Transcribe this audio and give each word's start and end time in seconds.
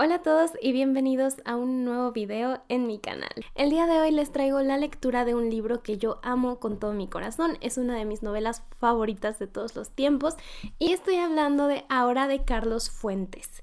Hola 0.00 0.14
a 0.14 0.22
todos 0.22 0.52
y 0.62 0.70
bienvenidos 0.70 1.38
a 1.44 1.56
un 1.56 1.84
nuevo 1.84 2.12
video 2.12 2.62
en 2.68 2.86
mi 2.86 3.00
canal. 3.00 3.32
El 3.56 3.70
día 3.70 3.88
de 3.88 3.98
hoy 3.98 4.12
les 4.12 4.30
traigo 4.30 4.60
la 4.60 4.78
lectura 4.78 5.24
de 5.24 5.34
un 5.34 5.50
libro 5.50 5.82
que 5.82 5.98
yo 5.98 6.20
amo 6.22 6.60
con 6.60 6.78
todo 6.78 6.92
mi 6.92 7.08
corazón. 7.08 7.58
Es 7.62 7.78
una 7.78 7.96
de 7.96 8.04
mis 8.04 8.22
novelas 8.22 8.62
favoritas 8.78 9.40
de 9.40 9.48
todos 9.48 9.74
los 9.74 9.90
tiempos 9.90 10.36
y 10.78 10.92
estoy 10.92 11.16
hablando 11.16 11.66
de 11.66 11.84
Ahora 11.88 12.28
de 12.28 12.44
Carlos 12.44 12.90
Fuentes. 12.90 13.60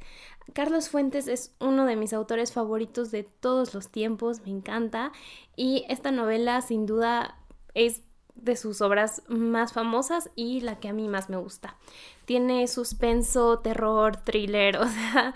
Carlos 0.52 0.90
Fuentes 0.90 1.30
es 1.30 1.56
uno 1.62 1.86
de 1.86 1.96
mis 1.96 2.12
autores 2.12 2.52
favoritos 2.52 3.12
de 3.12 3.24
todos 3.24 3.74
los 3.74 3.88
tiempos, 3.88 4.42
me 4.42 4.52
encanta 4.52 5.14
y 5.56 5.86
esta 5.88 6.12
novela 6.12 6.60
sin 6.60 6.86
duda 6.86 7.40
es 7.76 8.02
de 8.36 8.56
sus 8.56 8.82
obras 8.82 9.24
más 9.28 9.74
famosas 9.74 10.30
y 10.36 10.62
la 10.62 10.80
que 10.80 10.90
a 10.90 10.94
mí 10.94 11.08
más 11.08 11.30
me 11.30 11.38
gusta. 11.38 11.78
Tiene 12.26 12.68
suspenso, 12.68 13.60
terror, 13.60 14.18
thriller, 14.18 14.78
o 14.82 14.88
sea, 14.88 15.34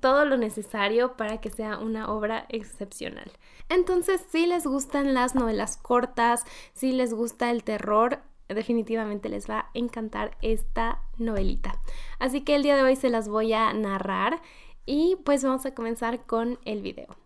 todo 0.00 0.24
lo 0.24 0.36
necesario 0.36 1.16
para 1.16 1.40
que 1.40 1.50
sea 1.50 1.78
una 1.78 2.10
obra 2.10 2.46
excepcional. 2.48 3.30
Entonces, 3.68 4.22
si 4.30 4.46
les 4.46 4.66
gustan 4.66 5.14
las 5.14 5.34
novelas 5.34 5.76
cortas, 5.76 6.44
si 6.74 6.92
les 6.92 7.14
gusta 7.14 7.50
el 7.50 7.64
terror, 7.64 8.20
definitivamente 8.48 9.28
les 9.28 9.48
va 9.48 9.60
a 9.60 9.70
encantar 9.74 10.36
esta 10.42 11.00
novelita. 11.18 11.80
Así 12.18 12.42
que 12.42 12.54
el 12.54 12.62
día 12.62 12.76
de 12.76 12.82
hoy 12.82 12.96
se 12.96 13.08
las 13.10 13.28
voy 13.28 13.52
a 13.52 13.72
narrar 13.72 14.40
y 14.84 15.16
pues 15.24 15.42
vamos 15.44 15.64
a 15.66 15.74
comenzar 15.74 16.26
con 16.26 16.58
el 16.64 16.82
video. 16.82 17.16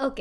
Ok, 0.00 0.20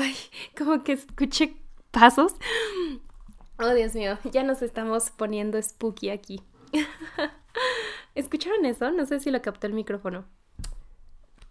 Ay, 0.00 0.16
como 0.56 0.82
que 0.82 0.92
escuché 0.92 1.58
pasos. 1.90 2.34
Oh, 3.58 3.74
Dios 3.74 3.94
mío, 3.94 4.18
ya 4.32 4.42
nos 4.42 4.62
estamos 4.62 5.10
poniendo 5.10 5.60
spooky 5.60 6.08
aquí. 6.08 6.42
¿Escucharon 8.14 8.64
eso? 8.64 8.90
No 8.92 9.04
sé 9.04 9.20
si 9.20 9.30
lo 9.30 9.42
captó 9.42 9.66
el 9.66 9.74
micrófono. 9.74 10.24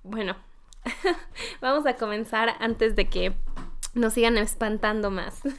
Bueno, 0.01 0.35
vamos 1.61 1.85
a 1.85 1.95
comenzar 1.95 2.55
antes 2.59 2.95
de 2.95 3.07
que 3.07 3.35
nos 3.93 4.13
sigan 4.13 4.35
espantando 4.39 5.11
más. 5.11 5.43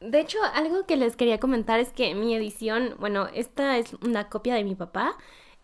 De 0.00 0.20
hecho, 0.20 0.36
algo 0.52 0.84
que 0.84 0.98
les 0.98 1.16
quería 1.16 1.40
comentar 1.40 1.80
es 1.80 1.90
que 1.90 2.14
mi 2.14 2.34
edición, 2.34 2.96
bueno, 2.98 3.28
esta 3.32 3.78
es 3.78 3.94
una 4.02 4.28
copia 4.28 4.56
de 4.56 4.64
mi 4.64 4.74
papá 4.74 5.16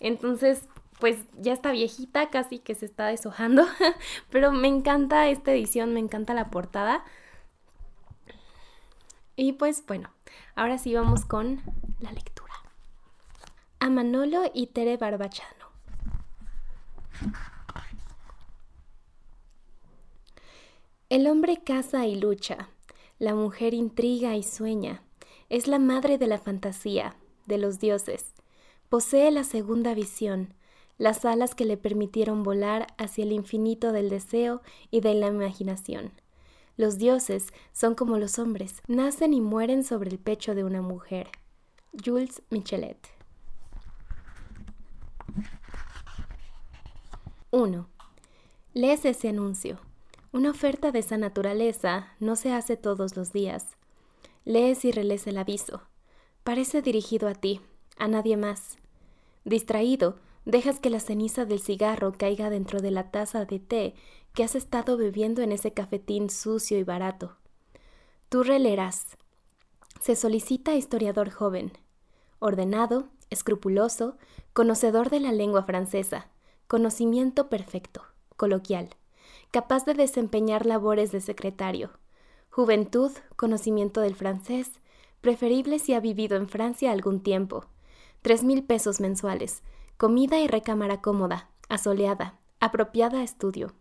Entonces, 0.00 0.66
pues 1.00 1.18
ya 1.38 1.52
está 1.52 1.72
viejita, 1.72 2.30
casi 2.30 2.58
que 2.58 2.74
se 2.74 2.86
está 2.86 3.06
deshojando, 3.06 3.66
pero 4.30 4.52
me 4.52 4.68
encanta 4.68 5.28
esta 5.28 5.52
edición, 5.52 5.92
me 5.94 6.00
encanta 6.00 6.34
la 6.34 6.50
portada. 6.50 7.04
Y 9.34 9.54
pues 9.54 9.82
bueno, 9.86 10.10
ahora 10.54 10.76
sí 10.78 10.94
vamos 10.94 11.24
con 11.24 11.60
la 12.00 12.12
lectura. 12.12 12.52
A 13.80 13.90
Manolo 13.90 14.50
y 14.54 14.68
Tere 14.68 14.96
Barbachano. 14.96 15.50
El 21.08 21.26
hombre 21.26 21.62
caza 21.62 22.06
y 22.06 22.14
lucha, 22.14 22.68
la 23.22 23.36
mujer 23.36 23.72
intriga 23.72 24.34
y 24.34 24.42
sueña. 24.42 25.00
Es 25.48 25.68
la 25.68 25.78
madre 25.78 26.18
de 26.18 26.26
la 26.26 26.38
fantasía, 26.38 27.14
de 27.46 27.56
los 27.56 27.78
dioses. 27.78 28.32
Posee 28.88 29.30
la 29.30 29.44
segunda 29.44 29.94
visión, 29.94 30.54
las 30.98 31.24
alas 31.24 31.54
que 31.54 31.64
le 31.64 31.76
permitieron 31.76 32.42
volar 32.42 32.88
hacia 32.98 33.22
el 33.22 33.30
infinito 33.30 33.92
del 33.92 34.10
deseo 34.10 34.60
y 34.90 35.02
de 35.02 35.14
la 35.14 35.28
imaginación. 35.28 36.10
Los 36.76 36.98
dioses 36.98 37.52
son 37.72 37.94
como 37.94 38.18
los 38.18 38.40
hombres, 38.40 38.82
nacen 38.88 39.34
y 39.34 39.40
mueren 39.40 39.84
sobre 39.84 40.10
el 40.10 40.18
pecho 40.18 40.56
de 40.56 40.64
una 40.64 40.82
mujer. 40.82 41.28
Jules 42.04 42.42
Michelet 42.50 43.06
1. 47.52 47.88
Lees 48.74 49.04
ese 49.04 49.28
anuncio. 49.28 49.78
Una 50.32 50.50
oferta 50.50 50.92
de 50.92 51.00
esa 51.00 51.18
naturaleza 51.18 52.14
no 52.18 52.36
se 52.36 52.54
hace 52.54 52.78
todos 52.78 53.18
los 53.18 53.34
días. 53.34 53.76
Lees 54.46 54.82
y 54.86 54.90
relees 54.90 55.26
el 55.26 55.36
aviso. 55.36 55.82
Parece 56.42 56.80
dirigido 56.80 57.28
a 57.28 57.34
ti, 57.34 57.60
a 57.98 58.08
nadie 58.08 58.38
más. 58.38 58.78
Distraído, 59.44 60.16
dejas 60.46 60.80
que 60.80 60.88
la 60.88 61.00
ceniza 61.00 61.44
del 61.44 61.60
cigarro 61.60 62.14
caiga 62.16 62.48
dentro 62.48 62.80
de 62.80 62.90
la 62.90 63.10
taza 63.10 63.44
de 63.44 63.58
té 63.58 63.94
que 64.32 64.42
has 64.42 64.54
estado 64.54 64.96
bebiendo 64.96 65.42
en 65.42 65.52
ese 65.52 65.74
cafetín 65.74 66.30
sucio 66.30 66.78
y 66.78 66.82
barato. 66.82 67.36
Tú 68.30 68.42
releerás. 68.42 69.18
Se 70.00 70.16
solicita 70.16 70.74
historiador 70.74 71.28
joven, 71.28 71.72
ordenado, 72.38 73.10
escrupuloso, 73.28 74.16
conocedor 74.54 75.10
de 75.10 75.20
la 75.20 75.32
lengua 75.32 75.64
francesa, 75.64 76.30
conocimiento 76.68 77.50
perfecto, 77.50 78.02
coloquial 78.38 78.96
capaz 79.52 79.84
de 79.84 79.92
desempeñar 79.92 80.64
labores 80.64 81.12
de 81.12 81.20
secretario. 81.20 81.90
Juventud, 82.48 83.12
conocimiento 83.36 84.00
del 84.00 84.16
francés, 84.16 84.80
preferible 85.20 85.78
si 85.78 85.92
ha 85.92 86.00
vivido 86.00 86.38
en 86.38 86.48
Francia 86.48 86.90
algún 86.90 87.22
tiempo. 87.22 87.66
Tres 88.22 88.44
mil 88.44 88.64
pesos 88.64 88.98
mensuales, 88.98 89.62
comida 89.98 90.40
y 90.40 90.48
recámara 90.48 91.02
cómoda, 91.02 91.50
asoleada, 91.68 92.38
apropiada 92.60 93.20
a 93.20 93.22
estudio. 93.22 93.74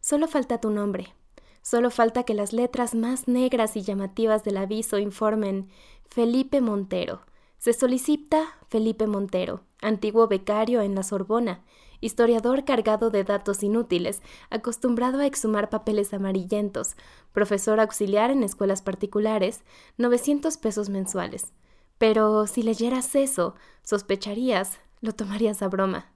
Solo 0.00 0.26
falta 0.26 0.58
tu 0.58 0.70
nombre. 0.70 1.14
Solo 1.60 1.90
falta 1.90 2.22
que 2.22 2.32
las 2.32 2.54
letras 2.54 2.94
más 2.94 3.28
negras 3.28 3.76
y 3.76 3.82
llamativas 3.82 4.42
del 4.42 4.56
aviso 4.56 4.98
informen 4.98 5.68
Felipe 6.06 6.62
Montero. 6.62 7.20
Se 7.58 7.74
solicita 7.74 8.56
Felipe 8.68 9.06
Montero, 9.06 9.64
antiguo 9.82 10.28
becario 10.28 10.80
en 10.80 10.94
la 10.94 11.02
Sorbona, 11.02 11.62
historiador 12.00 12.64
cargado 12.64 13.10
de 13.10 13.24
datos 13.24 13.62
inútiles, 13.62 14.22
acostumbrado 14.50 15.20
a 15.20 15.26
exhumar 15.26 15.70
papeles 15.70 16.12
amarillentos, 16.14 16.96
profesor 17.32 17.80
auxiliar 17.80 18.30
en 18.30 18.42
escuelas 18.42 18.82
particulares, 18.82 19.62
900 19.96 20.56
pesos 20.58 20.88
mensuales. 20.88 21.52
Pero 21.98 22.46
si 22.46 22.62
leyeras 22.62 23.14
eso, 23.14 23.54
sospecharías, 23.82 24.78
lo 25.00 25.12
tomarías 25.12 25.62
a 25.62 25.68
broma. 25.68 26.12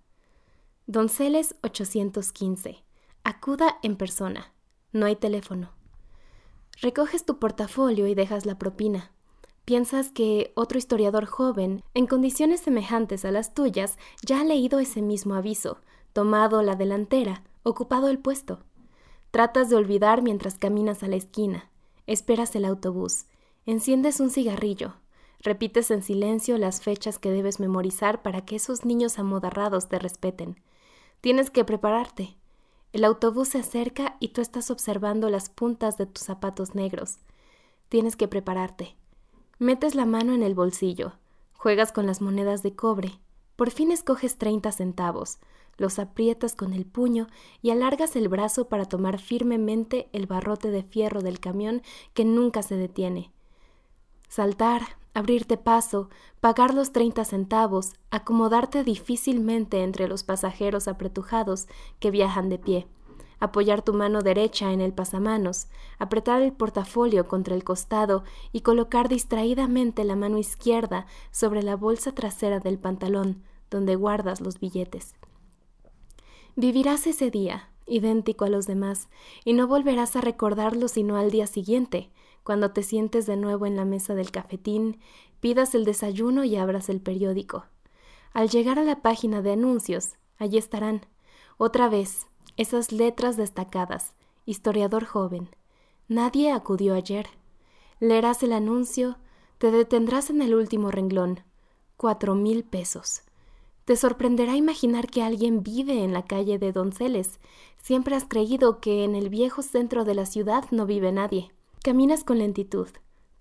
Donceles 0.86 1.54
815. 1.62 2.84
Acuda 3.24 3.78
en 3.82 3.96
persona. 3.96 4.52
No 4.92 5.06
hay 5.06 5.16
teléfono. 5.16 5.70
Recoges 6.80 7.24
tu 7.24 7.38
portafolio 7.38 8.06
y 8.06 8.14
dejas 8.14 8.46
la 8.46 8.58
propina. 8.58 9.12
Piensas 9.64 10.10
que 10.10 10.52
otro 10.56 10.76
historiador 10.76 11.26
joven, 11.26 11.84
en 11.94 12.06
condiciones 12.06 12.60
semejantes 12.60 13.24
a 13.24 13.30
las 13.30 13.54
tuyas, 13.54 13.96
ya 14.26 14.40
ha 14.40 14.44
leído 14.44 14.80
ese 14.80 15.02
mismo 15.02 15.34
aviso, 15.34 15.78
tomado 16.12 16.62
la 16.62 16.74
delantera, 16.74 17.44
ocupado 17.62 18.08
el 18.08 18.18
puesto. 18.18 18.58
Tratas 19.30 19.70
de 19.70 19.76
olvidar 19.76 20.20
mientras 20.20 20.58
caminas 20.58 21.02
a 21.02 21.08
la 21.08 21.16
esquina. 21.16 21.70
Esperas 22.06 22.56
el 22.56 22.64
autobús. 22.64 23.26
Enciendes 23.64 24.18
un 24.18 24.30
cigarrillo. 24.30 24.94
Repites 25.40 25.90
en 25.92 26.02
silencio 26.02 26.58
las 26.58 26.82
fechas 26.82 27.18
que 27.18 27.30
debes 27.30 27.60
memorizar 27.60 28.22
para 28.22 28.44
que 28.44 28.56
esos 28.56 28.84
niños 28.84 29.18
amodarrados 29.18 29.88
te 29.88 29.98
respeten. 29.98 30.60
Tienes 31.20 31.50
que 31.50 31.64
prepararte. 31.64 32.36
El 32.92 33.04
autobús 33.04 33.48
se 33.48 33.58
acerca 33.58 34.16
y 34.18 34.28
tú 34.28 34.40
estás 34.40 34.70
observando 34.70 35.30
las 35.30 35.48
puntas 35.48 35.96
de 35.96 36.06
tus 36.06 36.24
zapatos 36.24 36.74
negros. 36.74 37.18
Tienes 37.88 38.16
que 38.16 38.28
prepararte. 38.28 38.96
Metes 39.62 39.94
la 39.94 40.06
mano 40.06 40.32
en 40.32 40.42
el 40.42 40.56
bolsillo, 40.56 41.12
juegas 41.52 41.92
con 41.92 42.04
las 42.04 42.20
monedas 42.20 42.64
de 42.64 42.74
cobre, 42.74 43.20
por 43.54 43.70
fin 43.70 43.92
escoges 43.92 44.36
treinta 44.36 44.72
centavos, 44.72 45.38
los 45.76 46.00
aprietas 46.00 46.56
con 46.56 46.72
el 46.72 46.84
puño 46.84 47.28
y 47.60 47.70
alargas 47.70 48.16
el 48.16 48.28
brazo 48.28 48.68
para 48.68 48.86
tomar 48.86 49.20
firmemente 49.20 50.08
el 50.12 50.26
barrote 50.26 50.72
de 50.72 50.82
fierro 50.82 51.22
del 51.22 51.38
camión 51.38 51.82
que 52.12 52.24
nunca 52.24 52.64
se 52.64 52.74
detiene. 52.74 53.30
Saltar, 54.28 54.82
abrirte 55.14 55.56
paso, 55.56 56.10
pagar 56.40 56.74
los 56.74 56.90
treinta 56.90 57.24
centavos, 57.24 57.92
acomodarte 58.10 58.82
difícilmente 58.82 59.84
entre 59.84 60.08
los 60.08 60.24
pasajeros 60.24 60.88
apretujados 60.88 61.68
que 62.00 62.10
viajan 62.10 62.48
de 62.48 62.58
pie 62.58 62.88
apoyar 63.42 63.82
tu 63.82 63.92
mano 63.92 64.22
derecha 64.22 64.72
en 64.72 64.80
el 64.80 64.92
pasamanos, 64.92 65.66
apretar 65.98 66.42
el 66.42 66.52
portafolio 66.52 67.26
contra 67.26 67.56
el 67.56 67.64
costado 67.64 68.22
y 68.52 68.60
colocar 68.60 69.08
distraídamente 69.08 70.04
la 70.04 70.14
mano 70.14 70.38
izquierda 70.38 71.06
sobre 71.32 71.64
la 71.64 71.74
bolsa 71.74 72.14
trasera 72.14 72.60
del 72.60 72.78
pantalón, 72.78 73.42
donde 73.68 73.96
guardas 73.96 74.40
los 74.40 74.60
billetes. 74.60 75.16
Vivirás 76.54 77.08
ese 77.08 77.32
día, 77.32 77.68
idéntico 77.84 78.44
a 78.44 78.48
los 78.48 78.68
demás, 78.68 79.08
y 79.44 79.54
no 79.54 79.66
volverás 79.66 80.14
a 80.14 80.20
recordarlo 80.20 80.86
sino 80.86 81.16
al 81.16 81.32
día 81.32 81.48
siguiente, 81.48 82.12
cuando 82.44 82.70
te 82.70 82.84
sientes 82.84 83.26
de 83.26 83.36
nuevo 83.36 83.66
en 83.66 83.74
la 83.74 83.84
mesa 83.84 84.14
del 84.14 84.30
cafetín, 84.30 85.00
pidas 85.40 85.74
el 85.74 85.84
desayuno 85.84 86.44
y 86.44 86.54
abras 86.54 86.88
el 86.88 87.00
periódico. 87.00 87.64
Al 88.32 88.50
llegar 88.50 88.78
a 88.78 88.84
la 88.84 89.02
página 89.02 89.42
de 89.42 89.50
anuncios, 89.50 90.12
allí 90.38 90.58
estarán, 90.58 91.06
otra 91.58 91.88
vez, 91.88 92.28
esas 92.62 92.92
letras 92.92 93.36
destacadas, 93.36 94.14
historiador 94.46 95.04
joven. 95.04 95.50
Nadie 96.08 96.50
acudió 96.52 96.94
ayer. 96.94 97.26
Leerás 98.00 98.42
el 98.42 98.52
anuncio, 98.52 99.18
te 99.58 99.70
detendrás 99.70 100.30
en 100.30 100.40
el 100.40 100.54
último 100.54 100.90
renglón. 100.90 101.40
Cuatro 101.96 102.34
mil 102.34 102.64
pesos. 102.64 103.22
Te 103.84 103.96
sorprenderá 103.96 104.56
imaginar 104.56 105.08
que 105.08 105.22
alguien 105.22 105.62
vive 105.62 106.04
en 106.04 106.12
la 106.12 106.24
calle 106.24 106.58
de 106.58 106.72
Donceles. 106.72 107.40
Siempre 107.78 108.14
has 108.14 108.24
creído 108.24 108.80
que 108.80 109.04
en 109.04 109.16
el 109.16 109.28
viejo 109.28 109.62
centro 109.62 110.04
de 110.04 110.14
la 110.14 110.24
ciudad 110.24 110.64
no 110.70 110.86
vive 110.86 111.10
nadie. 111.10 111.50
Caminas 111.82 112.22
con 112.22 112.38
lentitud, 112.38 112.88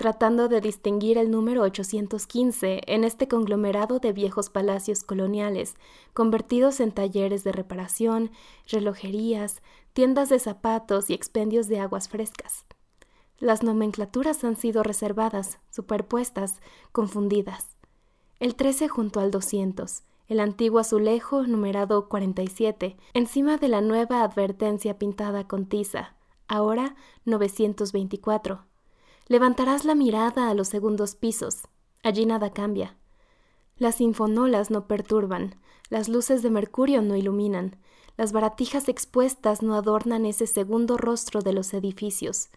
tratando 0.02 0.48
de 0.48 0.62
distinguir 0.62 1.20
el 1.20 1.30
número 1.30 1.62
815 1.62 2.82
en 2.88 3.04
este 3.04 3.28
conglomerado 3.28 4.00
de 4.00 4.14
viejos 4.14 4.50
palacios 4.50 5.04
coloniales, 5.04 5.76
convertidos 6.16 6.80
en 6.80 6.92
talleres 6.92 7.44
de 7.44 7.52
reparación, 7.52 8.32
relojerías, 8.68 9.62
tiendas 9.94 10.30
de 10.30 10.40
zapatos 10.40 11.12
y 11.12 11.14
expendios 11.14 11.68
de 11.68 11.80
aguas 11.82 12.10
frescas. 12.10 12.66
Las 13.38 13.62
nomenclaturas 13.62 14.44
han 14.44 14.56
sido 14.56 14.82
reservadas, 14.82 15.60
superpuestas, 15.70 16.62
confundidas. 16.92 17.68
El 18.40 18.56
13 18.56 18.88
junto 18.88 19.20
al 19.20 19.30
200, 19.30 20.02
el 20.30 20.40
antiguo 20.40 20.80
azulejo 20.80 21.44
numerado 21.44 22.10
47, 22.10 22.98
encima 23.14 23.58
de 23.58 23.68
la 23.68 23.82
nueva 23.82 24.24
advertencia 24.24 24.98
pintada 24.98 25.48
con 25.48 25.68
tiza, 25.68 26.16
ahora 26.48 26.96
924. 27.26 28.71
Levantarás 29.32 29.86
la 29.86 29.96
mirada 29.96 30.50
a 30.50 30.54
los 30.54 30.68
segundos 30.68 31.16
pisos. 31.16 31.62
Allí 32.04 32.26
nada 32.26 32.52
cambia. 32.52 32.98
Las 33.78 33.96
sinfonolas 33.96 34.72
no 34.72 34.88
perturban, 34.88 35.56
las 35.90 36.10
luces 36.10 36.44
de 36.44 36.50
mercurio 36.50 37.02
no 37.02 37.16
iluminan, 37.16 37.78
las 38.18 38.34
baratijas 38.34 38.90
expuestas 38.90 39.62
no 39.62 39.76
adornan 39.76 40.26
ese 40.26 40.48
segundo 40.48 40.98
rostro 40.98 41.40
de 41.42 41.54
los 41.54 41.74
edificios. 41.74 42.50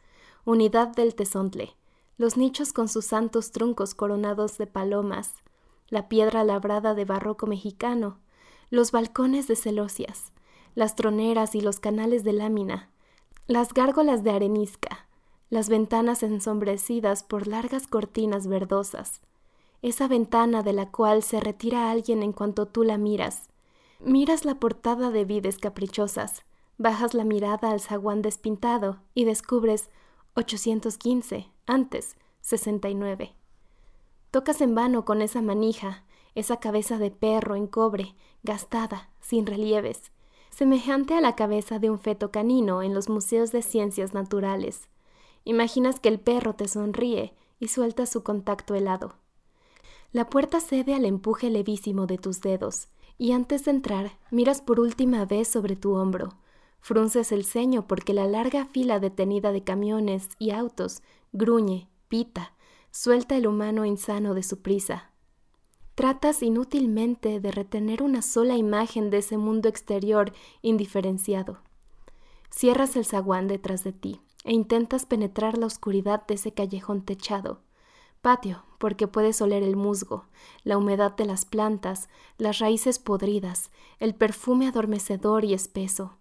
Unidad 0.44 0.88
del 0.88 1.14
tesontle, 1.14 1.76
los 2.16 2.36
nichos 2.36 2.72
con 2.72 2.88
sus 2.88 3.04
santos 3.04 3.52
truncos 3.52 3.94
coronados 3.94 4.58
de 4.58 4.66
palomas, 4.66 5.36
la 5.86 6.08
piedra 6.08 6.42
labrada 6.42 6.94
de 6.94 7.04
barroco 7.04 7.46
mexicano, 7.46 8.18
los 8.68 8.90
balcones 8.90 9.46
de 9.46 9.54
celosias, 9.54 10.32
las 10.74 10.96
troneras 10.96 11.54
y 11.54 11.60
los 11.60 11.78
canales 11.78 12.24
de 12.24 12.32
lámina, 12.32 12.90
las 13.46 13.72
gárgolas 13.72 14.24
de 14.24 14.32
arenisca, 14.32 15.06
las 15.54 15.70
ventanas 15.70 16.22
ensombrecidas 16.22 17.22
por 17.22 17.46
largas 17.46 17.86
cortinas 17.86 18.46
verdosas, 18.46 19.22
esa 19.80 20.08
ventana 20.08 20.62
de 20.62 20.72
la 20.72 20.90
cual 20.90 21.22
se 21.22 21.40
retira 21.40 21.90
alguien 21.90 22.22
en 22.22 22.32
cuanto 22.32 22.66
tú 22.66 22.82
la 22.82 22.98
miras. 22.98 23.48
Miras 24.00 24.44
la 24.44 24.56
portada 24.56 25.10
de 25.10 25.24
vides 25.24 25.58
caprichosas, 25.58 26.42
bajas 26.76 27.14
la 27.14 27.24
mirada 27.24 27.70
al 27.70 27.80
zaguán 27.80 28.20
despintado 28.20 28.98
y 29.14 29.24
descubres 29.24 29.90
815, 30.34 31.48
antes 31.66 32.16
69. 32.40 33.34
Tocas 34.30 34.60
en 34.60 34.74
vano 34.74 35.04
con 35.04 35.22
esa 35.22 35.40
manija, 35.40 36.04
esa 36.34 36.58
cabeza 36.58 36.98
de 36.98 37.10
perro 37.10 37.54
en 37.54 37.68
cobre, 37.68 38.16
gastada, 38.42 39.10
sin 39.20 39.46
relieves, 39.46 40.10
semejante 40.50 41.14
a 41.14 41.20
la 41.20 41.36
cabeza 41.36 41.78
de 41.78 41.90
un 41.90 42.00
feto 42.00 42.32
canino 42.32 42.82
en 42.82 42.94
los 42.94 43.08
museos 43.08 43.52
de 43.52 43.62
ciencias 43.62 44.14
naturales. 44.14 44.88
Imaginas 45.44 46.00
que 46.00 46.08
el 46.08 46.18
perro 46.18 46.54
te 46.54 46.68
sonríe 46.68 47.34
y 47.60 47.68
suelta 47.68 48.06
su 48.06 48.22
contacto 48.22 48.74
helado. 48.74 49.14
La 50.12 50.30
puerta 50.30 50.60
cede 50.60 50.94
al 50.94 51.04
empuje 51.04 51.50
levísimo 51.50 52.06
de 52.06 52.18
tus 52.18 52.40
dedos, 52.40 52.88
y 53.18 53.32
antes 53.32 53.64
de 53.64 53.72
entrar 53.72 54.18
miras 54.30 54.60
por 54.60 54.80
última 54.80 55.24
vez 55.24 55.48
sobre 55.48 55.76
tu 55.76 55.94
hombro. 55.94 56.34
Frunces 56.80 57.30
el 57.32 57.44
ceño 57.44 57.86
porque 57.86 58.12
la 58.12 58.26
larga 58.26 58.64
fila 58.64 59.00
detenida 59.00 59.52
de 59.52 59.62
camiones 59.62 60.28
y 60.38 60.50
autos 60.50 61.02
gruñe, 61.32 61.88
pita, 62.08 62.52
suelta 62.90 63.36
el 63.36 63.46
humano 63.46 63.84
insano 63.84 64.34
de 64.34 64.42
su 64.42 64.62
prisa. 64.62 65.10
Tratas 65.94 66.42
inútilmente 66.42 67.40
de 67.40 67.50
retener 67.52 68.02
una 68.02 68.22
sola 68.22 68.56
imagen 68.56 69.10
de 69.10 69.18
ese 69.18 69.36
mundo 69.36 69.68
exterior 69.68 70.32
indiferenciado. 70.62 71.58
Cierras 72.50 72.96
el 72.96 73.04
zaguán 73.04 73.46
detrás 73.46 73.84
de 73.84 73.92
ti 73.92 74.20
e 74.44 74.52
intentas 74.52 75.06
penetrar 75.06 75.58
la 75.58 75.66
oscuridad 75.66 76.26
de 76.26 76.34
ese 76.34 76.52
callejón 76.52 77.02
techado. 77.02 77.62
Patio, 78.22 78.64
porque 78.78 79.08
puedes 79.08 79.40
oler 79.42 79.62
el 79.62 79.76
musgo, 79.76 80.26
la 80.62 80.78
humedad 80.78 81.16
de 81.16 81.26
las 81.26 81.44
plantas, 81.44 82.08
las 82.38 82.58
raíces 82.58 82.98
podridas, 82.98 83.70
el 83.98 84.14
perfume 84.14 84.68
adormecedor 84.68 85.44
y 85.44 85.54
espeso. 85.54 86.16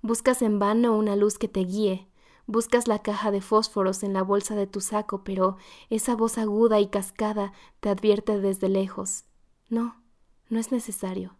Buscas 0.00 0.42
en 0.42 0.58
vano 0.58 0.96
una 0.96 1.16
luz 1.16 1.38
que 1.38 1.48
te 1.48 1.60
guíe, 1.60 2.08
Buscas 2.46 2.88
la 2.88 3.00
caja 3.00 3.30
de 3.30 3.40
fósforos 3.40 4.02
en 4.02 4.12
la 4.12 4.22
bolsa 4.22 4.54
de 4.54 4.66
tu 4.66 4.82
saco, 4.82 5.24
pero 5.24 5.56
esa 5.88 6.14
voz 6.14 6.36
aguda 6.36 6.78
y 6.78 6.88
cascada 6.88 7.52
te 7.80 7.88
advierte 7.88 8.38
desde 8.38 8.68
lejos. 8.68 9.24
No, 9.70 10.02
no 10.50 10.60
es 10.60 10.70
necesario. 10.70 11.36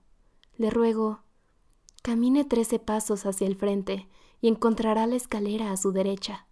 Le 0.56 0.70
ruego, 0.70 1.20
camine 2.02 2.44
trece 2.44 2.78
pasos 2.78 3.26
hacia 3.26 3.46
el 3.46 3.56
frente 3.56 4.08
y 4.44 4.49
encontrará 4.49 5.06
la 5.06 5.17
escalera 5.17 5.73
a 5.73 5.76
su 5.79 5.91
derecha. 5.91 6.46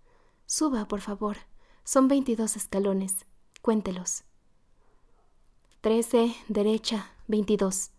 Suba, 0.47 0.89
por 0.89 1.03
favor. 1.03 1.37
Son 1.85 2.09
veintidós 2.09 2.57
escalones. 2.57 3.27
Cuéntelos. 3.61 4.25
Trece, 5.83 6.35
derecha, 6.49 7.11
veintidós. 7.29 7.91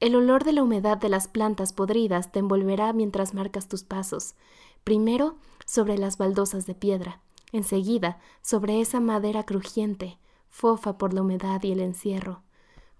El 0.00 0.16
olor 0.16 0.42
de 0.42 0.54
la 0.54 0.64
humedad 0.64 0.98
de 0.98 1.08
las 1.08 1.28
plantas 1.28 1.72
podridas 1.72 2.32
te 2.32 2.40
envolverá 2.40 2.92
mientras 2.92 3.32
marcas 3.32 3.68
tus 3.68 3.84
pasos. 3.84 4.34
Primero 4.82 5.36
sobre 5.64 5.98
las 5.98 6.18
baldosas 6.18 6.66
de 6.66 6.74
piedra, 6.74 7.20
enseguida 7.52 8.18
sobre 8.42 8.80
esa 8.80 8.98
madera 8.98 9.44
crujiente, 9.44 10.18
fofa 10.50 10.98
por 10.98 11.14
la 11.14 11.22
humedad 11.22 11.62
y 11.62 11.70
el 11.70 11.78
encierro. 11.78 12.42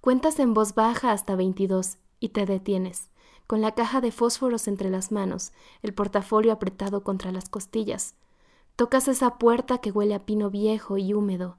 Cuentas 0.00 0.38
en 0.38 0.55
voz 0.55 0.76
baja 0.76 1.11
hasta 1.11 1.35
veintidós 1.35 1.99
y 2.20 2.29
te 2.29 2.46
detienes, 2.46 3.11
con 3.48 3.62
la 3.62 3.74
caja 3.74 4.00
de 4.00 4.12
fósforos 4.12 4.68
entre 4.68 4.90
las 4.90 5.10
manos, 5.10 5.52
el 5.82 5.94
portafolio 5.94 6.52
apretado 6.52 7.02
contra 7.02 7.32
las 7.32 7.48
costillas. 7.48 8.14
Tocas 8.76 9.08
esa 9.08 9.38
puerta 9.38 9.78
que 9.78 9.90
huele 9.90 10.14
a 10.14 10.26
pino 10.26 10.50
viejo 10.50 10.98
y 10.98 11.14
húmedo. 11.14 11.56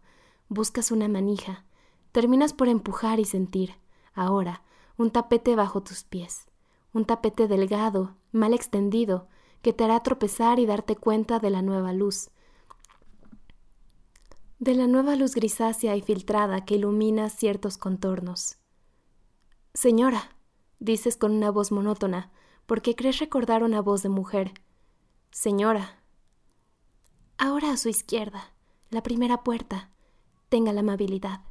Buscas 0.50 0.92
una 0.92 1.08
manija. 1.08 1.66
Terminas 2.12 2.54
por 2.54 2.70
empujar 2.70 3.20
y 3.20 3.26
sentir, 3.26 3.76
ahora, 4.14 4.62
un 4.98 5.10
tapete 5.10 5.56
bajo 5.56 5.82
tus 5.82 6.04
pies. 6.04 6.46
Un 6.94 7.06
tapete 7.06 7.48
delgado, 7.48 8.16
mal 8.32 8.54
extendido, 8.54 9.28
que 9.64 9.74
te 9.74 9.84
hará 9.84 10.02
tropezar 10.04 10.60
y 10.60 10.68
darte 10.68 10.96
cuenta 10.96 11.40
de 11.40 11.50
la 11.50 11.64
nueva 11.64 11.92
luz, 11.92 12.30
de 14.60 14.76
la 14.76 14.86
nueva 14.86 15.16
luz 15.16 15.34
grisácea 15.34 15.96
y 15.96 16.02
filtrada 16.02 16.66
que 16.66 16.76
ilumina 16.76 17.30
ciertos 17.30 17.78
contornos. 17.78 18.58
Señora, 19.74 20.36
dices 20.80 21.18
con 21.18 21.32
una 21.32 21.52
voz 21.52 21.72
monótona, 21.72 22.32
porque 22.66 22.96
crees 22.96 23.20
recordar 23.20 23.64
una 23.64 23.82
voz 23.82 24.04
de 24.04 24.10
mujer. 24.10 24.54
Señora. 25.32 26.02
Ahora 27.38 27.72
a 27.72 27.78
su 27.78 27.90
izquierda, 27.90 28.54
la 28.90 29.04
primera 29.04 29.44
puerta. 29.44 29.92
Tenga 30.50 30.74
la 30.74 30.82
amabilidad. 30.82 31.42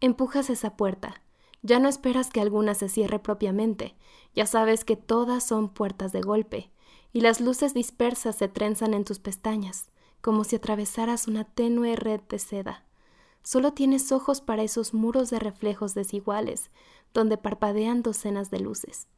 Empujas 0.00 0.50
esa 0.50 0.76
puerta. 0.76 1.22
Ya 1.62 1.78
no 1.78 1.88
esperas 1.88 2.30
que 2.30 2.40
alguna 2.40 2.74
se 2.74 2.88
cierre 2.88 3.18
propiamente, 3.18 3.94
ya 4.34 4.46
sabes 4.46 4.84
que 4.84 4.96
todas 4.96 5.46
son 5.46 5.68
puertas 5.68 6.10
de 6.12 6.22
golpe, 6.22 6.70
y 7.12 7.20
las 7.20 7.40
luces 7.40 7.74
dispersas 7.74 8.36
se 8.36 8.48
trenzan 8.48 8.94
en 8.94 9.04
tus 9.04 9.18
pestañas, 9.18 9.90
como 10.22 10.44
si 10.44 10.56
atravesaras 10.56 11.28
una 11.28 11.44
tenue 11.44 11.96
red 11.96 12.20
de 12.28 12.38
seda. 12.38 12.86
Solo 13.42 13.72
tienes 13.72 14.12
ojos 14.12 14.40
para 14.40 14.62
esos 14.62 14.94
muros 14.94 15.30
de 15.30 15.38
reflejos 15.38 15.94
desiguales, 15.94 16.70
donde 17.14 17.36
parpadean 17.36 18.02
docenas 18.02 18.50
de 18.50 18.60
luces. 18.60 19.08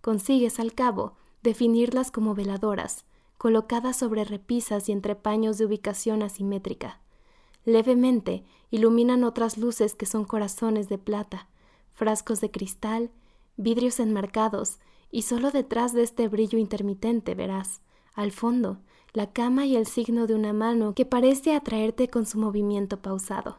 Consigues, 0.00 0.58
al 0.60 0.74
cabo, 0.74 1.14
definirlas 1.42 2.10
como 2.10 2.34
veladoras, 2.34 3.04
colocadas 3.38 3.96
sobre 3.96 4.24
repisas 4.24 4.88
y 4.88 4.92
entre 4.92 5.14
paños 5.14 5.56
de 5.58 5.66
ubicación 5.66 6.22
asimétrica. 6.22 7.00
Levemente 7.64 8.44
iluminan 8.70 9.24
otras 9.24 9.58
luces 9.58 9.94
que 9.94 10.06
son 10.06 10.24
corazones 10.24 10.88
de 10.88 10.98
plata, 10.98 11.48
frascos 11.90 12.40
de 12.40 12.50
cristal, 12.50 13.10
vidrios 13.56 14.00
enmarcados 14.00 14.78
y 15.10 15.22
solo 15.22 15.50
detrás 15.50 15.92
de 15.92 16.02
este 16.02 16.28
brillo 16.28 16.58
intermitente 16.58 17.34
verás, 17.34 17.82
al 18.14 18.32
fondo, 18.32 18.80
la 19.12 19.32
cama 19.32 19.66
y 19.66 19.76
el 19.76 19.86
signo 19.86 20.26
de 20.26 20.34
una 20.34 20.52
mano 20.52 20.94
que 20.94 21.04
parece 21.04 21.54
atraerte 21.54 22.08
con 22.08 22.26
su 22.26 22.38
movimiento 22.38 23.02
pausado. 23.02 23.58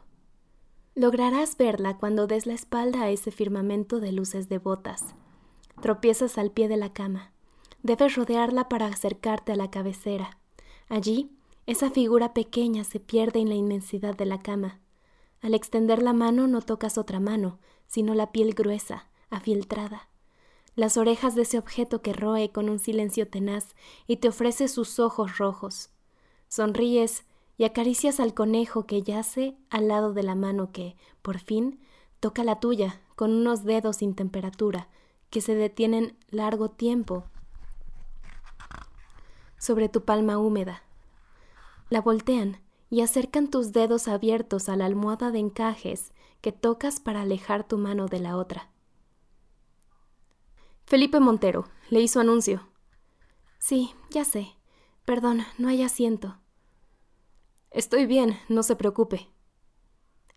Lograrás 0.96 1.58
verla 1.58 1.98
cuando 1.98 2.28
des 2.28 2.46
la 2.46 2.54
espalda 2.54 3.04
a 3.04 3.10
ese 3.10 3.32
firmamento 3.32 4.00
de 4.00 4.12
luces 4.12 4.50
devotas. 4.50 5.16
Tropiezas 5.82 6.38
al 6.38 6.52
pie 6.52 6.68
de 6.68 6.78
la 6.78 6.94
cama. 6.94 7.32
Debes 7.84 8.16
rodearla 8.16 8.70
para 8.70 8.88
acercarte 8.88 9.52
a 9.52 9.56
la 9.56 9.72
cabecera. 9.72 10.38
Allí, 10.90 11.32
esa 11.66 11.90
figura 11.90 12.34
pequeña 12.34 12.84
se 12.84 13.00
pierde 13.00 13.40
en 13.40 13.50
la 13.50 13.56
inmensidad 13.56 14.16
de 14.16 14.26
la 14.26 14.40
cama. 14.40 14.80
Al 15.42 15.54
extender 15.54 16.02
la 16.02 16.14
mano 16.14 16.48
no 16.48 16.62
tocas 16.62 16.98
otra 16.98 17.20
mano, 17.20 17.60
sino 17.88 18.14
la 18.14 18.32
piel 18.32 18.54
gruesa, 18.54 19.08
afieltrada. 19.30 20.11
Las 20.76 20.96
orejas 20.96 21.36
de 21.36 21.42
ese 21.42 21.58
objeto 21.58 22.02
que 22.02 22.14
roe 22.14 22.50
con 22.52 22.70
un 22.70 22.80
silencio 22.80 23.28
tenaz 23.28 23.76
y 24.08 24.18
te 24.18 24.30
ofrece 24.30 24.68
sus 24.68 25.00
ojos 25.00 25.38
rojos. 25.38 25.90
Sonríes 26.48 27.26
y 27.58 27.66
acaricias 27.66 28.20
al 28.20 28.34
conejo 28.34 28.86
que 28.86 29.04
yace 29.04 29.58
al 29.70 29.90
lado 29.90 30.14
de 30.14 30.24
la 30.24 30.36
mano 30.36 30.72
que, 30.72 30.96
por 31.22 31.40
fin, 31.40 31.80
toca 32.20 32.44
la 32.44 32.60
tuya 32.60 33.02
con 33.16 33.32
unos 33.32 33.66
dedos 33.66 33.98
sin 33.98 34.16
temperatura 34.16 34.88
que 35.30 35.42
se 35.42 35.56
detienen 35.56 36.18
largo 36.30 36.70
tiempo 36.70 37.26
sobre 39.58 39.90
tu 39.90 40.04
palma 40.04 40.40
húmeda. 40.40 40.82
La 41.90 42.02
voltean 42.02 42.60
y 42.90 43.02
acercan 43.02 43.50
tus 43.50 43.74
dedos 43.74 44.08
abiertos 44.08 44.70
a 44.70 44.76
la 44.76 44.86
almohada 44.86 45.30
de 45.30 45.38
encajes 45.40 46.14
que 46.42 46.52
tocas 46.52 47.00
para 47.00 47.22
alejar 47.22 47.68
tu 47.68 47.78
mano 47.78 48.08
de 48.08 48.20
la 48.20 48.38
otra. 48.38 48.71
Felipe 50.92 51.22
Montero, 51.22 51.70
le 51.90 52.02
hizo 52.02 52.20
anuncio. 52.20 52.68
Sí, 53.60 53.94
ya 54.10 54.26
sé. 54.26 54.58
Perdón, 55.06 55.46
no 55.58 55.70
hay 55.70 55.84
asiento. 55.84 56.38
Estoy 57.70 58.06
bien, 58.06 58.38
no 58.50 58.62
se 58.62 58.76
preocupe. 58.76 59.30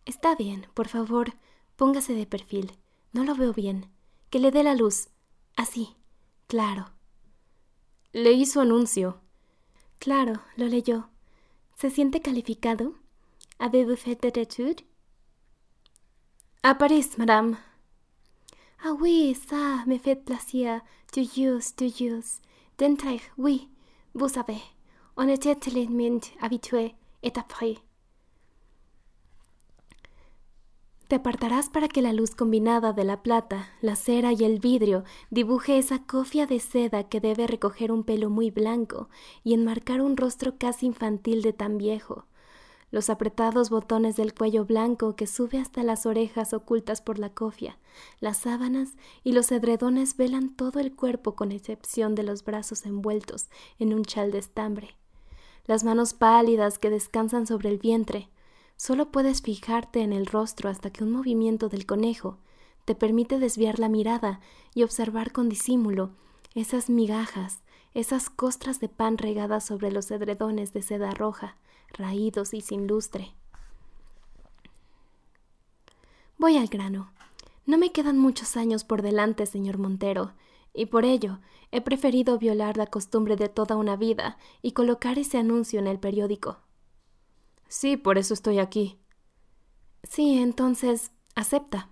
Está 0.04 0.36
bien, 0.36 0.68
por 0.72 0.86
favor, 0.86 1.34
póngase 1.74 2.14
de 2.14 2.26
perfil. 2.26 2.78
No 3.12 3.24
lo 3.24 3.34
veo 3.34 3.52
bien. 3.52 3.90
Que 4.30 4.38
le 4.38 4.52
dé 4.52 4.62
la 4.62 4.76
luz. 4.76 5.08
Así. 5.56 5.96
Claro. 6.46 6.92
Leí 8.12 8.46
su 8.46 8.60
anuncio. 8.60 9.20
Claro, 9.98 10.34
lo 10.54 10.68
leyó. 10.68 11.10
¿Se 11.74 11.90
siente 11.90 12.22
calificado? 12.22 12.94
¿Avez-vous 13.58 13.98
fait? 13.98 14.24
À 16.62 16.78
Paris, 16.78 17.18
madame. 17.18 17.58
Ah 18.86 18.92
oui, 19.00 19.34
ça 19.34 19.82
me 19.86 19.96
fait 19.96 20.14
plaisir. 20.14 20.82
To 21.14 21.22
use, 21.22 21.74
to 21.74 21.86
use. 21.86 22.42
D'entrer, 22.76 23.22
oui. 23.38 23.70
Vous 24.14 24.28
savez, 24.28 24.60
on 25.16 25.26
était 25.26 25.54
tellement 25.54 26.20
habitué 26.42 26.94
et 27.22 27.32
après. 27.34 27.78
Te 31.08 31.14
apartarás 31.14 31.70
para 31.70 31.88
que 31.88 32.02
la 32.02 32.12
luz 32.12 32.34
combinada 32.34 32.92
de 32.92 33.04
la 33.04 33.22
plata, 33.22 33.68
la 33.80 33.96
cera 33.96 34.34
y 34.34 34.44
el 34.44 34.58
vidrio 34.58 35.04
dibuje 35.30 35.78
esa 35.78 36.00
cofia 36.00 36.44
de 36.44 36.60
seda 36.60 37.04
que 37.04 37.20
debe 37.20 37.46
recoger 37.46 37.90
un 37.90 38.04
pelo 38.04 38.28
muy 38.28 38.50
blanco 38.50 39.08
y 39.44 39.54
enmarcar 39.54 40.02
un 40.02 40.14
rostro 40.18 40.58
casi 40.58 40.84
infantil 40.84 41.40
de 41.40 41.54
tan 41.54 41.78
viejo. 41.78 42.26
Los 42.94 43.10
apretados 43.10 43.70
botones 43.70 44.14
del 44.14 44.34
cuello 44.34 44.66
blanco 44.66 45.16
que 45.16 45.26
sube 45.26 45.58
hasta 45.58 45.82
las 45.82 46.06
orejas 46.06 46.54
ocultas 46.54 47.02
por 47.02 47.18
la 47.18 47.28
cofia, 47.28 47.76
las 48.20 48.36
sábanas 48.36 48.90
y 49.24 49.32
los 49.32 49.50
edredones 49.50 50.16
velan 50.16 50.54
todo 50.54 50.78
el 50.78 50.94
cuerpo 50.94 51.34
con 51.34 51.50
excepción 51.50 52.14
de 52.14 52.22
los 52.22 52.44
brazos 52.44 52.86
envueltos 52.86 53.48
en 53.80 53.94
un 53.94 54.04
chal 54.04 54.30
de 54.30 54.38
estambre. 54.38 54.94
Las 55.66 55.82
manos 55.82 56.14
pálidas 56.14 56.78
que 56.78 56.88
descansan 56.88 57.48
sobre 57.48 57.68
el 57.70 57.78
vientre, 57.78 58.28
Solo 58.76 59.10
puedes 59.10 59.42
fijarte 59.42 60.02
en 60.02 60.12
el 60.12 60.26
rostro 60.26 60.70
hasta 60.70 60.90
que 60.90 61.02
un 61.02 61.10
movimiento 61.10 61.68
del 61.68 61.86
conejo 61.86 62.38
te 62.84 62.94
permite 62.94 63.40
desviar 63.40 63.80
la 63.80 63.88
mirada 63.88 64.38
y 64.72 64.84
observar 64.84 65.32
con 65.32 65.48
disimulo 65.48 66.10
esas 66.54 66.90
migajas, 66.90 67.64
esas 67.92 68.30
costras 68.30 68.78
de 68.78 68.88
pan 68.88 69.18
regadas 69.18 69.64
sobre 69.64 69.90
los 69.90 70.12
edredones 70.12 70.72
de 70.72 70.82
seda 70.82 71.10
roja, 71.10 71.56
raídos 71.94 72.54
y 72.54 72.60
sin 72.60 72.86
lustre. 72.86 73.34
Voy 76.38 76.56
al 76.56 76.68
grano. 76.68 77.12
No 77.66 77.78
me 77.78 77.92
quedan 77.92 78.18
muchos 78.18 78.56
años 78.56 78.84
por 78.84 79.02
delante, 79.02 79.46
señor 79.46 79.78
Montero, 79.78 80.34
y 80.74 80.86
por 80.86 81.04
ello 81.04 81.38
he 81.70 81.80
preferido 81.80 82.38
violar 82.38 82.76
la 82.76 82.86
costumbre 82.86 83.36
de 83.36 83.48
toda 83.48 83.76
una 83.76 83.96
vida 83.96 84.36
y 84.60 84.72
colocar 84.72 85.18
ese 85.18 85.38
anuncio 85.38 85.80
en 85.80 85.86
el 85.86 85.98
periódico. 85.98 86.58
Sí, 87.68 87.96
por 87.96 88.18
eso 88.18 88.34
estoy 88.34 88.58
aquí. 88.58 88.98
Sí, 90.02 90.38
entonces, 90.38 91.12
acepta. 91.34 91.90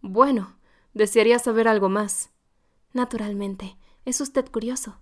Bueno, 0.00 0.56
desearía 0.92 1.38
saber 1.38 1.66
algo 1.66 1.88
más. 1.88 2.30
Naturalmente, 2.92 3.76
es 4.04 4.20
usted 4.20 4.50
curioso. 4.50 4.98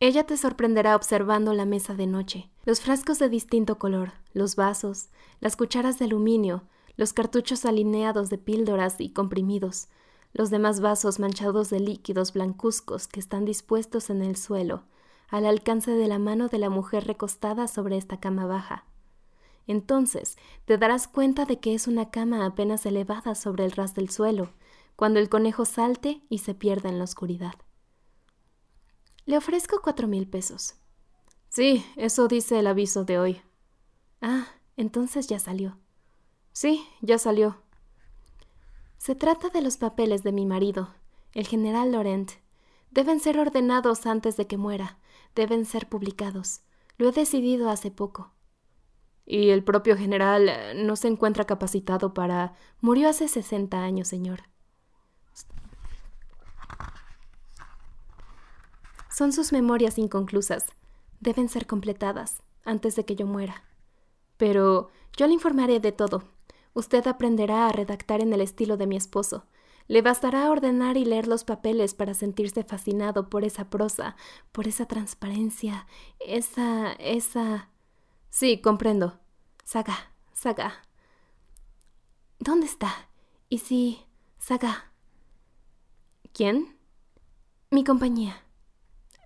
Ella 0.00 0.24
te 0.24 0.36
sorprenderá 0.36 0.94
observando 0.94 1.52
la 1.54 1.64
mesa 1.64 1.94
de 1.94 2.06
noche, 2.06 2.50
los 2.68 2.82
frascos 2.82 3.18
de 3.18 3.30
distinto 3.30 3.78
color, 3.78 4.12
los 4.34 4.54
vasos, 4.54 5.08
las 5.40 5.56
cucharas 5.56 5.98
de 5.98 6.04
aluminio, 6.04 6.64
los 6.98 7.14
cartuchos 7.14 7.64
alineados 7.64 8.28
de 8.28 8.36
píldoras 8.36 9.00
y 9.00 9.08
comprimidos, 9.08 9.88
los 10.34 10.50
demás 10.50 10.80
vasos 10.80 11.18
manchados 11.18 11.70
de 11.70 11.80
líquidos 11.80 12.34
blancuzcos 12.34 13.08
que 13.08 13.20
están 13.20 13.46
dispuestos 13.46 14.10
en 14.10 14.20
el 14.20 14.36
suelo, 14.36 14.84
al 15.28 15.46
alcance 15.46 15.92
de 15.92 16.08
la 16.08 16.18
mano 16.18 16.48
de 16.48 16.58
la 16.58 16.68
mujer 16.68 17.06
recostada 17.06 17.68
sobre 17.68 17.96
esta 17.96 18.20
cama 18.20 18.44
baja. 18.44 18.84
Entonces 19.66 20.36
te 20.66 20.76
darás 20.76 21.08
cuenta 21.08 21.46
de 21.46 21.60
que 21.60 21.72
es 21.72 21.88
una 21.88 22.10
cama 22.10 22.44
apenas 22.44 22.84
elevada 22.84 23.34
sobre 23.34 23.64
el 23.64 23.72
ras 23.72 23.94
del 23.94 24.10
suelo, 24.10 24.50
cuando 24.94 25.20
el 25.20 25.30
conejo 25.30 25.64
salte 25.64 26.20
y 26.28 26.40
se 26.40 26.52
pierda 26.52 26.90
en 26.90 26.98
la 26.98 27.04
oscuridad. 27.04 27.54
Le 29.24 29.38
ofrezco 29.38 29.80
cuatro 29.82 30.06
mil 30.06 30.28
pesos. 30.28 30.77
Sí, 31.48 31.84
eso 31.96 32.28
dice 32.28 32.58
el 32.58 32.66
aviso 32.66 33.04
de 33.04 33.18
hoy. 33.18 33.42
Ah, 34.20 34.46
entonces 34.76 35.26
ya 35.26 35.38
salió. 35.38 35.78
Sí, 36.52 36.86
ya 37.00 37.18
salió. 37.18 37.62
Se 38.98 39.14
trata 39.14 39.48
de 39.48 39.62
los 39.62 39.76
papeles 39.76 40.22
de 40.22 40.32
mi 40.32 40.44
marido, 40.44 40.94
el 41.32 41.46
general 41.46 41.92
Laurent. 41.92 42.32
Deben 42.90 43.20
ser 43.20 43.38
ordenados 43.38 44.06
antes 44.06 44.36
de 44.36 44.46
que 44.46 44.56
muera, 44.56 44.98
deben 45.34 45.64
ser 45.64 45.88
publicados. 45.88 46.62
Lo 46.96 47.08
he 47.08 47.12
decidido 47.12 47.70
hace 47.70 47.90
poco. 47.90 48.32
Y 49.24 49.50
el 49.50 49.62
propio 49.62 49.96
general 49.96 50.48
eh, 50.48 50.74
no 50.74 50.96
se 50.96 51.08
encuentra 51.08 51.44
capacitado 51.44 52.14
para. 52.14 52.54
murió 52.80 53.08
hace 53.08 53.28
sesenta 53.28 53.84
años, 53.84 54.08
señor. 54.08 54.40
Son 59.10 59.32
sus 59.32 59.52
memorias 59.52 59.98
inconclusas. 59.98 60.66
Deben 61.28 61.50
ser 61.50 61.66
completadas 61.66 62.42
antes 62.64 62.96
de 62.96 63.04
que 63.04 63.14
yo 63.14 63.26
muera. 63.26 63.62
Pero 64.38 64.88
yo 65.14 65.26
le 65.26 65.34
informaré 65.34 65.78
de 65.78 65.92
todo. 65.92 66.24
Usted 66.72 67.06
aprenderá 67.06 67.66
a 67.66 67.72
redactar 67.72 68.22
en 68.22 68.32
el 68.32 68.40
estilo 68.40 68.78
de 68.78 68.86
mi 68.86 68.96
esposo, 68.96 69.44
le 69.88 70.00
bastará 70.00 70.50
ordenar 70.50 70.96
y 70.96 71.04
leer 71.04 71.28
los 71.28 71.44
papeles 71.44 71.92
para 71.92 72.14
sentirse 72.14 72.64
fascinado 72.64 73.28
por 73.28 73.44
esa 73.44 73.68
prosa, 73.68 74.16
por 74.52 74.66
esa 74.68 74.86
transparencia, 74.86 75.86
esa... 76.18 76.92
esa... 76.92 77.68
Sí, 78.30 78.62
comprendo. 78.62 79.20
Saga, 79.64 80.10
Saga. 80.32 80.82
¿Dónde 82.38 82.64
está? 82.64 83.10
¿Y 83.50 83.58
si... 83.58 83.98
Saga? 84.38 84.92
¿Quién? 86.32 86.78
Mi 87.70 87.84
compañía. 87.84 88.42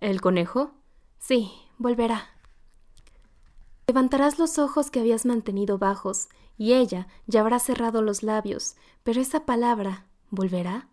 ¿El 0.00 0.20
conejo? 0.20 0.72
Sí, 1.20 1.52
volverá. 1.78 2.28
Levantarás 3.86 4.38
los 4.38 4.58
ojos 4.58 4.90
que 4.90 5.00
habías 5.00 5.26
mantenido 5.26 5.78
bajos, 5.78 6.28
y 6.56 6.74
ella 6.74 7.08
ya 7.26 7.40
habrá 7.40 7.58
cerrado 7.58 8.02
los 8.02 8.22
labios, 8.22 8.76
pero 9.02 9.20
esa 9.20 9.44
palabra, 9.44 10.06
¿Volverá? 10.34 10.88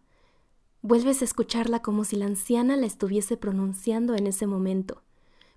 Vuelves 0.81 1.21
a 1.21 1.24
escucharla 1.24 1.81
como 1.81 2.03
si 2.03 2.17
la 2.17 2.25
anciana 2.25 2.75
la 2.75 2.86
estuviese 2.86 3.38
pronunciando 3.38 4.15
en 4.15 4.27
ese 4.27 4.48
momento. 4.48 5.01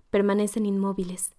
Permanecen 0.09 0.65
inmóviles. 0.65 1.33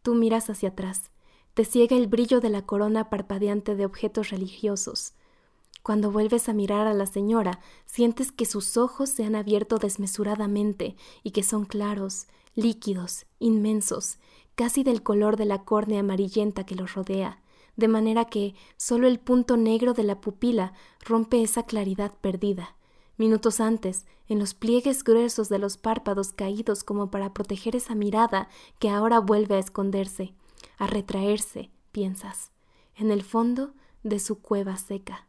Tú 0.00 0.14
miras 0.14 0.48
hacia 0.48 0.70
atrás. 0.70 1.10
Te 1.52 1.66
ciega 1.66 1.94
el 1.94 2.06
brillo 2.06 2.40
de 2.40 2.48
la 2.48 2.64
corona 2.64 3.10
parpadeante 3.10 3.76
de 3.76 3.84
objetos 3.84 4.30
religiosos. 4.30 5.12
Cuando 5.82 6.10
vuelves 6.10 6.48
a 6.48 6.54
mirar 6.54 6.86
a 6.86 6.94
la 6.94 7.04
señora, 7.04 7.60
sientes 7.84 8.32
que 8.32 8.46
sus 8.46 8.78
ojos 8.78 9.10
se 9.10 9.24
han 9.26 9.34
abierto 9.34 9.76
desmesuradamente 9.76 10.96
y 11.22 11.32
que 11.32 11.42
son 11.42 11.66
claros, 11.66 12.26
líquidos, 12.54 13.26
inmensos, 13.38 14.18
casi 14.54 14.84
del 14.84 15.02
color 15.02 15.36
de 15.36 15.46
la 15.46 15.64
córnea 15.64 16.00
amarillenta 16.00 16.64
que 16.64 16.74
los 16.74 16.94
rodea 16.94 17.42
de 17.76 17.88
manera 17.88 18.26
que 18.26 18.54
solo 18.76 19.06
el 19.06 19.18
punto 19.18 19.56
negro 19.56 19.94
de 19.94 20.02
la 20.02 20.20
pupila 20.20 20.72
rompe 21.00 21.42
esa 21.42 21.64
claridad 21.64 22.12
perdida. 22.20 22.76
Minutos 23.16 23.60
antes, 23.60 24.06
en 24.28 24.38
los 24.38 24.54
pliegues 24.54 25.04
gruesos 25.04 25.48
de 25.48 25.58
los 25.58 25.76
párpados 25.76 26.32
caídos 26.32 26.84
como 26.84 27.10
para 27.10 27.32
proteger 27.32 27.76
esa 27.76 27.94
mirada 27.94 28.48
que 28.78 28.88
ahora 28.90 29.20
vuelve 29.20 29.56
a 29.56 29.58
esconderse, 29.58 30.34
a 30.78 30.86
retraerse, 30.86 31.70
piensas, 31.92 32.50
en 32.94 33.10
el 33.10 33.22
fondo 33.22 33.74
de 34.02 34.18
su 34.18 34.40
cueva 34.40 34.76
seca. 34.76 35.26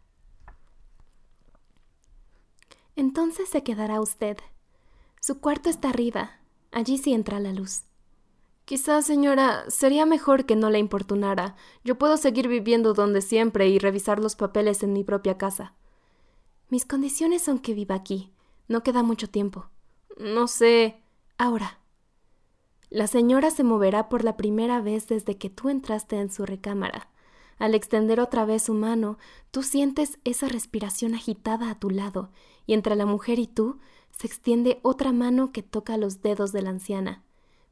Entonces 2.95 3.49
se 3.49 3.63
quedará 3.63 4.01
usted. 4.01 4.37
Su 5.19 5.39
cuarto 5.39 5.69
está 5.69 5.89
arriba, 5.89 6.39
allí 6.73 6.97
sí 6.97 7.13
entra 7.13 7.39
la 7.39 7.53
luz. 7.53 7.83
Quizás, 8.65 9.05
señora, 9.05 9.65
sería 9.69 10.05
mejor 10.05 10.45
que 10.45 10.55
no 10.55 10.69
la 10.69 10.77
importunara. 10.77 11.55
Yo 11.83 11.97
puedo 11.97 12.17
seguir 12.17 12.47
viviendo 12.47 12.93
donde 12.93 13.21
siempre 13.21 13.67
y 13.67 13.77
revisar 13.77 14.19
los 14.19 14.35
papeles 14.35 14.83
en 14.83 14.93
mi 14.93 15.03
propia 15.03 15.37
casa. 15.37 15.73
Mis 16.69 16.85
condiciones 16.85 17.43
son 17.43 17.59
que 17.59 17.73
viva 17.73 17.95
aquí. 17.95 18.31
No 18.67 18.81
queda 18.81 19.03
mucho 19.03 19.29
tiempo. 19.29 19.69
No 20.17 20.47
sé. 20.47 21.01
Ahora. 21.37 21.79
La 22.89 23.07
señora 23.07 23.51
se 23.51 23.63
moverá 23.63 24.07
por 24.07 24.23
la 24.23 24.37
primera 24.37 24.79
vez 24.79 25.07
desde 25.07 25.37
que 25.37 25.49
tú 25.49 25.69
entraste 25.69 26.17
en 26.17 26.31
su 26.31 26.45
recámara. 26.45 27.09
Al 27.57 27.75
extender 27.75 28.19
otra 28.19 28.45
vez 28.45 28.63
su 28.63 28.73
mano, 28.73 29.17
tú 29.51 29.63
sientes 29.63 30.19
esa 30.23 30.47
respiración 30.47 31.15
agitada 31.15 31.69
a 31.69 31.79
tu 31.79 31.89
lado, 31.89 32.31
y 32.65 32.73
entre 32.73 32.95
la 32.95 33.05
mujer 33.05 33.39
y 33.39 33.47
tú 33.47 33.79
se 34.13 34.27
extiende 34.27 34.79
otra 34.81 35.11
mano 35.11 35.51
que 35.51 35.61
toca 35.61 35.97
los 35.97 36.21
dedos 36.21 36.53
de 36.53 36.61
la 36.61 36.69
anciana. 36.69 37.23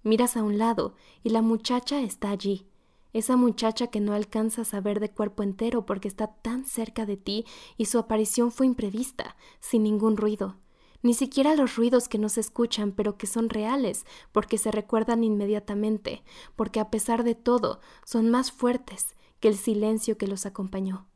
Miras 0.04 0.36
a 0.36 0.44
un 0.44 0.58
lado 0.58 0.96
y 1.24 1.30
la 1.30 1.42
muchacha 1.42 2.02
está 2.02 2.32
allí, 2.32 2.68
esa 3.14 3.36
muchacha 3.36 3.88
que 3.88 4.00
no 4.00 4.14
alcanzas 4.14 4.74
a 4.74 4.80
ver 4.80 5.00
de 5.00 5.12
cuerpo 5.12 5.44
entero 5.44 5.86
porque 5.86 6.08
está 6.08 6.28
tan 6.28 6.66
cerca 6.66 7.06
de 7.06 7.18
ti 7.18 7.46
y 7.78 7.86
su 7.86 8.00
aparición 8.00 8.52
fue 8.52 8.66
imprevista, 8.66 9.36
sin 9.60 9.84
ningún 9.84 10.16
ruido. 10.16 10.58
Ni 11.04 11.14
siquiera 11.14 11.56
los 11.56 11.76
ruidos 11.76 12.08
que 12.08 12.20
no 12.20 12.30
se 12.30 12.40
escuchan 12.40 12.92
pero 12.92 13.18
que 13.18 13.28
son 13.28 13.50
reales, 13.50 14.06
porque 14.32 14.58
se 14.58 14.72
recuerdan 14.72 15.24
inmediatamente, 15.24 16.24
porque 16.56 16.80
a 16.80 16.90
pesar 16.90 17.24
de 17.24 17.36
todo 17.36 17.82
son 18.06 18.30
más 18.30 18.52
fuertes 18.52 19.16
que 19.40 19.48
el 19.48 19.58
silencio 19.58 20.18
que 20.18 20.28
los 20.28 20.46
acompañó. 20.46 21.08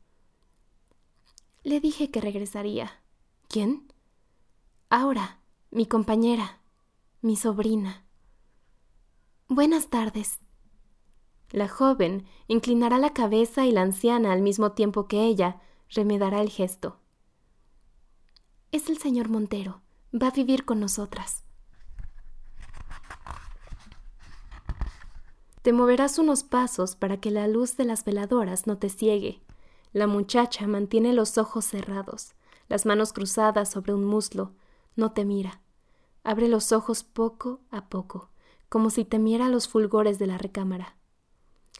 Le 1.62 1.80
dije 1.80 2.10
que 2.10 2.20
regresaría. 2.20 3.00
¿Quién? 3.48 3.92
Ahora, 4.88 5.40
mi 5.72 5.86
compañera, 5.86 6.60
mi 7.20 7.34
sobrina. 7.34 8.04
Buenas 9.48 9.88
tardes. 9.90 10.38
La 11.50 11.66
joven 11.66 12.24
inclinará 12.46 12.98
la 12.98 13.12
cabeza 13.12 13.66
y 13.66 13.72
la 13.72 13.82
anciana 13.82 14.32
al 14.32 14.42
mismo 14.42 14.72
tiempo 14.72 15.08
que 15.08 15.24
ella 15.24 15.60
remedará 15.88 16.40
el 16.40 16.50
gesto. 16.50 17.00
Es 18.70 18.88
el 18.88 18.98
señor 18.98 19.28
Montero. 19.28 19.82
Va 20.14 20.28
a 20.28 20.30
vivir 20.32 20.64
con 20.64 20.78
nosotras. 20.78 21.42
Te 25.62 25.72
moverás 25.72 26.20
unos 26.20 26.44
pasos 26.44 26.94
para 26.94 27.16
que 27.16 27.32
la 27.32 27.48
luz 27.48 27.76
de 27.76 27.86
las 27.86 28.04
veladoras 28.04 28.68
no 28.68 28.78
te 28.78 28.88
ciegue. 28.88 29.42
La 29.92 30.06
muchacha 30.06 30.68
mantiene 30.68 31.12
los 31.12 31.38
ojos 31.38 31.64
cerrados, 31.64 32.34
las 32.68 32.86
manos 32.86 33.12
cruzadas 33.12 33.68
sobre 33.68 33.92
un 33.92 34.04
muslo. 34.04 34.52
No 34.96 35.12
te 35.12 35.24
mira. 35.24 35.60
Abre 36.24 36.48
los 36.48 36.72
ojos 36.72 37.04
poco 37.04 37.60
a 37.70 37.88
poco 37.88 38.30
como 38.68 38.90
si 38.90 39.04
temiera 39.04 39.48
los 39.48 39.68
fulgores 39.68 40.18
de 40.18 40.26
la 40.26 40.38
recámara. 40.38 40.96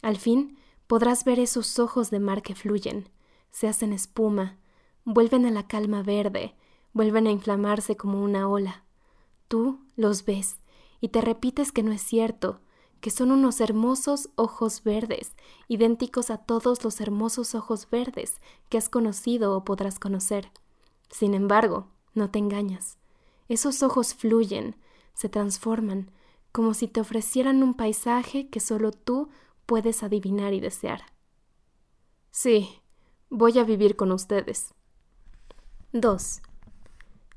Al 0.01 0.17
fin 0.17 0.57
podrás 0.87 1.25
ver 1.25 1.39
esos 1.39 1.79
ojos 1.79 2.09
de 2.09 2.19
mar 2.19 2.41
que 2.41 2.55
fluyen, 2.55 3.09
se 3.51 3.67
hacen 3.67 3.93
espuma, 3.93 4.57
vuelven 5.03 5.45
a 5.45 5.51
la 5.51 5.67
calma 5.67 6.03
verde, 6.03 6.55
vuelven 6.93 7.27
a 7.27 7.31
inflamarse 7.31 7.97
como 7.97 8.23
una 8.23 8.47
ola. 8.47 8.83
Tú 9.47 9.79
los 9.95 10.25
ves 10.25 10.57
y 11.01 11.09
te 11.09 11.21
repites 11.21 11.71
que 11.71 11.83
no 11.83 11.91
es 11.91 12.01
cierto, 12.01 12.61
que 13.01 13.11
son 13.11 13.31
unos 13.31 13.61
hermosos 13.61 14.29
ojos 14.35 14.83
verdes, 14.83 15.35
idénticos 15.67 16.31
a 16.31 16.37
todos 16.37 16.83
los 16.83 16.99
hermosos 16.99 17.53
ojos 17.53 17.87
verdes 17.89 18.41
que 18.69 18.77
has 18.77 18.89
conocido 18.89 19.55
o 19.55 19.63
podrás 19.63 19.99
conocer. 19.99 20.51
Sin 21.11 21.33
embargo, 21.33 21.87
no 22.15 22.31
te 22.31 22.39
engañas. 22.39 22.97
Esos 23.49 23.81
ojos 23.83 24.13
fluyen, 24.13 24.75
se 25.13 25.29
transforman, 25.29 26.11
como 26.51 26.73
si 26.73 26.87
te 26.87 26.99
ofrecieran 27.01 27.63
un 27.63 27.75
paisaje 27.75 28.49
que 28.49 28.59
solo 28.59 28.91
tú 28.91 29.29
puedes 29.65 30.03
adivinar 30.03 30.53
y 30.53 30.59
desear. 30.59 31.01
Sí, 32.31 32.69
voy 33.29 33.57
a 33.59 33.63
vivir 33.63 33.95
con 33.95 34.11
ustedes. 34.11 34.73
2. 35.93 36.41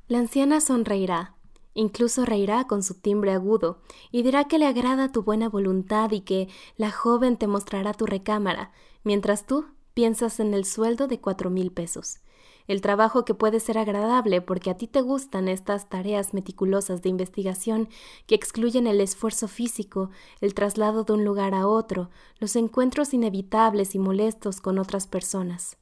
La 0.07 0.19
anciana 0.19 0.59
sonreirá, 0.59 1.35
incluso 1.73 2.25
reirá 2.25 2.67
con 2.67 2.83
su 2.83 2.95
timbre 2.95 3.31
agudo, 3.31 3.81
y 4.11 4.23
dirá 4.23 4.45
que 4.45 4.59
le 4.59 4.67
agrada 4.67 5.11
tu 5.11 5.23
buena 5.23 5.47
voluntad 5.49 6.11
y 6.11 6.21
que 6.21 6.49
la 6.75 6.91
joven 6.91 7.37
te 7.37 7.47
mostrará 7.47 7.93
tu 7.93 8.05
recámara, 8.05 8.71
mientras 9.03 9.45
tú 9.45 9.65
piensas 9.93 10.39
en 10.39 10.53
el 10.53 10.65
sueldo 10.65 11.07
de 11.07 11.21
cuatro 11.21 11.49
mil 11.49 11.71
pesos 11.71 12.19
el 12.67 12.81
trabajo 12.81 13.25
que 13.25 13.33
puede 13.33 13.59
ser 13.59 13.77
agradable 13.77 14.41
porque 14.41 14.69
a 14.69 14.77
ti 14.77 14.87
te 14.87 15.01
gustan 15.01 15.47
estas 15.47 15.89
tareas 15.89 16.33
meticulosas 16.33 17.01
de 17.01 17.09
investigación 17.09 17.89
que 18.27 18.35
excluyen 18.35 18.87
el 18.87 19.01
esfuerzo 19.01 19.47
físico, 19.47 20.09
el 20.39 20.53
traslado 20.53 21.03
de 21.03 21.13
un 21.13 21.25
lugar 21.25 21.53
a 21.53 21.67
otro, 21.67 22.09
los 22.39 22.55
encuentros 22.55 23.13
inevitables 23.13 23.95
y 23.95 23.99
molestos 23.99 24.61
con 24.61 24.79
otras 24.79 25.07
personas. 25.07 25.77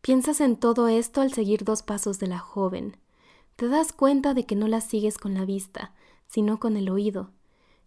Piensas 0.00 0.40
en 0.40 0.56
todo 0.56 0.88
esto 0.88 1.20
al 1.20 1.32
seguir 1.32 1.64
dos 1.64 1.82
pasos 1.82 2.18
de 2.18 2.28
la 2.28 2.38
joven. 2.38 2.96
Te 3.56 3.68
das 3.68 3.92
cuenta 3.92 4.34
de 4.34 4.46
que 4.46 4.54
no 4.54 4.68
la 4.68 4.80
sigues 4.80 5.18
con 5.18 5.34
la 5.34 5.44
vista, 5.44 5.94
sino 6.28 6.60
con 6.60 6.76
el 6.76 6.90
oído. 6.90 7.30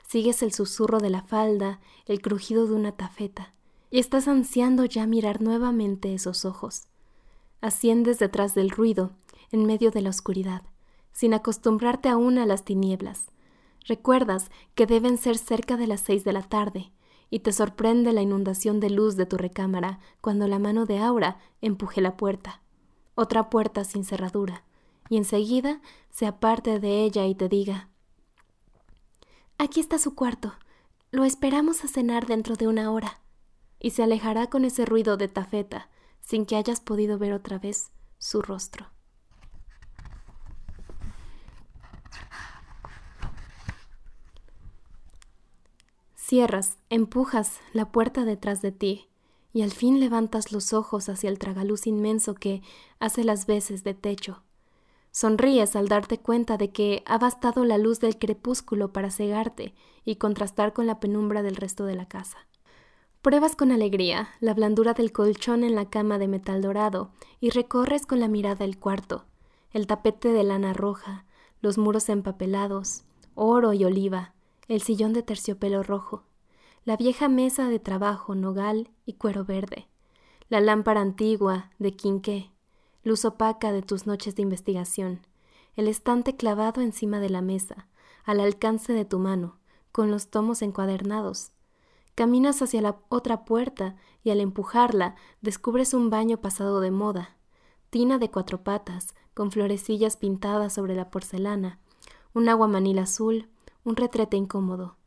Sigues 0.07 0.41
el 0.41 0.51
susurro 0.51 0.99
de 0.99 1.11
la 1.11 1.21
falda, 1.21 1.79
el 2.07 2.21
crujido 2.21 2.65
de 2.67 2.73
una 2.73 2.91
tafeta 2.93 3.53
y 3.91 3.99
estás 3.99 4.27
ansiando 4.27 4.85
ya 4.85 5.07
mirar 5.07 5.41
nuevamente 5.41 6.13
esos 6.13 6.45
ojos. 6.45 6.83
Asciendes 7.61 8.19
detrás 8.19 8.53
del 8.53 8.69
ruido, 8.69 9.11
en 9.51 9.65
medio 9.65 9.91
de 9.91 10.01
la 10.01 10.11
oscuridad, 10.11 10.63
sin 11.11 11.33
acostumbrarte 11.33 12.09
aún 12.09 12.37
a 12.37 12.45
las 12.45 12.63
tinieblas. 12.63 13.27
Recuerdas 13.87 14.51
que 14.75 14.85
deben 14.85 15.17
ser 15.17 15.37
cerca 15.37 15.75
de 15.75 15.87
las 15.87 16.01
seis 16.01 16.23
de 16.23 16.33
la 16.33 16.43
tarde, 16.43 16.91
y 17.31 17.39
te 17.39 17.51
sorprende 17.51 18.11
la 18.13 18.21
inundación 18.21 18.79
de 18.79 18.89
luz 18.89 19.15
de 19.15 19.25
tu 19.25 19.37
recámara 19.37 19.99
cuando 20.21 20.47
la 20.47 20.57
mano 20.57 20.85
de 20.85 20.99
Aura 20.99 21.37
empuje 21.61 22.01
la 22.01 22.17
puerta. 22.17 22.61
Otra 23.15 23.49
puerta 23.49 23.83
sin 23.83 24.03
cerradura, 24.03 24.63
y 25.09 25.17
enseguida 25.17 25.81
se 26.09 26.25
aparte 26.25 26.79
de 26.79 27.03
ella 27.03 27.25
y 27.25 27.35
te 27.35 27.49
diga 27.49 27.89
Aquí 29.57 29.79
está 29.79 29.99
su 29.99 30.15
cuarto. 30.15 30.53
Lo 31.11 31.25
esperamos 31.25 31.83
a 31.83 31.87
cenar 31.87 32.27
dentro 32.27 32.55
de 32.55 32.67
una 32.67 32.91
hora 32.91 33.19
y 33.79 33.91
se 33.91 34.03
alejará 34.03 34.47
con 34.47 34.65
ese 34.65 34.85
ruido 34.85 35.17
de 35.17 35.27
tafeta, 35.27 35.89
sin 36.19 36.45
que 36.45 36.55
hayas 36.55 36.79
podido 36.81 37.17
ver 37.17 37.33
otra 37.33 37.59
vez 37.59 37.91
su 38.17 38.41
rostro. 38.41 38.87
Cierras, 46.15 46.77
empujas 46.91 47.59
la 47.73 47.91
puerta 47.91 48.23
detrás 48.23 48.61
de 48.61 48.71
ti 48.71 49.09
y 49.51 49.63
al 49.63 49.71
fin 49.71 49.99
levantas 49.99 50.51
los 50.51 50.73
ojos 50.73 51.09
hacia 51.09 51.29
el 51.29 51.39
tragaluz 51.39 51.87
inmenso 51.87 52.35
que 52.35 52.61
hace 52.99 53.23
las 53.23 53.47
veces 53.47 53.83
de 53.83 53.95
techo. 53.95 54.43
Sonríes 55.11 55.75
al 55.75 55.87
darte 55.87 56.19
cuenta 56.19 56.57
de 56.57 56.71
que 56.71 57.01
ha 57.07 57.17
bastado 57.17 57.65
la 57.65 57.79
luz 57.79 57.99
del 57.99 58.19
crepúsculo 58.19 58.93
para 58.93 59.09
cegarte 59.09 59.73
y 60.05 60.17
contrastar 60.17 60.73
con 60.73 60.85
la 60.85 60.99
penumbra 60.99 61.41
del 61.41 61.55
resto 61.55 61.85
de 61.85 61.95
la 61.95 62.07
casa. 62.07 62.48
Pruebas 63.21 63.57
con 63.57 63.73
alegría 63.73 64.29
la 64.39 64.53
blandura 64.53 64.93
del 64.93 65.11
colchón 65.11 65.65
en 65.65 65.75
la 65.75 65.89
cama 65.89 66.17
de 66.19 66.29
metal 66.29 66.61
dorado 66.61 67.11
y 67.41 67.49
recorres 67.49 68.05
con 68.05 68.21
la 68.21 68.29
mirada 68.29 68.63
el 68.63 68.79
cuarto, 68.79 69.25
el 69.71 69.87
tapete 69.87 70.29
de 70.31 70.41
lana 70.45 70.71
roja, 70.71 71.25
los 71.61 71.77
muros 71.77 72.07
empapelados, 72.07 73.03
oro 73.35 73.73
y 73.73 73.83
oliva, 73.83 74.33
el 74.69 74.81
sillón 74.81 75.11
de 75.11 75.21
terciopelo 75.21 75.83
rojo, 75.83 76.23
la 76.85 76.95
vieja 76.95 77.27
mesa 77.27 77.67
de 77.67 77.79
trabajo 77.79 78.35
nogal 78.35 78.89
y 79.05 79.15
cuero 79.15 79.43
verde, 79.43 79.89
la 80.47 80.61
lámpara 80.61 81.01
antigua 81.01 81.71
de 81.77 81.91
quinqué, 81.97 82.51
luz 83.03 83.25
opaca 83.25 83.73
de 83.73 83.81
tus 83.81 84.07
noches 84.07 84.37
de 84.37 84.43
investigación, 84.43 85.27
el 85.75 85.89
estante 85.89 86.37
clavado 86.37 86.79
encima 86.79 87.19
de 87.19 87.29
la 87.29 87.41
mesa, 87.41 87.89
al 88.23 88.39
alcance 88.39 88.93
de 88.93 89.03
tu 89.03 89.19
mano, 89.19 89.57
con 89.91 90.09
los 90.09 90.29
tomos 90.29 90.61
encuadernados, 90.61 91.51
Caminas 92.19 92.61
hacia 92.61 92.81
la 92.81 92.97
otra 93.07 93.45
puerta 93.45 93.95
y 94.25 94.31
al 94.31 94.41
empujarla 94.41 95.15
descubres 95.39 95.93
un 95.93 96.09
baño 96.09 96.41
pasado 96.41 96.81
de 96.81 96.91
moda, 96.91 97.37
tina 97.91 98.17
de 98.17 98.29
cuatro 98.29 98.61
patas, 98.61 99.15
con 99.33 99.51
florecillas 99.51 100.17
pintadas 100.17 100.73
sobre 100.73 100.95
la 100.95 101.11
porcelana, 101.11 101.79
un 102.33 102.49
aguamanil 102.49 102.99
azul, 102.99 103.47
un 103.85 103.95
retrete 103.95 104.35
incómodo. 104.35 104.97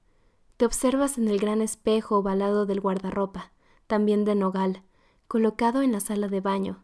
Te 0.56 0.64
observas 0.64 1.18
en 1.18 1.28
el 1.28 1.38
gran 1.38 1.60
espejo 1.60 2.16
ovalado 2.16 2.64
del 2.64 2.80
guardarropa, 2.80 3.52
también 3.86 4.24
de 4.24 4.34
nogal, 4.34 4.82
colocado 5.28 5.82
en 5.82 5.92
la 5.92 6.00
sala 6.00 6.28
de 6.28 6.40
baño. 6.40 6.82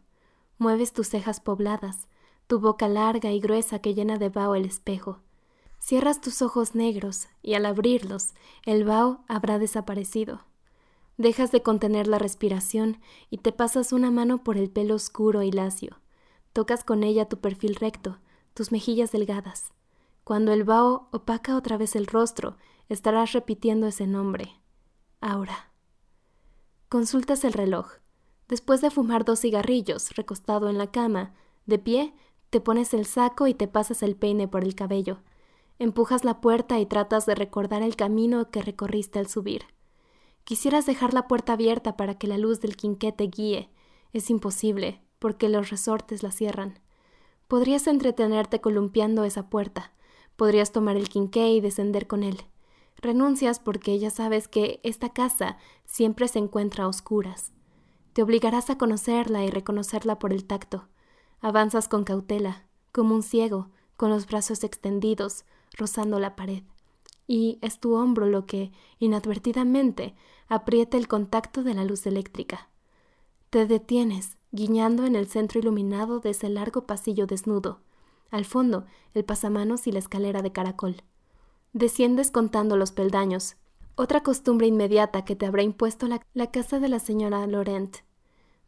Mueves 0.59 0.93
tus 0.93 1.07
cejas 1.07 1.39
pobladas, 1.39 2.07
tu 2.45 2.59
boca 2.59 2.87
larga 2.87 3.31
y 3.31 3.39
gruesa 3.39 3.79
que 3.79 3.95
llena 3.95 4.19
de 4.19 4.29
vaho 4.29 4.53
el 4.53 4.65
espejo. 4.65 5.23
Cierras 5.79 6.21
tus 6.21 6.41
ojos 6.41 6.75
negros 6.75 7.27
y 7.41 7.55
al 7.55 7.65
abrirlos 7.65 8.33
el 8.65 8.83
vaho 8.83 9.23
habrá 9.27 9.57
desaparecido. 9.57 10.45
Dejas 11.17 11.51
de 11.51 11.63
contener 11.63 12.07
la 12.07 12.19
respiración 12.19 13.01
y 13.29 13.39
te 13.39 13.51
pasas 13.51 13.91
una 13.91 14.11
mano 14.11 14.43
por 14.43 14.57
el 14.57 14.69
pelo 14.69 14.95
oscuro 14.95 15.41
y 15.41 15.51
lacio. 15.51 15.99
Tocas 16.53 16.83
con 16.83 17.03
ella 17.03 17.27
tu 17.27 17.39
perfil 17.39 17.75
recto, 17.75 18.19
tus 18.53 18.71
mejillas 18.71 19.11
delgadas. 19.11 19.73
Cuando 20.23 20.53
el 20.53 20.63
vaho 20.63 21.09
opaca 21.11 21.55
otra 21.55 21.77
vez 21.77 21.95
el 21.95 22.05
rostro, 22.05 22.57
estarás 22.87 23.33
repitiendo 23.33 23.87
ese 23.87 24.05
nombre. 24.05 24.61
Aura. 25.21 25.71
Consultas 26.87 27.43
el 27.43 27.53
reloj. 27.53 27.93
Después 28.47 28.81
de 28.81 28.89
fumar 28.89 29.25
dos 29.25 29.41
cigarrillos, 29.41 30.15
recostado 30.15 30.69
en 30.69 30.77
la 30.77 30.91
cama, 30.91 31.33
de 31.65 31.79
pie, 31.79 32.13
te 32.49 32.61
pones 32.61 32.93
el 32.93 33.05
saco 33.05 33.47
y 33.47 33.53
te 33.53 33.67
pasas 33.67 34.03
el 34.03 34.15
peine 34.15 34.47
por 34.47 34.63
el 34.63 34.75
cabello. 34.75 35.19
Empujas 35.79 36.25
la 36.25 36.41
puerta 36.41 36.77
y 36.79 36.85
tratas 36.85 37.25
de 37.25 37.35
recordar 37.35 37.81
el 37.81 37.95
camino 37.95 38.51
que 38.51 38.61
recorriste 38.61 39.17
al 39.17 39.27
subir. 39.27 39.63
Quisieras 40.43 40.85
dejar 40.85 41.13
la 41.13 41.27
puerta 41.27 41.53
abierta 41.53 41.95
para 41.95 42.15
que 42.15 42.27
la 42.27 42.37
luz 42.37 42.59
del 42.59 42.75
quinquete 42.75 43.27
guíe. 43.27 43.69
Es 44.11 44.29
imposible, 44.29 45.01
porque 45.19 45.47
los 45.47 45.69
resortes 45.69 46.21
la 46.21 46.31
cierran. 46.31 46.79
Podrías 47.47 47.87
entretenerte 47.87 48.59
columpiando 48.59 49.23
esa 49.23 49.49
puerta. 49.49 49.93
Podrías 50.35 50.73
tomar 50.73 50.97
el 50.97 51.07
quinqué 51.07 51.49
y 51.49 51.61
descender 51.61 52.07
con 52.07 52.23
él. 52.23 52.41
Renuncias 52.97 53.59
porque 53.59 53.97
ya 53.99 54.09
sabes 54.09 54.49
que 54.49 54.81
esta 54.83 55.13
casa 55.13 55.57
siempre 55.85 56.27
se 56.27 56.39
encuentra 56.39 56.83
a 56.83 56.87
oscuras. 56.89 57.53
Te 58.11 58.21
obligarás 58.21 58.69
a 58.69 58.77
conocerla 58.77 59.45
y 59.45 59.49
reconocerla 59.49 60.19
por 60.19 60.33
el 60.33 60.43
tacto. 60.43 60.89
Avanzas 61.39 61.87
con 61.87 62.03
cautela, 62.03 62.67
como 62.91 63.15
un 63.15 63.23
ciego, 63.23 63.69
con 63.95 64.09
los 64.09 64.25
brazos 64.27 64.65
extendidos, 64.65 65.45
rozando 65.77 66.19
la 66.19 66.35
pared. 66.35 66.63
Y 67.27 67.59
es 67.61 67.79
tu 67.79 67.95
hombro 67.95 68.25
lo 68.25 68.45
que, 68.45 68.71
inadvertidamente, 68.97 70.15
aprieta 70.47 70.97
el 70.97 71.07
contacto 71.07 71.63
de 71.63 71.73
la 71.73 71.83
luz 71.83 72.07
eléctrica. 72.07 72.69
Te 73.49 73.65
detienes, 73.65 74.37
guiñando 74.51 75.05
en 75.05 75.15
el 75.15 75.27
centro 75.27 75.59
iluminado 75.59 76.19
de 76.19 76.31
ese 76.31 76.49
largo 76.49 76.85
pasillo 76.85 77.27
desnudo. 77.27 77.81
Al 78.31 78.45
fondo, 78.45 78.85
el 79.13 79.25
pasamanos 79.25 79.87
y 79.87 79.91
la 79.91 79.99
escalera 79.99 80.41
de 80.41 80.51
caracol. 80.51 81.03
Desciendes 81.73 82.31
contando 82.31 82.77
los 82.77 82.91
peldaños, 82.91 83.57
otra 83.95 84.23
costumbre 84.23 84.65
inmediata 84.67 85.25
que 85.25 85.35
te 85.35 85.45
habrá 85.45 85.61
impuesto 85.61 86.07
la, 86.07 86.25
la 86.33 86.51
casa 86.51 86.79
de 86.79 86.89
la 86.89 86.99
señora 86.99 87.45
Laurent. 87.45 87.97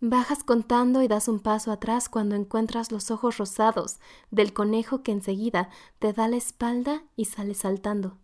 Bajas 0.03 0.43
contando 0.43 1.03
y 1.03 1.07
das 1.07 1.27
un 1.27 1.39
paso 1.39 1.71
atrás 1.71 2.09
cuando 2.09 2.35
encuentras 2.35 2.91
los 2.91 3.11
ojos 3.11 3.37
rosados 3.37 3.99
del 4.31 4.51
conejo 4.51 5.03
que 5.03 5.11
enseguida 5.11 5.69
te 5.99 6.11
da 6.11 6.27
la 6.27 6.37
espalda 6.37 7.03
y 7.15 7.25
sale 7.25 7.53
saltando. 7.53 8.17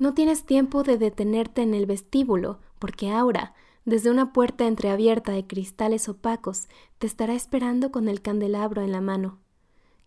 No 0.00 0.12
tienes 0.12 0.44
tiempo 0.44 0.82
de 0.82 0.98
detenerte 0.98 1.62
en 1.62 1.74
el 1.74 1.86
vestíbulo, 1.86 2.58
porque 2.80 3.12
Aura, 3.12 3.54
desde 3.84 4.10
una 4.10 4.32
puerta 4.32 4.66
entreabierta 4.66 5.30
de 5.30 5.46
cristales 5.46 6.08
opacos, 6.08 6.66
te 6.98 7.06
estará 7.06 7.34
esperando 7.34 7.92
con 7.92 8.08
el 8.08 8.20
candelabro 8.20 8.82
en 8.82 8.90
la 8.90 9.00
mano. 9.00 9.38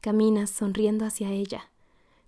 Caminas 0.02 0.50
sonriendo 0.50 1.06
hacia 1.06 1.32
ella. 1.32 1.72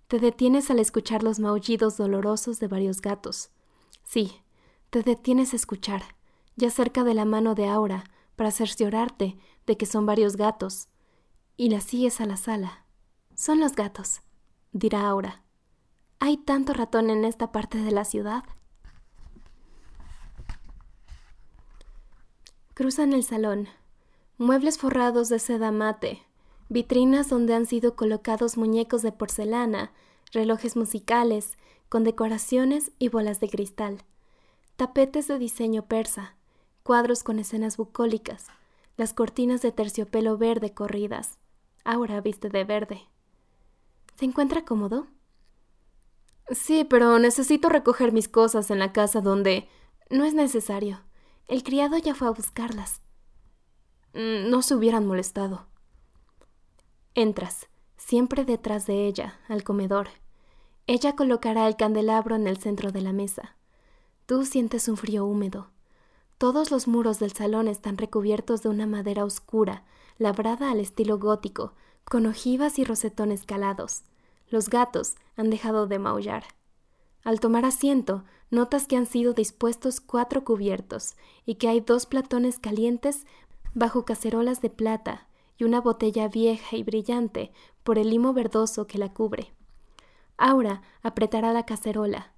Te 0.06 0.18
detienes 0.18 0.70
al 0.70 0.78
escuchar 0.78 1.22
los 1.22 1.38
maullidos 1.38 1.98
dolorosos 1.98 2.60
de 2.60 2.68
varios 2.68 3.02
gatos. 3.02 3.50
Sí, 4.04 4.40
te 4.88 5.02
detienes 5.02 5.52
a 5.52 5.56
escuchar, 5.56 6.02
ya 6.56 6.70
cerca 6.70 7.04
de 7.04 7.12
la 7.12 7.26
mano 7.26 7.54
de 7.54 7.68
Aura, 7.68 8.04
para 8.38 8.52
cerciorarte 8.52 9.36
de 9.66 9.76
que 9.76 9.84
son 9.84 10.06
varios 10.06 10.36
gatos, 10.36 10.88
y 11.56 11.70
la 11.70 11.80
sigues 11.80 12.20
a 12.20 12.24
la 12.24 12.36
sala. 12.36 12.84
Son 13.34 13.58
los 13.58 13.74
gatos, 13.74 14.20
dirá 14.70 15.08
Aura. 15.08 15.42
Hay 16.20 16.36
tanto 16.36 16.72
ratón 16.72 17.10
en 17.10 17.24
esta 17.24 17.50
parte 17.50 17.78
de 17.78 17.90
la 17.90 18.04
ciudad. 18.04 18.44
Cruzan 22.74 23.12
el 23.12 23.24
salón. 23.24 23.68
Muebles 24.36 24.78
forrados 24.78 25.28
de 25.28 25.40
seda 25.40 25.72
mate, 25.72 26.22
vitrinas 26.68 27.28
donde 27.28 27.54
han 27.54 27.66
sido 27.66 27.96
colocados 27.96 28.56
muñecos 28.56 29.02
de 29.02 29.10
porcelana, 29.10 29.90
relojes 30.32 30.76
musicales, 30.76 31.58
con 31.88 32.04
decoraciones 32.04 32.92
y 33.00 33.08
bolas 33.08 33.40
de 33.40 33.48
cristal, 33.48 34.04
tapetes 34.76 35.26
de 35.26 35.38
diseño 35.40 35.86
persa, 35.86 36.37
cuadros 36.88 37.22
con 37.22 37.38
escenas 37.38 37.76
bucólicas, 37.76 38.46
las 38.96 39.12
cortinas 39.12 39.60
de 39.60 39.72
terciopelo 39.72 40.38
verde 40.38 40.72
corridas. 40.72 41.38
Ahora 41.84 42.22
viste 42.22 42.48
de 42.48 42.64
verde. 42.64 43.02
¿Se 44.14 44.24
encuentra 44.24 44.64
cómodo? 44.64 45.06
Sí, 46.48 46.84
pero 46.84 47.18
necesito 47.18 47.68
recoger 47.68 48.12
mis 48.12 48.26
cosas 48.26 48.70
en 48.70 48.78
la 48.78 48.94
casa 48.94 49.20
donde... 49.20 49.68
No 50.08 50.24
es 50.24 50.32
necesario. 50.32 51.02
El 51.46 51.62
criado 51.62 51.98
ya 51.98 52.14
fue 52.14 52.26
a 52.26 52.30
buscarlas. 52.30 53.02
Mm, 54.14 54.48
no 54.48 54.62
se 54.62 54.74
hubieran 54.74 55.06
molestado. 55.06 55.66
Entras, 57.14 57.68
siempre 57.98 58.46
detrás 58.46 58.86
de 58.86 59.06
ella, 59.06 59.38
al 59.48 59.62
comedor. 59.62 60.08
Ella 60.86 61.14
colocará 61.14 61.68
el 61.68 61.76
candelabro 61.76 62.34
en 62.34 62.46
el 62.46 62.56
centro 62.56 62.92
de 62.92 63.02
la 63.02 63.12
mesa. 63.12 63.58
Tú 64.24 64.46
sientes 64.46 64.88
un 64.88 64.96
frío 64.96 65.26
húmedo. 65.26 65.70
Todos 66.38 66.70
los 66.70 66.86
muros 66.86 67.18
del 67.18 67.32
salón 67.32 67.66
están 67.66 67.98
recubiertos 67.98 68.62
de 68.62 68.68
una 68.68 68.86
madera 68.86 69.24
oscura, 69.24 69.82
labrada 70.18 70.70
al 70.70 70.78
estilo 70.78 71.18
gótico, 71.18 71.72
con 72.04 72.26
ojivas 72.26 72.78
y 72.78 72.84
rosetones 72.84 73.44
calados. 73.44 74.04
Los 74.48 74.70
gatos 74.70 75.16
han 75.36 75.50
dejado 75.50 75.88
de 75.88 75.98
maullar. 75.98 76.44
Al 77.24 77.40
tomar 77.40 77.64
asiento, 77.64 78.22
notas 78.50 78.86
que 78.86 78.96
han 78.96 79.06
sido 79.06 79.34
dispuestos 79.34 80.00
cuatro 80.00 80.44
cubiertos 80.44 81.16
y 81.44 81.56
que 81.56 81.68
hay 81.68 81.80
dos 81.80 82.06
platones 82.06 82.60
calientes 82.60 83.26
bajo 83.74 84.04
cacerolas 84.04 84.62
de 84.62 84.70
plata 84.70 85.26
y 85.56 85.64
una 85.64 85.80
botella 85.80 86.28
vieja 86.28 86.76
y 86.76 86.84
brillante 86.84 87.50
por 87.82 87.98
el 87.98 88.10
limo 88.10 88.32
verdoso 88.32 88.86
que 88.86 88.98
la 88.98 89.12
cubre. 89.12 89.52
Aura 90.36 90.82
apretará 91.02 91.52
la 91.52 91.66
cacerola. 91.66 92.32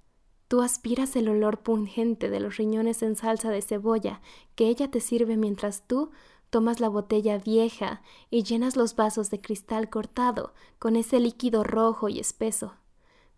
Tú 0.51 0.61
aspiras 0.61 1.15
el 1.15 1.29
olor 1.29 1.61
pungente 1.61 2.29
de 2.29 2.41
los 2.41 2.57
riñones 2.57 3.03
en 3.03 3.15
salsa 3.15 3.49
de 3.51 3.61
cebolla 3.61 4.19
que 4.55 4.67
ella 4.67 4.91
te 4.91 4.99
sirve 4.99 5.37
mientras 5.37 5.87
tú 5.87 6.11
tomas 6.49 6.81
la 6.81 6.89
botella 6.89 7.37
vieja 7.37 8.01
y 8.29 8.43
llenas 8.43 8.75
los 8.75 8.97
vasos 8.97 9.29
de 9.29 9.39
cristal 9.39 9.89
cortado 9.89 10.53
con 10.77 10.97
ese 10.97 11.21
líquido 11.21 11.63
rojo 11.63 12.09
y 12.09 12.19
espeso. 12.19 12.73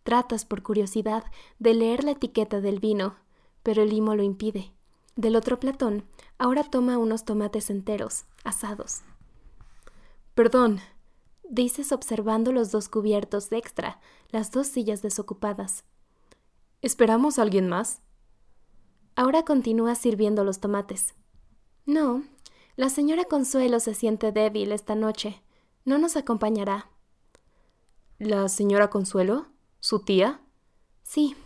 Tratas, 0.02 0.44
por 0.44 0.64
curiosidad, 0.64 1.24
de 1.60 1.76
leer 1.76 2.04
la 2.04 2.14
etiqueta 2.14 2.62
del 2.62 2.80
vino, 2.80 3.14
pero 3.62 3.84
el 3.84 3.90
limo 3.90 4.16
lo 4.16 4.24
impide. 4.24 4.72
Del 5.16 5.36
otro 5.36 5.60
platón, 5.60 6.06
ahora 6.40 6.64
toma 6.64 6.98
unos 6.98 7.26
tomates 7.26 7.70
enteros, 7.70 8.26
asados. 8.44 9.02
Perdón, 10.34 10.80
dices 11.48 11.92
observando 11.92 12.52
los 12.52 12.72
dos 12.72 12.90
cubiertos 12.90 13.52
de 13.52 13.60
extra, 13.60 14.00
las 14.32 14.50
dos 14.50 14.66
sillas 14.66 15.04
desocupadas. 15.04 15.84
¿Esperamos 16.84 17.40
a 17.40 17.44
alguien 17.44 17.70
más? 17.70 18.02
Ahora 19.16 19.46
continúa 19.46 19.96
sirviendo 19.96 20.44
los 20.44 20.60
tomates. 20.60 21.16
No, 21.86 22.24
la 22.76 22.90
señora 22.90 23.24
Consuelo 23.24 23.80
se 23.80 23.94
siente 23.94 24.34
débil 24.34 24.74
esta 24.74 24.94
noche. 24.94 25.42
No 25.86 25.98
nos 25.98 26.18
acompañará. 26.18 26.90
¿La 28.20 28.50
señora 28.50 28.90
Consuelo? 28.90 29.48
¿Su 29.80 30.00
tía? 30.00 30.42
Sí. 31.04 31.38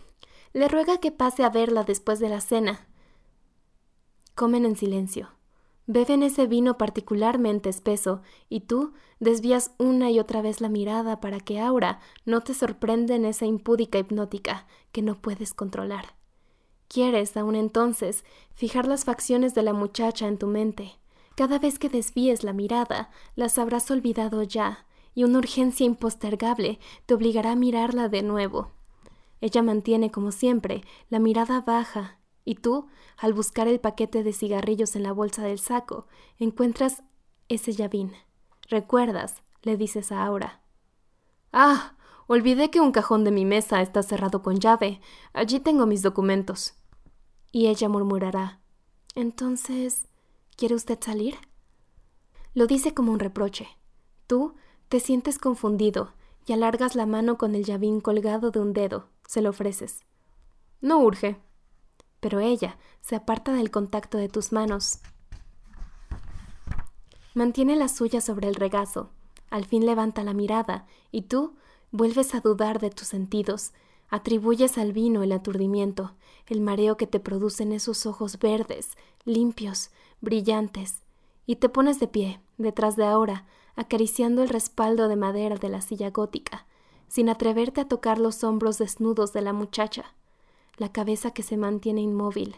Le 0.54 0.66
ruega 0.66 0.98
que 0.98 1.12
pase 1.12 1.44
a 1.44 1.50
verla 1.50 1.84
después 1.84 2.18
de 2.18 2.30
la 2.30 2.40
cena. 2.40 2.88
Comen 4.34 4.64
en 4.64 4.74
silencio. 4.74 5.30
Beben 5.90 6.22
ese 6.22 6.46
vino 6.46 6.76
particularmente 6.76 7.70
espeso, 7.70 8.20
y 8.50 8.60
tú 8.60 8.92
desvías 9.20 9.72
una 9.78 10.10
y 10.10 10.20
otra 10.20 10.42
vez 10.42 10.60
la 10.60 10.68
mirada 10.68 11.18
para 11.18 11.40
que 11.40 11.60
Aura 11.60 11.98
no 12.26 12.42
te 12.42 12.52
sorprenda 12.52 13.14
en 13.14 13.24
esa 13.24 13.46
impúdica 13.46 13.98
hipnótica 13.98 14.66
que 14.92 15.00
no 15.00 15.14
puedes 15.14 15.54
controlar. 15.54 16.14
Quieres, 16.88 17.34
aun 17.38 17.54
entonces, 17.54 18.26
fijar 18.52 18.86
las 18.86 19.06
facciones 19.06 19.54
de 19.54 19.62
la 19.62 19.72
muchacha 19.72 20.28
en 20.28 20.36
tu 20.36 20.46
mente. 20.46 20.98
Cada 21.36 21.58
vez 21.58 21.78
que 21.78 21.88
desvíes 21.88 22.44
la 22.44 22.52
mirada, 22.52 23.08
las 23.34 23.56
habrás 23.56 23.90
olvidado 23.90 24.42
ya, 24.42 24.84
y 25.14 25.24
una 25.24 25.38
urgencia 25.38 25.86
impostergable 25.86 26.80
te 27.06 27.14
obligará 27.14 27.52
a 27.52 27.56
mirarla 27.56 28.10
de 28.10 28.22
nuevo. 28.22 28.72
Ella 29.40 29.62
mantiene, 29.62 30.10
como 30.10 30.32
siempre, 30.32 30.82
la 31.08 31.18
mirada 31.18 31.62
baja, 31.62 32.17
y 32.48 32.54
tú, 32.54 32.86
al 33.18 33.34
buscar 33.34 33.68
el 33.68 33.78
paquete 33.78 34.22
de 34.22 34.32
cigarrillos 34.32 34.96
en 34.96 35.02
la 35.02 35.12
bolsa 35.12 35.42
del 35.42 35.58
saco, 35.58 36.06
encuentras 36.38 37.02
ese 37.50 37.74
llavín. 37.74 38.14
Recuerdas, 38.70 39.42
le 39.60 39.76
dices 39.76 40.12
a 40.12 40.24
Aura. 40.24 40.62
Ah, 41.52 41.98
olvidé 42.26 42.70
que 42.70 42.80
un 42.80 42.90
cajón 42.90 43.22
de 43.22 43.32
mi 43.32 43.44
mesa 43.44 43.82
está 43.82 44.02
cerrado 44.02 44.42
con 44.42 44.60
llave. 44.60 45.02
Allí 45.34 45.60
tengo 45.60 45.84
mis 45.84 46.00
documentos. 46.00 46.72
Y 47.52 47.66
ella 47.66 47.90
murmurará. 47.90 48.60
Entonces, 49.14 50.08
¿quiere 50.56 50.74
usted 50.74 50.98
salir? 51.02 51.36
Lo 52.54 52.66
dice 52.66 52.94
como 52.94 53.12
un 53.12 53.18
reproche. 53.18 53.68
Tú 54.26 54.54
te 54.88 55.00
sientes 55.00 55.38
confundido 55.38 56.14
y 56.46 56.54
alargas 56.54 56.94
la 56.94 57.04
mano 57.04 57.36
con 57.36 57.54
el 57.54 57.64
llavín 57.64 58.00
colgado 58.00 58.50
de 58.50 58.60
un 58.60 58.72
dedo. 58.72 59.10
Se 59.26 59.42
lo 59.42 59.50
ofreces. 59.50 60.06
No 60.80 61.00
urge. 61.00 61.38
Pero 62.20 62.40
ella 62.40 62.78
se 63.00 63.16
aparta 63.16 63.52
del 63.52 63.70
contacto 63.70 64.18
de 64.18 64.28
tus 64.28 64.52
manos. 64.52 65.00
Mantiene 67.34 67.76
la 67.76 67.88
suya 67.88 68.20
sobre 68.20 68.48
el 68.48 68.54
regazo. 68.54 69.10
Al 69.50 69.64
fin 69.64 69.86
levanta 69.86 70.24
la 70.24 70.34
mirada 70.34 70.86
y 71.10 71.22
tú 71.22 71.54
vuelves 71.90 72.34
a 72.34 72.40
dudar 72.40 72.80
de 72.80 72.90
tus 72.90 73.08
sentidos, 73.08 73.72
Atribuyes 74.10 74.78
al 74.78 74.92
vino 74.92 75.22
el 75.22 75.32
aturdimiento, 75.32 76.14
el 76.46 76.62
mareo 76.62 76.96
que 76.96 77.06
te 77.06 77.20
producen 77.20 77.72
esos 77.72 78.06
ojos 78.06 78.38
verdes, 78.38 78.92
limpios, 79.24 79.90
brillantes, 80.22 81.02
y 81.44 81.56
te 81.56 81.68
pones 81.68 82.00
de 82.00 82.08
pie, 82.08 82.40
detrás 82.56 82.96
de 82.96 83.04
ahora, 83.04 83.44
acariciando 83.76 84.42
el 84.42 84.48
respaldo 84.48 85.08
de 85.08 85.16
madera 85.16 85.56
de 85.56 85.68
la 85.68 85.82
silla 85.82 86.10
gótica, 86.10 86.66
sin 87.06 87.28
atreverte 87.28 87.82
a 87.82 87.88
tocar 87.88 88.18
los 88.18 88.44
hombros 88.44 88.78
desnudos 88.78 89.34
de 89.34 89.42
la 89.42 89.52
muchacha, 89.52 90.14
la 90.78 90.90
cabeza 90.90 91.32
que 91.32 91.42
se 91.42 91.56
mantiene 91.56 92.00
inmóvil. 92.00 92.56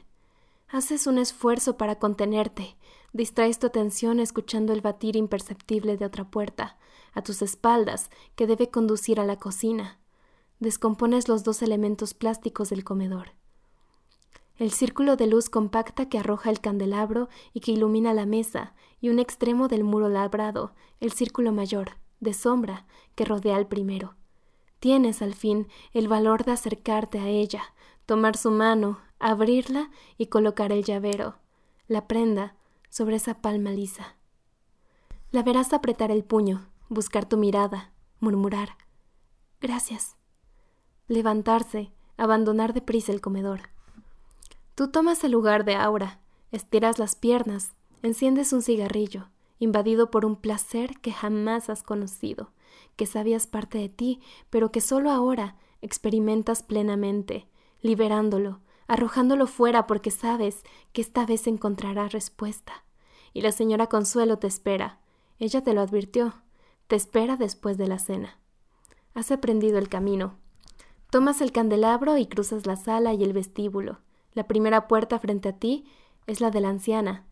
Haces 0.68 1.08
un 1.08 1.18
esfuerzo 1.18 1.76
para 1.76 1.98
contenerte, 1.98 2.76
distraes 3.12 3.58
tu 3.58 3.66
atención 3.66 4.20
escuchando 4.20 4.72
el 4.72 4.80
batir 4.80 5.16
imperceptible 5.16 5.96
de 5.96 6.04
otra 6.04 6.30
puerta, 6.30 6.78
a 7.12 7.22
tus 7.22 7.42
espaldas, 7.42 8.08
que 8.36 8.46
debe 8.46 8.70
conducir 8.70 9.18
a 9.18 9.24
la 9.24 9.36
cocina. 9.36 9.98
Descompones 10.60 11.26
los 11.28 11.42
dos 11.42 11.62
elementos 11.62 12.14
plásticos 12.14 12.70
del 12.70 12.84
comedor 12.84 13.32
el 14.60 14.72
círculo 14.72 15.16
de 15.16 15.26
luz 15.26 15.48
compacta 15.48 16.10
que 16.10 16.18
arroja 16.18 16.50
el 16.50 16.60
candelabro 16.60 17.30
y 17.54 17.60
que 17.60 17.72
ilumina 17.72 18.12
la 18.12 18.26
mesa, 18.26 18.74
y 19.00 19.08
un 19.08 19.18
extremo 19.18 19.68
del 19.68 19.84
muro 19.84 20.10
labrado, 20.10 20.74
el 21.00 21.12
círculo 21.12 21.50
mayor, 21.50 21.96
de 22.20 22.34
sombra, 22.34 22.86
que 23.14 23.24
rodea 23.24 23.56
al 23.56 23.68
primero. 23.68 24.16
Tienes, 24.78 25.22
al 25.22 25.34
fin, 25.34 25.66
el 25.94 26.08
valor 26.08 26.44
de 26.44 26.52
acercarte 26.52 27.18
a 27.18 27.28
ella, 27.28 27.62
tomar 28.06 28.36
su 28.36 28.50
mano, 28.50 28.98
abrirla 29.18 29.90
y 30.18 30.26
colocar 30.26 30.72
el 30.72 30.84
llavero, 30.84 31.36
la 31.88 32.06
prenda, 32.06 32.54
sobre 32.88 33.16
esa 33.16 33.40
palma 33.40 33.70
lisa. 33.70 34.16
La 35.30 35.42
verás 35.42 35.72
apretar 35.72 36.10
el 36.10 36.24
puño, 36.24 36.66
buscar 36.88 37.28
tu 37.28 37.36
mirada, 37.36 37.92
murmurar 38.18 38.70
Gracias. 39.60 40.16
Levantarse, 41.06 41.92
abandonar 42.16 42.72
deprisa 42.72 43.12
el 43.12 43.20
comedor. 43.20 43.68
Tú 44.74 44.88
tomas 44.88 45.22
el 45.22 45.32
lugar 45.32 45.66
de 45.66 45.74
Aura, 45.74 46.18
estiras 46.50 46.98
las 46.98 47.14
piernas, 47.14 47.74
enciendes 48.02 48.54
un 48.54 48.62
cigarrillo, 48.62 49.28
invadido 49.58 50.10
por 50.10 50.24
un 50.24 50.36
placer 50.36 50.98
que 51.02 51.12
jamás 51.12 51.68
has 51.68 51.82
conocido, 51.82 52.52
que 52.96 53.04
sabías 53.04 53.46
parte 53.46 53.76
de 53.76 53.90
ti, 53.90 54.22
pero 54.48 54.72
que 54.72 54.80
solo 54.80 55.10
ahora 55.10 55.56
experimentas 55.82 56.62
plenamente, 56.62 57.46
liberándolo, 57.82 58.60
arrojándolo 58.86 59.46
fuera 59.46 59.86
porque 59.86 60.10
sabes 60.10 60.62
que 60.92 61.00
esta 61.00 61.26
vez 61.26 61.46
encontrará 61.46 62.08
respuesta. 62.08 62.84
Y 63.32 63.42
la 63.42 63.52
señora 63.52 63.86
Consuelo 63.86 64.38
te 64.38 64.46
espera. 64.46 64.98
Ella 65.38 65.62
te 65.62 65.72
lo 65.72 65.80
advirtió. 65.80 66.34
Te 66.88 66.96
espera 66.96 67.36
después 67.36 67.78
de 67.78 67.86
la 67.86 67.98
cena. 67.98 68.38
Has 69.14 69.30
aprendido 69.30 69.78
el 69.78 69.88
camino. 69.88 70.38
Tomas 71.10 71.40
el 71.40 71.52
candelabro 71.52 72.16
y 72.16 72.26
cruzas 72.26 72.66
la 72.66 72.76
sala 72.76 73.14
y 73.14 73.22
el 73.22 73.32
vestíbulo. 73.32 73.98
La 74.34 74.46
primera 74.46 74.88
puerta 74.88 75.18
frente 75.18 75.48
a 75.48 75.58
ti 75.58 75.84
es 76.26 76.40
la 76.40 76.50
de 76.50 76.60
la 76.60 76.68
anciana. 76.68 77.26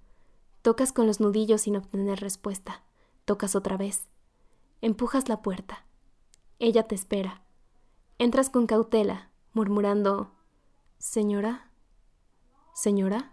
Tocas 0.63 0.93
con 0.93 1.07
los 1.07 1.21
nudillos 1.21 1.63
sin 1.63 1.77
obtener 1.77 2.21
respuesta. 2.21 2.83
Tocas 3.25 3.55
otra 3.55 3.77
vez. 3.77 4.09
Empujas 4.81 5.29
la 5.29 5.43
puerta. 5.43 5.85
Ella 6.59 6.85
te 6.85 6.95
espera. 6.95 7.43
Entras 8.19 8.51
con 8.51 8.67
cautela, 8.67 9.31
murmurando 9.53 10.33
Señora. 10.99 11.71
Señora. 12.75 13.31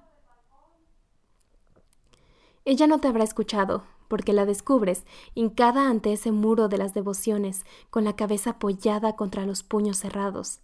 Ella 2.64 2.86
no 2.86 3.00
te 3.00 3.08
habrá 3.08 3.24
escuchado, 3.24 3.84
porque 4.08 4.34
la 4.34 4.46
descubres 4.46 5.04
hincada 5.34 5.90
ante 5.90 6.14
ese 6.14 6.32
muro 6.32 6.68
de 6.68 6.78
las 6.78 6.94
devociones, 6.94 7.66
con 7.90 8.04
la 8.04 8.16
cabeza 8.16 8.52
apoyada 8.52 9.16
contra 9.16 9.48
los 9.48 9.64
puños 9.64 9.98
cerrados. 9.98 10.60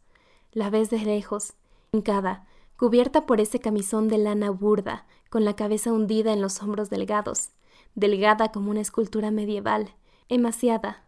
La 0.52 0.70
ves 0.70 0.92
de 0.92 1.00
lejos, 1.00 1.54
hincada, 1.92 2.46
cubierta 2.78 3.26
por 3.26 3.42
ese 3.42 3.60
camisón 3.60 4.08
de 4.08 4.20
lana 4.20 4.52
burda, 4.52 5.08
con 5.32 5.44
la 5.44 5.56
cabeza 5.56 5.92
hundida 5.92 6.34
en 6.34 6.42
los 6.42 6.62
hombros 6.62 6.92
delgados, 6.92 7.50
delgada 7.96 8.52
como 8.52 8.70
una 8.70 8.82
escultura 8.82 9.32
medieval, 9.32 9.96
emaciada. 10.30 11.04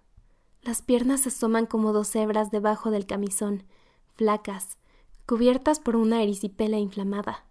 Las 0.63 0.81
piernas 0.81 1.27
asoman 1.27 1.67
como 1.67 1.93
dos 1.93 2.15
hebras 2.15 2.49
debajo 2.49 2.89
del 2.89 3.05
camisón, 3.05 3.63
flacas, 4.15 4.79
cubiertas 5.33 5.79
por 5.79 5.95
una 5.95 6.21
erisipela 6.21 6.77
inflamada. 6.77 7.47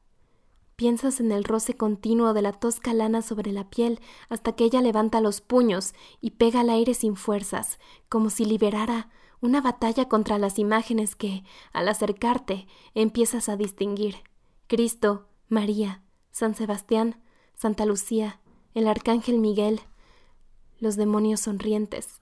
Piensas 0.76 1.18
en 1.18 1.32
el 1.32 1.42
roce 1.42 1.76
continuo 1.76 2.32
de 2.32 2.40
la 2.40 2.52
tosca 2.52 2.94
lana 2.94 3.22
sobre 3.22 3.50
la 3.50 3.70
piel 3.70 3.98
hasta 4.28 4.52
que 4.52 4.62
ella 4.62 4.80
levanta 4.80 5.20
los 5.20 5.40
puños 5.40 5.92
y 6.20 6.30
pega 6.30 6.60
al 6.60 6.70
aire 6.70 6.94
sin 6.94 7.16
fuerzas, 7.16 7.80
como 8.08 8.30
si 8.30 8.44
liberara 8.44 9.10
una 9.40 9.60
batalla 9.60 10.08
contra 10.08 10.38
las 10.38 10.60
imágenes 10.60 11.16
que, 11.16 11.42
al 11.72 11.88
acercarte, 11.88 12.68
empiezas 12.94 13.48
a 13.48 13.56
distinguir. 13.56 14.14
Cristo, 14.68 15.26
María, 15.48 16.04
San 16.30 16.54
Sebastián, 16.54 17.20
Santa 17.54 17.84
Lucía, 17.84 18.38
el 18.74 18.86
Arcángel 18.86 19.40
Miguel, 19.40 19.80
los 20.78 20.94
demonios 20.94 21.40
sonrientes, 21.40 22.20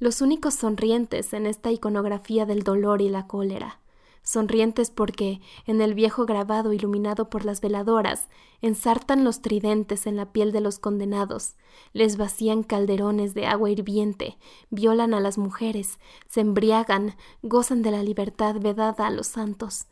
los 0.00 0.20
únicos 0.20 0.54
sonrientes 0.54 1.32
en 1.32 1.46
esta 1.46 1.70
iconografía 1.70 2.44
del 2.44 2.64
dolor 2.64 3.00
y 3.02 3.08
la 3.08 3.28
cólera 3.28 3.78
sonrientes 4.26 4.90
porque, 4.90 5.40
en 5.66 5.80
el 5.80 5.94
viejo 5.94 6.26
grabado 6.26 6.72
iluminado 6.72 7.30
por 7.30 7.44
las 7.44 7.60
veladoras, 7.60 8.28
ensartan 8.60 9.22
los 9.22 9.40
tridentes 9.40 10.06
en 10.06 10.16
la 10.16 10.32
piel 10.32 10.50
de 10.50 10.60
los 10.60 10.80
condenados, 10.80 11.54
les 11.92 12.16
vacían 12.16 12.64
calderones 12.64 13.34
de 13.34 13.46
agua 13.46 13.70
hirviente, 13.70 14.36
violan 14.68 15.14
a 15.14 15.20
las 15.20 15.38
mujeres, 15.38 16.00
se 16.28 16.40
embriagan, 16.40 17.14
gozan 17.42 17.82
de 17.82 17.92
la 17.92 18.02
libertad 18.02 18.56
vedada 18.58 19.06
a 19.06 19.10
los 19.10 19.28
santos. 19.28 19.86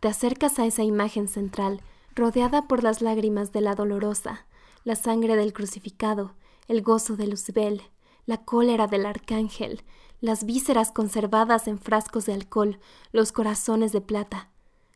Te 0.00 0.08
acercas 0.08 0.58
a 0.58 0.66
esa 0.66 0.84
imagen 0.84 1.26
central, 1.26 1.80
rodeada 2.14 2.68
por 2.68 2.82
las 2.82 3.00
lágrimas 3.00 3.52
de 3.52 3.62
la 3.62 3.74
dolorosa, 3.74 4.46
la 4.84 4.96
sangre 4.96 5.34
del 5.34 5.54
crucificado, 5.54 6.34
el 6.66 6.82
gozo 6.82 7.16
de 7.16 7.26
Luzbel, 7.26 7.82
la 8.26 8.44
cólera 8.44 8.86
del 8.86 9.06
arcángel, 9.06 9.82
las 10.20 10.44
vísceras 10.44 10.90
conservadas 10.92 11.68
en 11.68 11.78
frascos 11.78 12.26
de 12.26 12.34
alcohol, 12.34 12.80
los 13.12 13.32
corazones 13.32 13.92
de 13.92 14.00
plata. 14.00 14.50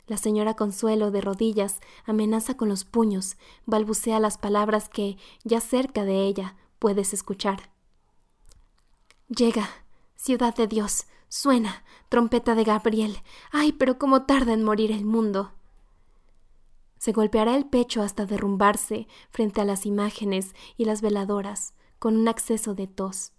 La 0.06 0.16
señora 0.16 0.54
Consuelo, 0.54 1.10
de 1.10 1.20
rodillas, 1.20 1.80
amenaza 2.04 2.56
con 2.56 2.68
los 2.68 2.84
puños, 2.84 3.36
balbucea 3.66 4.18
las 4.18 4.36
palabras 4.36 4.88
que, 4.88 5.16
ya 5.44 5.60
cerca 5.60 6.04
de 6.04 6.26
ella, 6.26 6.56
puedes 6.78 7.14
escuchar. 7.14 7.70
Llega, 9.28 9.68
ciudad 10.16 10.54
de 10.54 10.66
Dios, 10.66 11.06
suena, 11.28 11.84
trompeta 12.08 12.54
de 12.54 12.64
Gabriel. 12.64 13.22
Ay, 13.52 13.72
pero 13.72 13.98
cómo 13.98 14.26
tarda 14.26 14.52
en 14.52 14.64
morir 14.64 14.90
el 14.90 15.04
mundo. 15.04 15.52
Se 16.98 17.12
golpeará 17.12 17.56
el 17.56 17.66
pecho 17.66 18.02
hasta 18.02 18.26
derrumbarse 18.26 19.08
frente 19.30 19.60
a 19.60 19.64
las 19.64 19.86
imágenes 19.86 20.54
y 20.76 20.84
las 20.84 21.00
veladoras, 21.00 21.74
con 21.98 22.16
un 22.16 22.28
acceso 22.28 22.74
de 22.74 22.88
tos. 22.88 23.32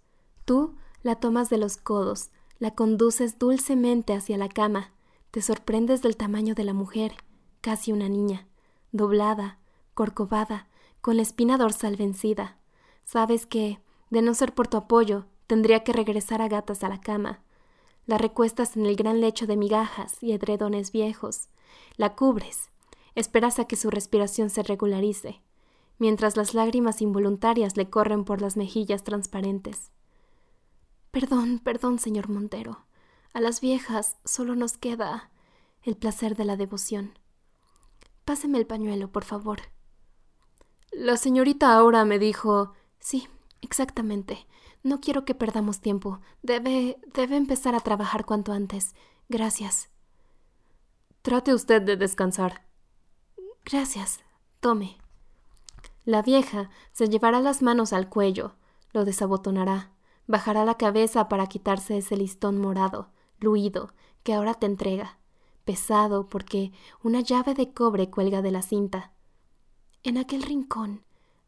Tú 0.44 0.76
la 1.04 1.16
tomas 1.16 1.50
de 1.50 1.58
los 1.58 1.76
codos, 1.76 2.30
la 2.58 2.74
conduces 2.74 3.38
dulcemente 3.38 4.14
hacia 4.14 4.38
la 4.38 4.48
cama, 4.48 4.90
te 5.30 5.42
sorprendes 5.42 6.00
del 6.00 6.16
tamaño 6.16 6.54
de 6.54 6.64
la 6.64 6.72
mujer, 6.72 7.12
casi 7.60 7.92
una 7.92 8.08
niña, 8.08 8.48
doblada, 8.90 9.58
corcovada, 9.92 10.66
con 11.02 11.16
la 11.16 11.22
espina 11.22 11.58
dorsal 11.58 11.96
vencida. 11.96 12.56
Sabes 13.04 13.44
que, 13.44 13.80
de 14.08 14.22
no 14.22 14.32
ser 14.32 14.54
por 14.54 14.66
tu 14.66 14.78
apoyo, 14.78 15.26
tendría 15.46 15.84
que 15.84 15.92
regresar 15.92 16.40
a 16.40 16.48
gatas 16.48 16.82
a 16.82 16.88
la 16.88 17.02
cama. 17.02 17.42
La 18.06 18.16
recuestas 18.16 18.74
en 18.74 18.86
el 18.86 18.96
gran 18.96 19.20
lecho 19.20 19.46
de 19.46 19.58
migajas 19.58 20.22
y 20.22 20.32
edredones 20.32 20.90
viejos. 20.90 21.48
La 21.96 22.14
cubres. 22.16 22.70
Esperas 23.14 23.58
a 23.58 23.66
que 23.66 23.76
su 23.76 23.90
respiración 23.90 24.48
se 24.48 24.62
regularice, 24.62 25.42
mientras 25.98 26.38
las 26.38 26.54
lágrimas 26.54 27.02
involuntarias 27.02 27.76
le 27.76 27.90
corren 27.90 28.24
por 28.24 28.40
las 28.40 28.56
mejillas 28.56 29.04
transparentes. 29.04 29.90
Perdón, 31.14 31.60
perdón, 31.60 32.00
señor 32.00 32.28
Montero. 32.28 32.86
A 33.34 33.40
las 33.40 33.60
viejas 33.60 34.16
solo 34.24 34.56
nos 34.56 34.76
queda 34.76 35.30
el 35.84 35.96
placer 35.96 36.34
de 36.34 36.44
la 36.44 36.56
devoción. 36.56 37.16
Páseme 38.24 38.58
el 38.58 38.66
pañuelo, 38.66 39.12
por 39.12 39.22
favor. 39.22 39.60
La 40.90 41.16
señorita 41.16 41.72
ahora 41.72 42.04
me 42.04 42.18
dijo. 42.18 42.72
Sí, 42.98 43.28
exactamente. 43.60 44.48
No 44.82 45.00
quiero 45.00 45.24
que 45.24 45.36
perdamos 45.36 45.80
tiempo. 45.80 46.20
Debe. 46.42 46.98
debe 47.14 47.36
empezar 47.36 47.76
a 47.76 47.80
trabajar 47.80 48.24
cuanto 48.24 48.52
antes. 48.52 48.96
Gracias. 49.28 49.90
Trate 51.22 51.54
usted 51.54 51.80
de 51.80 51.96
descansar. 51.96 52.66
Gracias. 53.64 54.18
Tome. 54.58 54.98
La 56.04 56.22
vieja 56.22 56.70
se 56.90 57.08
llevará 57.08 57.38
las 57.38 57.62
manos 57.62 57.92
al 57.92 58.08
cuello, 58.08 58.56
lo 58.92 59.04
desabotonará, 59.04 59.93
Bajará 60.26 60.64
la 60.64 60.76
cabeza 60.76 61.28
para 61.28 61.46
quitarse 61.46 61.98
ese 61.98 62.16
listón 62.16 62.58
morado, 62.58 63.10
luido, 63.40 63.92
que 64.22 64.34
ahora 64.34 64.54
te 64.54 64.66
entrega, 64.66 65.18
pesado 65.64 66.26
porque 66.26 66.72
una 67.02 67.20
llave 67.20 67.54
de 67.54 67.72
cobre 67.72 68.10
cuelga 68.10 68.42
de 68.42 68.50
la 68.50 68.62
cinta. 68.62 69.12
En 70.02 70.18
aquel 70.18 70.42
rincón, 70.42 71.04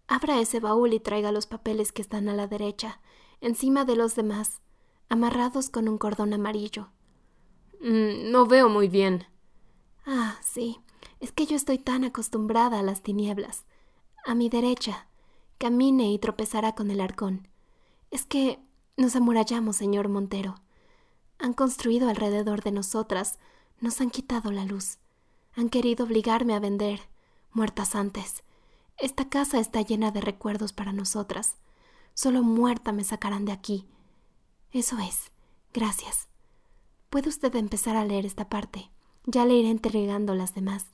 abra 0.06 0.40
ese 0.40 0.60
baúl 0.60 0.92
y 0.92 1.00
traiga 1.00 1.32
los 1.32 1.46
papeles 1.46 1.92
que 1.92 2.02
están 2.02 2.28
a 2.28 2.34
la 2.34 2.46
derecha, 2.46 3.00
encima 3.40 3.84
de 3.84 3.96
los 3.96 4.14
demás, 4.14 4.60
amarrados 5.08 5.70
con 5.70 5.88
un 5.88 5.98
cordón 5.98 6.32
amarillo. 6.34 6.88
Mm, 7.80 8.30
no 8.30 8.46
veo 8.46 8.68
muy 8.68 8.88
bien. 8.88 9.26
Ah, 10.04 10.36
sí. 10.42 10.80
Es 11.20 11.32
que 11.32 11.46
yo 11.46 11.56
estoy 11.56 11.78
tan 11.78 12.04
acostumbrada 12.04 12.78
a 12.78 12.82
las 12.82 13.02
tinieblas. 13.02 13.64
A 14.24 14.34
mi 14.34 14.48
derecha. 14.48 15.08
Camine 15.58 16.10
y 16.12 16.18
tropezará 16.18 16.74
con 16.74 16.90
el 16.90 17.00
arcón. 17.00 17.48
Es 18.10 18.26
que 18.26 18.60
nos 18.96 19.16
amurallamos, 19.16 19.76
señor 19.76 20.08
Montero. 20.08 20.56
Han 21.38 21.52
construido 21.52 22.08
alrededor 22.08 22.62
de 22.62 22.72
nosotras, 22.72 23.38
nos 23.80 24.00
han 24.00 24.10
quitado 24.10 24.50
la 24.52 24.64
luz. 24.64 24.98
Han 25.54 25.68
querido 25.68 26.04
obligarme 26.04 26.54
a 26.54 26.60
vender, 26.60 27.00
muertas 27.52 27.94
antes. 27.94 28.42
Esta 28.96 29.28
casa 29.28 29.58
está 29.58 29.82
llena 29.82 30.10
de 30.10 30.20
recuerdos 30.20 30.72
para 30.72 30.92
nosotras. 30.92 31.56
Solo 32.14 32.42
muerta 32.42 32.92
me 32.92 33.04
sacarán 33.04 33.44
de 33.44 33.52
aquí. 33.52 33.86
Eso 34.72 34.98
es. 34.98 35.30
Gracias. 35.74 36.28
Puede 37.10 37.28
usted 37.28 37.54
empezar 37.54 37.96
a 37.96 38.04
leer 38.04 38.24
esta 38.24 38.48
parte. 38.48 38.90
Ya 39.24 39.44
le 39.44 39.54
iré 39.54 39.70
entregando 39.70 40.34
las 40.34 40.54
demás. 40.54 40.86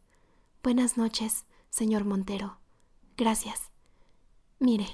Buenas 0.62 0.96
noches, 0.96 1.44
señor 1.70 2.04
Montero. 2.04 2.58
Gracias. 3.16 3.70
Mire, 4.58 4.86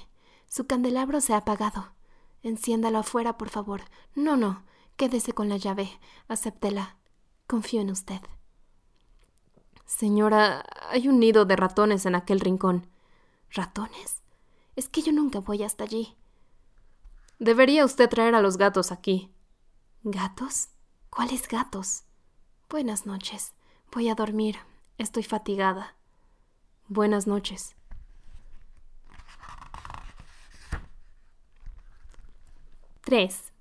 su 0.47 0.67
candelabro 0.67 1.21
se 1.21 1.33
ha 1.33 1.37
apagado. 1.37 1.98
Enciéndalo 2.43 2.99
afuera, 2.99 3.37
por 3.37 3.49
favor. 3.49 3.81
No, 4.15 4.37
no. 4.37 4.63
Quédese 4.95 5.33
con 5.33 5.49
la 5.49 5.57
llave. 5.57 5.89
Acéptela. 6.27 6.97
Confío 7.47 7.81
en 7.81 7.91
usted. 7.91 8.21
Señora, 9.85 10.65
hay 10.89 11.07
un 11.07 11.19
nido 11.19 11.45
de 11.45 11.55
ratones 11.55 12.05
en 12.05 12.15
aquel 12.15 12.39
rincón. 12.39 12.87
¿Ratones? 13.51 14.21
Es 14.75 14.87
que 14.87 15.01
yo 15.01 15.11
nunca 15.11 15.39
voy 15.39 15.63
hasta 15.63 15.83
allí. 15.83 16.15
Debería 17.39 17.85
usted 17.85 18.09
traer 18.09 18.35
a 18.35 18.41
los 18.41 18.57
gatos 18.57 18.91
aquí. 18.91 19.31
¿Gatos? 20.03 20.69
¿Cuáles 21.09 21.47
gatos? 21.47 22.03
Buenas 22.69 23.05
noches. 23.05 23.53
Voy 23.91 24.09
a 24.09 24.15
dormir. 24.15 24.57
Estoy 24.97 25.23
fatigada. 25.23 25.95
Buenas 26.87 27.25
noches. 27.25 27.75
Tres. 33.09 33.51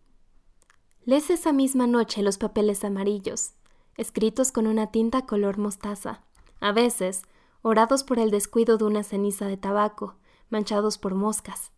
Lees 1.06 1.30
esa 1.30 1.54
misma 1.54 1.86
noche 1.86 2.22
los 2.22 2.36
papeles 2.36 2.84
amarillos, 2.84 3.54
escritos 3.96 4.52
con 4.52 4.66
una 4.66 4.88
tinta 4.88 5.24
color 5.24 5.56
mostaza, 5.56 6.22
a 6.60 6.72
veces 6.72 7.22
orados 7.62 8.04
por 8.04 8.18
el 8.18 8.30
descuido 8.30 8.76
de 8.76 8.84
una 8.84 9.02
ceniza 9.04 9.46
de 9.46 9.56
tabaco, 9.56 10.16
manchados 10.50 10.98
por 10.98 11.14
moscas. 11.14 11.72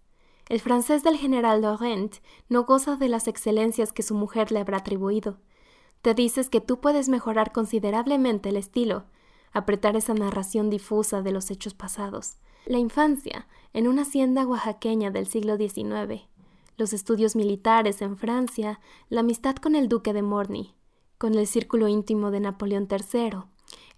El 0.48 0.58
francés 0.58 1.04
del 1.04 1.16
general 1.16 1.62
Laurent 1.62 2.16
no 2.48 2.64
goza 2.64 2.96
de 2.96 3.08
las 3.08 3.28
excelencias 3.28 3.92
que 3.92 4.02
su 4.02 4.16
mujer 4.16 4.50
le 4.50 4.58
habrá 4.58 4.78
atribuido. 4.78 5.38
Te 6.02 6.12
dices 6.12 6.48
que 6.48 6.60
tú 6.60 6.80
puedes 6.80 7.08
mejorar 7.08 7.52
considerablemente 7.52 8.48
el 8.48 8.56
estilo, 8.56 9.04
apretar 9.52 9.94
esa 9.94 10.14
narración 10.14 10.70
difusa 10.70 11.22
de 11.22 11.30
los 11.30 11.52
hechos 11.52 11.74
pasados. 11.74 12.34
La 12.66 12.78
infancia, 12.78 13.46
en 13.72 13.86
una 13.86 14.02
hacienda 14.02 14.44
oaxaqueña 14.44 15.12
del 15.12 15.28
siglo 15.28 15.56
XIX, 15.56 16.29
los 16.80 16.94
estudios 16.94 17.36
militares 17.36 18.00
en 18.00 18.16
Francia, 18.16 18.80
la 19.10 19.20
amistad 19.20 19.54
con 19.56 19.76
el 19.76 19.86
duque 19.86 20.14
de 20.14 20.22
Morny, 20.22 20.74
con 21.18 21.34
el 21.34 21.46
círculo 21.46 21.88
íntimo 21.88 22.30
de 22.30 22.40
Napoleón 22.40 22.88
III, 22.90 23.42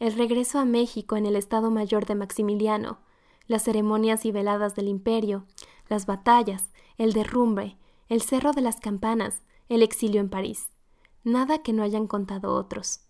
el 0.00 0.12
regreso 0.14 0.58
a 0.58 0.64
México 0.64 1.14
en 1.14 1.24
el 1.24 1.36
Estado 1.36 1.70
Mayor 1.70 2.06
de 2.06 2.16
Maximiliano, 2.16 2.98
las 3.46 3.62
ceremonias 3.62 4.24
y 4.24 4.32
veladas 4.32 4.74
del 4.74 4.88
imperio, 4.88 5.46
las 5.88 6.06
batallas, 6.06 6.72
el 6.98 7.12
derrumbe, 7.12 7.78
el 8.08 8.20
cerro 8.20 8.50
de 8.50 8.62
las 8.62 8.80
campanas, 8.80 9.42
el 9.68 9.82
exilio 9.82 10.20
en 10.20 10.28
París. 10.28 10.66
Nada 11.22 11.62
que 11.62 11.72
no 11.72 11.84
hayan 11.84 12.08
contado 12.08 12.52
otros. 12.52 13.02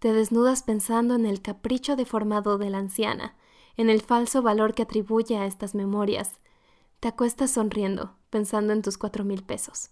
Te 0.00 0.12
desnudas 0.12 0.62
pensando 0.62 1.14
en 1.14 1.24
el 1.24 1.40
capricho 1.40 1.96
deformado 1.96 2.58
de 2.58 2.68
la 2.68 2.76
anciana, 2.76 3.36
en 3.78 3.88
el 3.88 4.02
falso 4.02 4.42
valor 4.42 4.74
que 4.74 4.82
atribuye 4.82 5.38
a 5.38 5.46
estas 5.46 5.74
memorias. 5.74 6.40
Te 7.00 7.08
acuestas 7.08 7.52
sonriendo, 7.52 8.16
pensando 8.34 8.72
en 8.72 8.82
tus 8.82 8.98
cuatro 8.98 9.22
mil 9.22 9.44
pesos. 9.44 9.90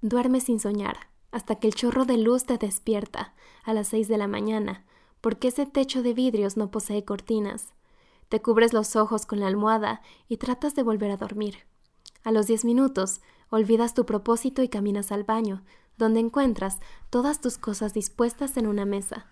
Duermes 0.00 0.42
sin 0.42 0.58
soñar, 0.58 0.96
hasta 1.30 1.54
que 1.60 1.68
el 1.68 1.74
chorro 1.76 2.06
de 2.06 2.18
luz 2.18 2.42
te 2.42 2.58
despierta, 2.58 3.34
a 3.62 3.72
las 3.72 3.86
seis 3.86 4.08
de 4.08 4.18
la 4.18 4.26
mañana, 4.26 4.84
porque 5.20 5.46
ese 5.46 5.64
techo 5.64 6.02
de 6.02 6.12
vidrios 6.12 6.56
no 6.56 6.72
posee 6.72 7.04
cortinas. 7.04 7.72
Te 8.28 8.42
cubres 8.42 8.72
los 8.72 8.96
ojos 8.96 9.26
con 9.26 9.38
la 9.38 9.46
almohada 9.46 10.02
y 10.26 10.38
tratas 10.38 10.74
de 10.74 10.82
volver 10.82 11.12
a 11.12 11.16
dormir. 11.16 11.58
A 12.24 12.32
los 12.32 12.48
diez 12.48 12.64
minutos, 12.64 13.20
olvidas 13.48 13.94
tu 13.94 14.04
propósito 14.06 14.64
y 14.64 14.68
caminas 14.68 15.12
al 15.12 15.22
baño, 15.22 15.62
donde 15.96 16.18
encuentras 16.18 16.80
todas 17.10 17.40
tus 17.40 17.58
cosas 17.58 17.94
dispuestas 17.94 18.56
en 18.56 18.66
una 18.66 18.86
mesa, 18.86 19.28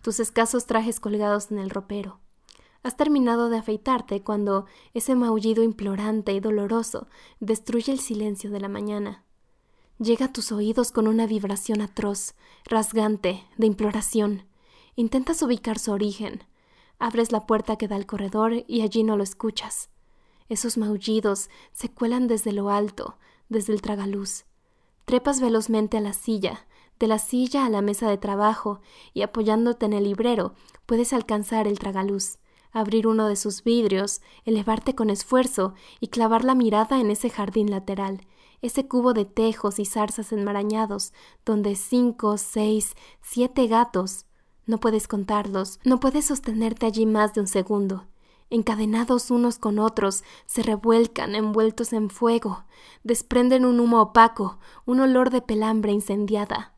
tus 0.00 0.18
escasos 0.18 0.64
trajes 0.64 0.98
colgados 0.98 1.50
en 1.50 1.58
el 1.58 1.68
ropero, 1.68 2.20
Has 2.82 2.96
terminado 2.96 3.48
de 3.48 3.58
afeitarte 3.58 4.22
cuando 4.22 4.66
ese 4.94 5.14
maullido 5.14 5.62
implorante 5.62 6.32
y 6.32 6.40
doloroso 6.40 7.08
destruye 7.40 7.92
el 7.92 7.98
silencio 7.98 8.50
de 8.50 8.60
la 8.60 8.68
mañana. 8.68 9.24
Llega 9.98 10.26
a 10.26 10.32
tus 10.32 10.52
oídos 10.52 10.92
con 10.92 11.08
una 11.08 11.26
vibración 11.26 11.80
atroz, 11.80 12.34
rasgante, 12.64 13.44
de 13.56 13.66
imploración. 13.66 14.44
Intentas 14.94 15.42
ubicar 15.42 15.78
su 15.78 15.90
origen. 15.90 16.44
Abres 17.00 17.32
la 17.32 17.46
puerta 17.46 17.76
que 17.76 17.88
da 17.88 17.96
al 17.96 18.06
corredor 18.06 18.64
y 18.68 18.82
allí 18.82 19.02
no 19.02 19.16
lo 19.16 19.24
escuchas. 19.24 19.90
Esos 20.48 20.78
maullidos 20.78 21.50
se 21.72 21.88
cuelan 21.90 22.28
desde 22.28 22.52
lo 22.52 22.70
alto, 22.70 23.18
desde 23.48 23.72
el 23.72 23.82
tragaluz. 23.82 24.44
Trepas 25.04 25.40
velozmente 25.40 25.96
a 25.96 26.00
la 26.00 26.12
silla, 26.12 26.66
de 27.00 27.08
la 27.08 27.18
silla 27.18 27.66
a 27.66 27.70
la 27.70 27.82
mesa 27.82 28.08
de 28.08 28.18
trabajo, 28.18 28.80
y 29.14 29.22
apoyándote 29.22 29.86
en 29.86 29.94
el 29.94 30.04
librero 30.04 30.54
puedes 30.86 31.12
alcanzar 31.12 31.66
el 31.66 31.78
tragaluz 31.78 32.38
abrir 32.80 33.06
uno 33.06 33.28
de 33.28 33.36
sus 33.36 33.64
vidrios, 33.64 34.20
elevarte 34.44 34.94
con 34.94 35.10
esfuerzo 35.10 35.74
y 36.00 36.08
clavar 36.08 36.44
la 36.44 36.54
mirada 36.54 37.00
en 37.00 37.10
ese 37.10 37.30
jardín 37.30 37.70
lateral, 37.70 38.26
ese 38.60 38.88
cubo 38.88 39.12
de 39.12 39.24
tejos 39.24 39.78
y 39.78 39.84
zarzas 39.84 40.32
enmarañados, 40.32 41.12
donde 41.44 41.76
cinco, 41.76 42.38
seis, 42.38 42.94
siete 43.22 43.66
gatos 43.66 44.26
no 44.68 44.78
puedes 44.78 45.08
contarlos, 45.08 45.80
no 45.82 45.98
puedes 45.98 46.26
sostenerte 46.26 46.84
allí 46.84 47.06
más 47.06 47.32
de 47.32 47.40
un 47.40 47.46
segundo. 47.46 48.06
Encadenados 48.50 49.30
unos 49.30 49.58
con 49.58 49.78
otros, 49.78 50.24
se 50.44 50.62
revuelcan 50.62 51.34
envueltos 51.34 51.94
en 51.94 52.10
fuego, 52.10 52.64
desprenden 53.02 53.64
un 53.64 53.80
humo 53.80 54.02
opaco, 54.02 54.58
un 54.84 55.00
olor 55.00 55.30
de 55.30 55.40
pelambre 55.40 55.92
incendiada. 55.92 56.74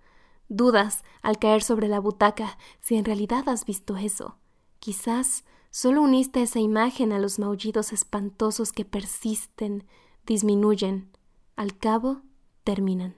Dudas, 0.49 1.05
al 1.21 1.39
caer 1.39 1.65
sobre 1.65 1.89
la 1.89 1.99
butaca, 1.99 2.59
si 2.81 2.97
en 2.97 3.05
realidad 3.05 3.49
has 3.49 3.65
visto 3.65 3.97
eso. 3.97 4.37
Quizás 4.79 5.45
Solo 5.71 6.03
uniste 6.03 6.43
esa 6.43 6.59
imagen 6.59 7.13
a 7.13 7.21
los 7.21 7.39
maullidos 7.39 7.93
espantosos 7.93 8.73
que 8.73 8.85
persisten, 8.85 9.87
disminuyen, 10.27 11.11
al 11.55 11.79
cabo 11.79 12.23
terminan. 12.65 13.17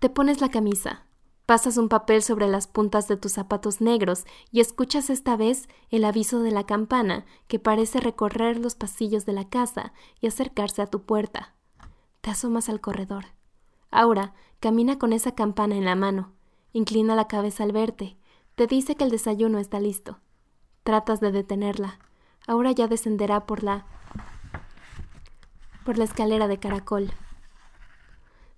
Te 0.00 0.10
pones 0.10 0.40
la 0.40 0.50
camisa, 0.50 1.06
pasas 1.46 1.76
un 1.76 1.88
papel 1.88 2.22
sobre 2.22 2.48
las 2.48 2.66
puntas 2.66 3.06
de 3.06 3.16
tus 3.16 3.32
zapatos 3.32 3.80
negros 3.80 4.24
y 4.50 4.58
escuchas 4.58 5.08
esta 5.08 5.36
vez 5.36 5.68
el 5.88 6.04
aviso 6.04 6.40
de 6.40 6.50
la 6.50 6.66
campana 6.66 7.24
que 7.46 7.60
parece 7.60 8.00
recorrer 8.00 8.58
los 8.58 8.74
pasillos 8.74 9.24
de 9.24 9.32
la 9.32 9.48
casa 9.48 9.92
y 10.20 10.26
acercarse 10.26 10.82
a 10.82 10.88
tu 10.88 11.02
puerta. 11.04 11.54
Te 12.22 12.30
asomas 12.30 12.68
al 12.68 12.80
corredor. 12.80 13.26
Aura 13.92 14.34
camina 14.58 14.98
con 14.98 15.12
esa 15.12 15.36
campana 15.36 15.76
en 15.76 15.84
la 15.84 15.94
mano, 15.94 16.32
inclina 16.72 17.14
la 17.14 17.28
cabeza 17.28 17.62
al 17.62 17.72
verte, 17.72 18.17
te 18.58 18.66
dice 18.66 18.96
que 18.96 19.04
el 19.04 19.10
desayuno 19.10 19.60
está 19.60 19.78
listo. 19.78 20.18
Tratas 20.82 21.20
de 21.20 21.30
detenerla. 21.30 22.00
Ahora 22.44 22.72
ya 22.72 22.88
descenderá 22.88 23.46
por 23.46 23.62
la 23.62 23.86
por 25.84 25.96
la 25.96 26.02
escalera 26.02 26.48
de 26.48 26.58
caracol. 26.58 27.12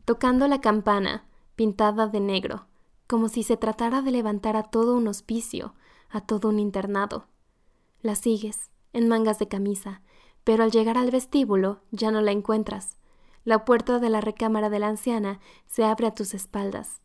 Tocando 0.06 0.48
la 0.48 0.62
campana, 0.62 1.26
pintada 1.54 2.06
de 2.06 2.18
negro, 2.18 2.66
como 3.06 3.28
si 3.28 3.42
se 3.42 3.58
tratara 3.58 4.00
de 4.00 4.10
levantar 4.10 4.56
a 4.56 4.62
todo 4.62 4.96
un 4.96 5.06
hospicio, 5.06 5.74
a 6.08 6.22
todo 6.22 6.48
un 6.48 6.60
internado. 6.60 7.26
La 8.00 8.14
sigues, 8.14 8.70
en 8.94 9.06
mangas 9.06 9.38
de 9.38 9.48
camisa, 9.48 10.00
pero 10.44 10.64
al 10.64 10.70
llegar 10.70 10.96
al 10.96 11.10
vestíbulo 11.10 11.82
ya 11.90 12.10
no 12.10 12.22
la 12.22 12.32
encuentras. 12.32 12.96
La 13.44 13.66
puerta 13.66 13.98
de 13.98 14.08
la 14.08 14.22
recámara 14.22 14.70
de 14.70 14.78
la 14.78 14.88
anciana 14.88 15.40
se 15.66 15.84
abre 15.84 16.06
a 16.06 16.14
tus 16.14 16.32
espaldas. 16.32 17.02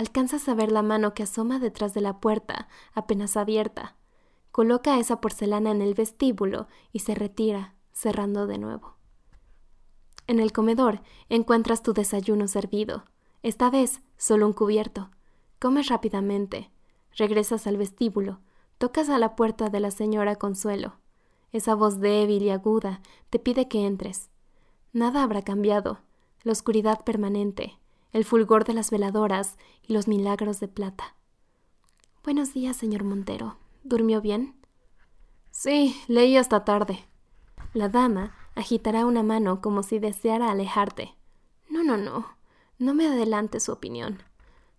Alcanzas 0.00 0.48
a 0.48 0.54
ver 0.54 0.72
la 0.72 0.80
mano 0.80 1.12
que 1.12 1.24
asoma 1.24 1.58
detrás 1.58 1.92
de 1.92 2.00
la 2.00 2.20
puerta, 2.20 2.68
apenas 2.94 3.36
abierta. 3.36 3.96
Coloca 4.50 4.98
esa 4.98 5.20
porcelana 5.20 5.72
en 5.72 5.82
el 5.82 5.92
vestíbulo 5.92 6.68
y 6.90 7.00
se 7.00 7.14
retira, 7.14 7.74
cerrando 7.92 8.46
de 8.46 8.56
nuevo. 8.56 8.96
En 10.26 10.40
el 10.40 10.52
comedor 10.52 11.02
encuentras 11.28 11.82
tu 11.82 11.92
desayuno 11.92 12.48
servido. 12.48 13.04
Esta 13.42 13.68
vez 13.68 14.00
solo 14.16 14.46
un 14.46 14.54
cubierto. 14.54 15.10
Comes 15.60 15.88
rápidamente. 15.88 16.70
Regresas 17.14 17.66
al 17.66 17.76
vestíbulo. 17.76 18.40
Tocas 18.78 19.10
a 19.10 19.18
la 19.18 19.36
puerta 19.36 19.68
de 19.68 19.80
la 19.80 19.90
señora 19.90 20.36
Consuelo. 20.36 20.94
Esa 21.52 21.74
voz 21.74 22.00
débil 22.00 22.44
y 22.44 22.48
aguda 22.48 23.02
te 23.28 23.38
pide 23.38 23.68
que 23.68 23.84
entres. 23.84 24.30
Nada 24.94 25.22
habrá 25.22 25.42
cambiado. 25.42 25.98
La 26.42 26.52
oscuridad 26.52 27.04
permanente, 27.04 27.78
el 28.12 28.24
fulgor 28.24 28.64
de 28.64 28.74
las 28.74 28.90
veladoras 28.90 29.56
y 29.86 29.92
los 29.92 30.08
milagros 30.08 30.60
de 30.60 30.68
plata. 30.68 31.16
Buenos 32.24 32.52
días, 32.52 32.76
señor 32.76 33.04
Montero. 33.04 33.56
¿Durmió 33.82 34.20
bien? 34.20 34.54
Sí, 35.50 35.96
leí 36.08 36.36
hasta 36.36 36.64
tarde. 36.64 37.04
La 37.72 37.88
dama 37.88 38.34
agitará 38.54 39.06
una 39.06 39.22
mano 39.22 39.60
como 39.60 39.82
si 39.82 39.98
deseara 39.98 40.50
alejarte. 40.50 41.14
No, 41.68 41.82
no, 41.82 41.96
no. 41.96 42.26
No 42.78 42.94
me 42.94 43.06
adelante 43.06 43.60
su 43.60 43.72
opinión. 43.72 44.22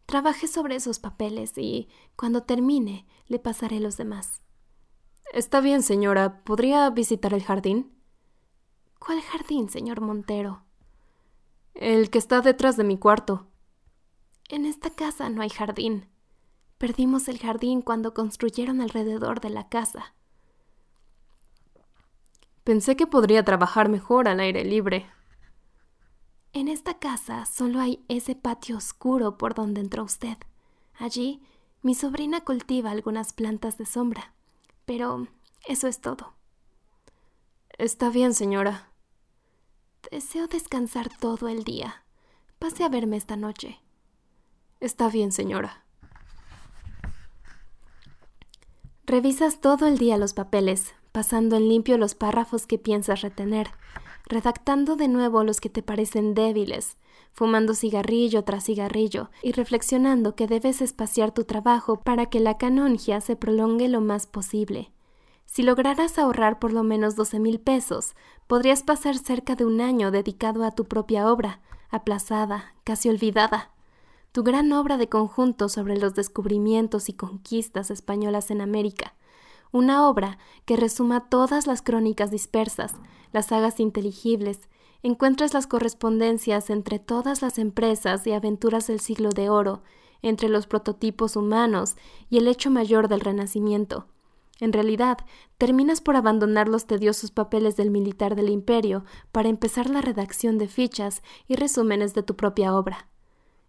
Trabaje 0.06 0.48
sobre 0.48 0.76
esos 0.76 1.00
papeles 1.00 1.58
y, 1.58 1.88
cuando 2.16 2.44
termine, 2.44 3.06
le 3.28 3.40
pasaré 3.40 3.80
los 3.80 3.96
demás. 3.96 4.42
Está 5.34 5.62
bien, 5.62 5.84
señora. 5.84 6.44
¿Podría 6.44 6.90
visitar 6.90 7.34
el 7.34 7.44
jardín? 7.44 7.94
¿Cuál 9.00 9.22
jardín, 9.22 9.70
señor 9.70 10.02
Montero? 10.02 10.64
El 11.74 12.10
que 12.10 12.18
está 12.18 12.42
detrás 12.42 12.78
de 12.78 12.84
mi 12.84 12.98
cuarto. 12.98 13.48
En 14.50 14.66
esta 14.66 14.90
casa 14.90 15.30
no 15.30 15.42
hay 15.42 15.50
jardín. 15.50 16.08
Perdimos 16.78 17.28
el 17.28 17.40
jardín 17.40 17.82
cuando 17.82 18.14
construyeron 18.14 18.82
alrededor 18.82 19.40
de 19.40 19.50
la 19.50 19.70
casa. 19.70 20.14
Pensé 22.64 22.96
que 22.96 23.08
podría 23.08 23.44
trabajar 23.44 23.90
mejor 23.90 24.28
al 24.28 24.40
aire 24.40 24.64
libre. 24.64 25.10
En 26.54 26.68
esta 26.68 27.00
casa 27.00 27.46
solo 27.46 27.80
hay 27.80 28.04
ese 28.08 28.36
patio 28.36 28.78
oscuro 28.78 29.38
por 29.38 29.54
donde 29.54 29.82
entró 29.82 30.04
usted. 30.04 30.38
Allí 31.00 31.42
mi 31.82 31.96
sobrina 31.96 32.42
cultiva 32.42 32.92
algunas 32.92 33.34
plantas 33.34 33.78
de 33.78 33.86
sombra. 33.86 34.34
Pero 34.86 35.28
eso 35.68 35.88
es 35.88 36.02
todo. 36.02 36.34
Está 37.78 38.10
bien, 38.10 38.34
señora. 38.34 38.91
Deseo 40.10 40.48
descansar 40.48 41.10
todo 41.20 41.48
el 41.48 41.64
día. 41.64 42.04
Pase 42.60 42.84
a 42.84 42.90
verme 42.90 43.18
esta 43.18 43.36
noche. 43.36 43.80
Está 44.80 45.10
bien, 45.10 45.32
señora. 45.32 45.86
Revisas 49.06 49.62
todo 49.62 49.88
el 49.88 49.98
día 49.98 50.18
los 50.18 50.34
papeles, 50.34 50.94
pasando 51.12 51.56
en 51.56 51.70
limpio 51.70 51.98
los 51.98 52.16
párrafos 52.16 52.66
que 52.66 52.78
piensas 52.78 53.22
retener, 53.22 53.70
redactando 54.26 54.96
de 54.96 55.08
nuevo 55.08 55.44
los 55.44 55.62
que 55.62 55.70
te 55.70 55.84
parecen 55.84 56.34
débiles, 56.34 56.98
fumando 57.32 57.74
cigarrillo 57.74 58.44
tras 58.44 58.66
cigarrillo 58.66 59.30
y 59.44 59.52
reflexionando 59.52 60.36
que 60.36 60.48
debes 60.48 60.82
espaciar 60.82 61.32
tu 61.32 61.44
trabajo 61.44 62.02
para 62.02 62.26
que 62.26 62.40
la 62.40 62.58
canongia 62.58 63.22
se 63.22 63.36
prolongue 63.36 63.88
lo 63.88 64.02
más 64.02 64.28
posible. 64.28 64.92
Si 65.46 65.64
lograras 65.64 66.18
ahorrar 66.18 66.60
por 66.60 66.72
lo 66.72 66.82
menos 66.82 67.18
doce 67.18 67.38
mil 67.38 67.60
pesos, 67.60 68.16
podrías 68.52 68.84
pasar 68.84 69.18
cerca 69.18 69.56
de 69.56 69.64
un 69.64 69.80
año 69.80 70.12
dedicado 70.12 70.66
a 70.66 70.72
tu 70.72 70.84
propia 70.84 71.32
obra, 71.32 71.62
aplazada, 71.90 72.76
casi 72.84 73.08
olvidada. 73.08 73.72
Tu 74.34 74.44
gran 74.44 74.74
obra 74.74 74.98
de 74.98 75.08
conjunto 75.08 75.70
sobre 75.70 75.96
los 75.96 76.16
descubrimientos 76.16 77.08
y 77.08 77.14
conquistas 77.14 77.90
españolas 77.92 78.52
en 78.52 78.60
América, 78.60 79.16
una 79.72 80.06
obra 80.06 80.38
que 80.66 80.76
resuma 80.76 81.30
todas 81.30 81.66
las 81.66 81.82
crónicas 81.82 82.30
dispersas, 82.30 82.96
las 83.32 83.46
sagas 83.46 83.80
inteligibles, 83.80 84.68
encuentres 85.02 85.54
las 85.54 85.66
correspondencias 85.66 86.70
entre 86.70 87.00
todas 87.00 87.42
las 87.42 87.58
empresas 87.58 88.28
y 88.28 88.34
aventuras 88.34 88.88
del 88.88 89.00
siglo 89.00 89.30
de 89.30 89.50
oro, 89.50 89.82
entre 90.22 90.50
los 90.50 90.68
prototipos 90.68 91.38
humanos 91.38 91.96
y 92.30 92.38
el 92.38 92.50
hecho 92.50 92.70
mayor 92.70 93.08
del 93.08 93.22
Renacimiento. 93.22 94.08
En 94.62 94.72
realidad, 94.74 95.18
terminas 95.58 96.02
por 96.02 96.16
abandonar 96.16 96.68
los 96.68 96.86
tediosos 96.86 97.32
papeles 97.32 97.76
del 97.76 97.90
militar 97.90 98.36
del 98.36 98.48
imperio 98.48 99.04
para 99.32 99.50
empezar 99.50 99.90
la 99.90 100.02
redacción 100.02 100.60
de 100.60 100.68
fichas 100.68 101.24
y 101.48 101.56
resúmenes 101.56 102.14
de 102.14 102.22
tu 102.22 102.36
propia 102.36 102.76
obra. 102.76 103.08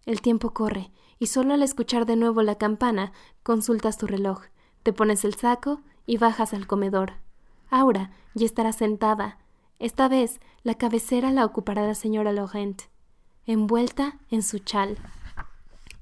El 0.05 0.21
tiempo 0.21 0.51
corre, 0.53 0.93
y 1.19 1.29
solo 1.29 1.55
al 1.55 1.63
escuchar 1.63 2.05
de 2.05 2.17
nuevo 2.17 2.43
la 2.43 2.57
campana 2.57 3.13
consultas 3.43 3.97
tu 3.97 4.07
reloj, 4.07 4.43
te 4.83 4.93
pones 4.93 5.25
el 5.25 5.35
saco 5.35 5.81
y 6.05 6.19
bajas 6.19 6.53
al 6.53 6.67
comedor. 6.67 7.15
Aura 7.71 8.11
ya 8.35 8.45
estará 8.45 8.73
sentada. 8.73 9.39
Esta 9.79 10.09
vez 10.09 10.41
la 10.63 10.75
cabecera 10.75 11.33
la 11.33 11.47
ocupará 11.47 11.87
la 11.87 11.95
señora 11.95 12.33
Laurent, 12.33 12.83
envuelta 13.47 14.19
en 14.31 14.43
su 14.43 14.59
chal 14.59 14.99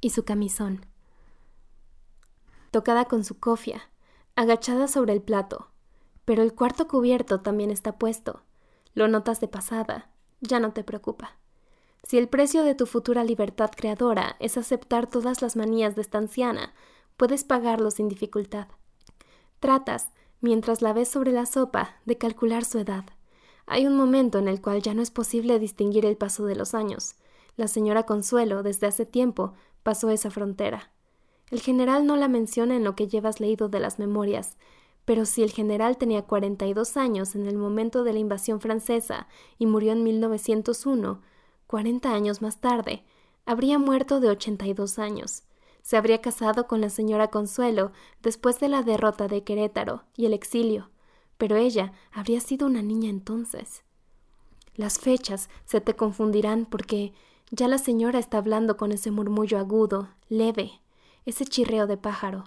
y 0.01 0.11
su 0.11 0.24
camisón. 0.24 0.84
Tocada 2.72 3.05
con 3.05 3.22
su 3.22 3.38
cofia, 3.38 3.89
agachada 4.37 4.89
sobre 4.89 5.12
el 5.12 5.22
plato. 5.22 5.68
Pero 6.24 6.43
el 6.43 6.55
cuarto 6.55 6.87
cubierto 6.87 7.41
también 7.41 7.70
está 7.70 7.99
puesto. 7.99 8.43
Lo 8.95 9.09
notas 9.09 9.41
de 9.41 9.49
pasada, 9.49 10.11
ya 10.41 10.61
no 10.61 10.72
te 10.72 10.85
preocupa. 10.85 11.37
Si 12.03 12.18
el 12.18 12.28
precio 12.28 12.64
de 12.64 12.74
tu 12.74 12.87
futura 12.87 13.24
libertad 13.24 13.70
creadora 13.76 14.37
es 14.41 14.57
aceptar 14.57 15.07
todas 15.07 15.43
las 15.43 15.57
manías 15.57 15.95
de 15.95 16.03
esta 16.03 16.18
anciana, 16.18 16.72
puedes 17.16 17.45
pagarlo 17.45 17.91
sin 17.91 18.09
dificultad. 18.09 18.68
Tratas, 19.61 20.09
mientras 20.41 20.83
la 20.83 20.93
ves 20.93 21.09
sobre 21.09 21.33
la 21.33 21.47
sopa, 21.47 21.97
de 22.07 22.16
calcular 22.16 22.64
su 22.64 22.78
edad. 22.78 23.05
Hay 23.66 23.87
un 23.87 23.97
momento 23.97 24.39
en 24.39 24.49
el 24.49 24.61
cual 24.61 24.83
ya 24.83 24.95
no 24.95 25.03
es 25.03 25.11
posible 25.11 25.59
distinguir 25.59 26.07
el 26.07 26.16
paso 26.16 26.47
de 26.47 26.57
los 26.57 26.74
años. 26.74 27.16
La 27.57 27.68
señora 27.68 28.05
Consuelo, 28.05 28.62
desde 28.62 28.87
hace 28.87 29.07
tiempo, 29.07 29.53
pasó 29.83 30.11
esa 30.11 30.31
frontera. 30.31 30.91
El 31.51 31.61
general 31.61 32.07
no 32.07 32.16
la 32.16 32.28
menciona 32.28 32.76
en 32.76 32.84
lo 32.84 32.94
que 32.94 33.09
llevas 33.09 33.40
leído 33.40 33.68
de 33.68 33.80
las 33.80 33.98
memorias, 33.98 34.57
pero 35.05 35.24
si 35.24 35.42
el 35.42 35.51
general 35.51 35.96
tenía 35.96 36.22
cuarenta 36.22 36.66
y 36.66 36.74
dos 36.74 36.96
años 36.96 37.34
en 37.34 37.46
el 37.46 37.57
momento 37.57 38.05
de 38.05 38.12
la 38.12 38.18
invasión 38.20 38.61
francesa 38.61 39.26
y 39.59 39.66
murió 39.66 39.92
en 39.92 40.05
1901, 40.05 41.20
cuarenta 41.66 42.14
años 42.14 42.42
más 42.42 42.61
tarde, 42.61 43.05
habría 43.46 43.78
muerto 43.78 44.20
de 44.20 44.28
ochenta 44.28 44.66
y 44.66 44.74
dos 44.74 44.98
años 44.98 45.44
se 45.82 45.96
habría 45.96 46.20
casado 46.20 46.66
con 46.66 46.80
la 46.80 46.90
señora 46.90 47.28
Consuelo 47.28 47.92
después 48.22 48.61
de 48.61 48.68
la 48.68 48.82
derrota 48.82 49.28
de 49.28 49.44
Querétaro 49.44 50.05
y 50.16 50.26
el 50.26 50.32
exilio, 50.32 50.90
pero 51.38 51.57
ella 51.57 51.92
habría 52.12 52.40
sido 52.40 52.66
una 52.66 52.82
niña 52.82 53.11
entonces. 53.11 53.82
Las 54.74 54.98
fechas 54.98 55.48
se 55.64 55.80
te 55.80 55.96
confundirán 55.96 56.66
porque 56.66 57.12
ya 57.51 57.66
la 57.66 57.78
señora 57.78 58.18
está 58.18 58.38
hablando 58.38 58.76
con 58.76 58.92
ese 58.92 59.11
murmullo 59.11 59.59
agudo, 59.59 60.11
leve, 60.28 60.80
ese 61.26 61.44
chirreo 61.44 61.86
de 61.86 61.96
pájaro. 61.96 62.44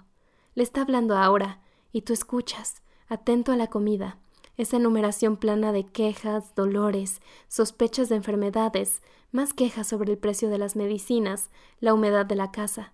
Le 0.54 0.62
está 0.62 0.82
hablando 0.82 1.16
ahora, 1.16 1.60
y 1.92 2.02
tú 2.02 2.12
escuchas, 2.12 2.82
atento 3.08 3.52
a 3.52 3.56
la 3.56 3.68
comida, 3.68 4.18
esa 4.56 4.76
enumeración 4.76 5.36
plana 5.36 5.72
de 5.72 5.84
quejas, 5.84 6.54
dolores, 6.54 7.20
sospechas 7.48 8.08
de 8.08 8.16
enfermedades, 8.16 9.02
más 9.32 9.52
quejas 9.52 9.88
sobre 9.88 10.12
el 10.12 10.18
precio 10.18 10.48
de 10.48 10.58
las 10.58 10.76
medicinas, 10.76 11.50
la 11.80 11.92
humedad 11.92 12.24
de 12.24 12.36
la 12.36 12.52
casa. 12.52 12.92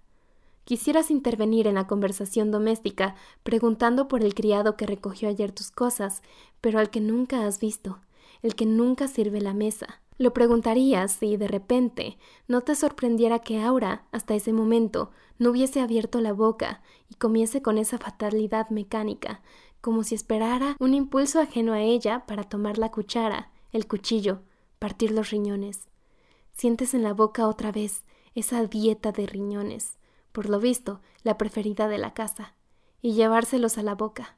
Quisieras 0.64 1.10
intervenir 1.10 1.66
en 1.66 1.74
la 1.74 1.86
conversación 1.86 2.50
doméstica 2.50 3.14
preguntando 3.42 4.08
por 4.08 4.22
el 4.22 4.34
criado 4.34 4.76
que 4.76 4.86
recogió 4.86 5.28
ayer 5.28 5.52
tus 5.52 5.70
cosas, 5.70 6.22
pero 6.60 6.78
al 6.78 6.90
que 6.90 7.00
nunca 7.00 7.46
has 7.46 7.58
visto, 7.58 7.98
el 8.42 8.54
que 8.54 8.66
nunca 8.66 9.08
sirve 9.08 9.40
la 9.40 9.52
mesa. 9.52 10.00
Lo 10.16 10.32
preguntarías 10.32 11.12
si, 11.12 11.36
de 11.36 11.48
repente, 11.48 12.18
no 12.46 12.60
te 12.60 12.74
sorprendiera 12.74 13.40
que 13.40 13.60
Aura, 13.60 14.04
hasta 14.12 14.34
ese 14.34 14.52
momento, 14.52 15.10
no 15.40 15.50
hubiese 15.50 15.80
abierto 15.80 16.20
la 16.20 16.32
boca 16.32 16.82
y 17.08 17.16
comiese 17.16 17.62
con 17.62 17.78
esa 17.78 17.98
fatalidad 17.98 18.70
mecánica, 18.70 19.42
como 19.80 20.04
si 20.04 20.14
esperara 20.14 20.76
un 20.78 20.94
impulso 20.94 21.40
ajeno 21.40 21.72
a 21.72 21.80
ella 21.80 22.26
para 22.26 22.44
tomar 22.44 22.78
la 22.78 22.92
cuchara, 22.92 23.50
el 23.72 23.88
cuchillo, 23.88 24.42
partir 24.78 25.10
los 25.10 25.30
riñones. 25.30 25.88
Sientes 26.52 26.94
en 26.94 27.02
la 27.02 27.14
boca 27.14 27.48
otra 27.48 27.72
vez 27.72 28.04
esa 28.36 28.64
dieta 28.64 29.10
de 29.10 29.26
riñones 29.26 29.98
por 30.32 30.48
lo 30.48 30.60
visto, 30.60 31.00
la 31.22 31.36
preferida 31.38 31.88
de 31.88 31.98
la 31.98 32.14
casa, 32.14 32.54
y 33.02 33.12
llevárselos 33.12 33.78
a 33.78 33.82
la 33.82 33.94
boca. 33.94 34.36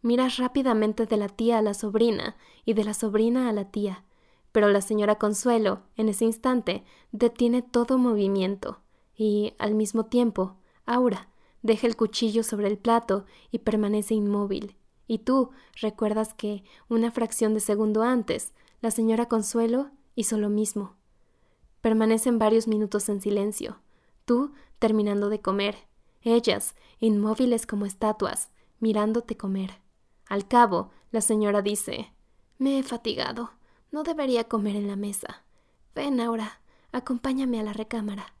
Miras 0.00 0.36
rápidamente 0.36 1.06
de 1.06 1.16
la 1.16 1.28
tía 1.28 1.58
a 1.58 1.62
la 1.62 1.74
sobrina 1.74 2.36
y 2.64 2.74
de 2.74 2.84
la 2.84 2.94
sobrina 2.94 3.48
a 3.48 3.52
la 3.52 3.70
tía, 3.70 4.04
pero 4.50 4.68
la 4.68 4.80
señora 4.80 5.16
Consuelo, 5.16 5.82
en 5.96 6.08
ese 6.08 6.24
instante, 6.24 6.84
detiene 7.12 7.62
todo 7.62 7.98
movimiento, 7.98 8.80
y, 9.22 9.54
al 9.58 9.76
mismo 9.76 10.06
tiempo, 10.06 10.56
Aura 10.84 11.28
deja 11.62 11.86
el 11.86 11.94
cuchillo 11.94 12.42
sobre 12.42 12.66
el 12.66 12.76
plato 12.76 13.24
y 13.52 13.60
permanece 13.60 14.14
inmóvil. 14.14 14.74
Y 15.06 15.18
tú 15.18 15.50
recuerdas 15.80 16.34
que, 16.34 16.64
una 16.88 17.12
fracción 17.12 17.54
de 17.54 17.60
segundo 17.60 18.02
antes, 18.02 18.52
la 18.80 18.90
señora 18.90 19.26
Consuelo 19.26 19.92
hizo 20.16 20.38
lo 20.38 20.48
mismo. 20.48 20.96
Permanecen 21.82 22.40
varios 22.40 22.66
minutos 22.66 23.08
en 23.08 23.20
silencio. 23.20 23.78
Tú 24.24 24.54
terminando 24.80 25.28
de 25.28 25.40
comer, 25.40 25.76
ellas, 26.22 26.74
inmóviles 26.98 27.64
como 27.64 27.86
estatuas, 27.86 28.50
mirándote 28.80 29.36
comer. 29.36 29.70
Al 30.26 30.48
cabo, 30.48 30.90
la 31.12 31.20
señora 31.20 31.62
dice 31.62 32.12
Me 32.58 32.80
he 32.80 32.82
fatigado. 32.82 33.52
No 33.92 34.02
debería 34.02 34.48
comer 34.48 34.74
en 34.74 34.88
la 34.88 34.96
mesa. 34.96 35.44
Ven 35.94 36.18
ahora, 36.18 36.60
acompáñame 36.90 37.60
a 37.60 37.62
la 37.62 37.72
recámara. 37.72 38.34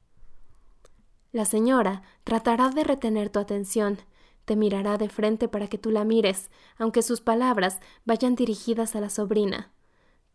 La 1.32 1.44
señora 1.44 2.02
tratará 2.24 2.70
de 2.70 2.84
retener 2.84 3.30
tu 3.30 3.38
atención, 3.38 3.98
te 4.44 4.54
mirará 4.54 4.98
de 4.98 5.08
frente 5.08 5.48
para 5.48 5.66
que 5.66 5.78
tú 5.78 5.90
la 5.90 6.04
mires, 6.04 6.50
aunque 6.78 7.02
sus 7.02 7.20
palabras 7.20 7.80
vayan 8.04 8.34
dirigidas 8.34 8.94
a 8.94 9.00
la 9.00 9.10
sobrina. 9.10 9.72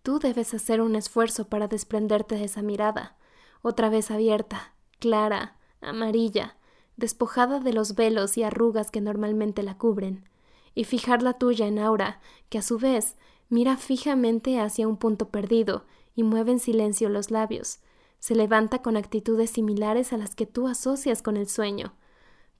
Tú 0.02 0.20
debes 0.20 0.54
hacer 0.54 0.82
un 0.82 0.96
esfuerzo 0.96 1.50
para 1.50 1.68
desprenderte 1.68 2.36
de 2.36 2.46
esa 2.46 2.62
mirada 2.62 3.18
otra 3.62 3.90
vez 3.90 4.12
abierta, 4.12 4.74
clara, 5.00 5.58
amarilla, 5.82 6.58
despojada 6.96 7.60
de 7.60 7.74
los 7.74 7.96
velos 7.96 8.38
y 8.38 8.44
arrugas 8.44 8.92
que 8.92 9.02
normalmente 9.02 9.64
la 9.64 9.78
cubren, 9.78 10.28
y 10.74 10.84
fijar 10.84 11.22
la 11.22 11.34
tuya 11.34 11.68
en 11.68 11.80
Aura, 11.80 12.20
que 12.50 12.60
a 12.60 12.62
su 12.62 12.78
vez 12.78 13.18
mira 13.50 13.78
fijamente 13.78 14.60
hacia 14.60 14.88
un 14.88 14.98
punto 14.98 15.30
perdido 15.30 15.86
y 16.16 16.24
mueve 16.24 16.54
en 16.54 16.60
silencio 16.60 17.10
los 17.10 17.32
labios. 17.32 17.80
Se 18.20 18.36
levanta 18.36 18.82
con 18.82 18.98
actitudes 18.98 19.52
similares 19.52 20.14
a 20.14 20.18
las 20.18 20.36
que 20.36 20.46
tú 20.46 20.68
asocias 20.68 21.22
con 21.22 21.38
el 21.38 21.48
sueño. 21.48 21.96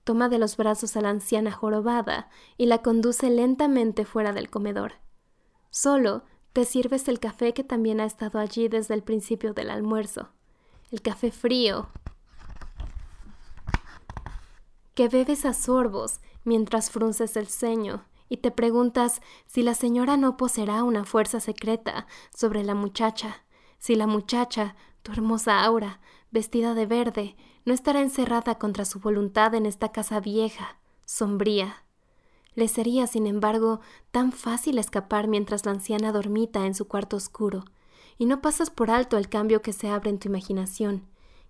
Toma 0.04 0.28
de 0.28 0.38
los 0.38 0.56
brazos 0.56 0.96
a 0.96 1.00
la 1.00 1.10
anciana 1.10 1.52
jorobada 1.52 2.30
y 2.56 2.66
la 2.66 2.78
conduce 2.78 3.30
lentamente 3.30 4.04
fuera 4.04 4.32
del 4.32 4.48
comedor. 4.50 4.94
Solo 5.70 6.24
te 6.52 6.64
sirves 6.64 7.08
el 7.08 7.20
café 7.20 7.52
que 7.52 7.64
también 7.64 8.00
ha 8.00 8.04
estado 8.04 8.38
allí 8.38 8.68
desde 8.68 8.94
el 8.94 9.02
principio 9.02 9.52
del 9.52 9.70
almuerzo. 9.70 10.30
El 10.90 11.02
café 11.02 11.30
frío, 11.30 11.88
que 14.98 15.08
bebes 15.08 15.44
a 15.44 15.52
sorbos 15.52 16.20
mientras 16.42 16.90
frunces 16.90 17.36
el 17.36 17.46
ceño 17.46 18.04
y 18.28 18.38
te 18.38 18.50
preguntas 18.50 19.20
si 19.46 19.62
la 19.62 19.74
señora 19.74 20.16
no 20.16 20.36
poseerá 20.36 20.82
una 20.82 21.04
fuerza 21.04 21.38
secreta 21.38 22.08
sobre 22.34 22.64
la 22.64 22.74
muchacha, 22.74 23.44
si 23.78 23.94
la 23.94 24.08
muchacha, 24.08 24.74
tu 25.08 25.12
hermosa 25.12 25.64
aura, 25.64 26.00
vestida 26.30 26.74
de 26.74 26.84
verde, 26.84 27.34
no 27.64 27.72
estará 27.72 28.02
encerrada 28.02 28.58
contra 28.58 28.84
su 28.84 29.00
voluntad 29.00 29.54
en 29.54 29.64
esta 29.64 29.90
casa 29.90 30.20
vieja, 30.20 30.78
sombría. 31.06 31.82
Le 32.54 32.68
sería, 32.68 33.06
sin 33.06 33.26
embargo, 33.26 33.80
tan 34.10 34.32
fácil 34.32 34.76
escapar 34.76 35.26
mientras 35.26 35.64
la 35.64 35.72
anciana 35.72 36.12
dormita 36.12 36.66
en 36.66 36.74
su 36.74 36.88
cuarto 36.88 37.16
oscuro, 37.16 37.64
y 38.18 38.26
no 38.26 38.42
pasas 38.42 38.68
por 38.68 38.90
alto 38.90 39.16
el 39.16 39.30
cambio 39.30 39.62
que 39.62 39.72
se 39.72 39.88
abre 39.88 40.10
en 40.10 40.18
tu 40.18 40.28
imaginación, 40.28 41.06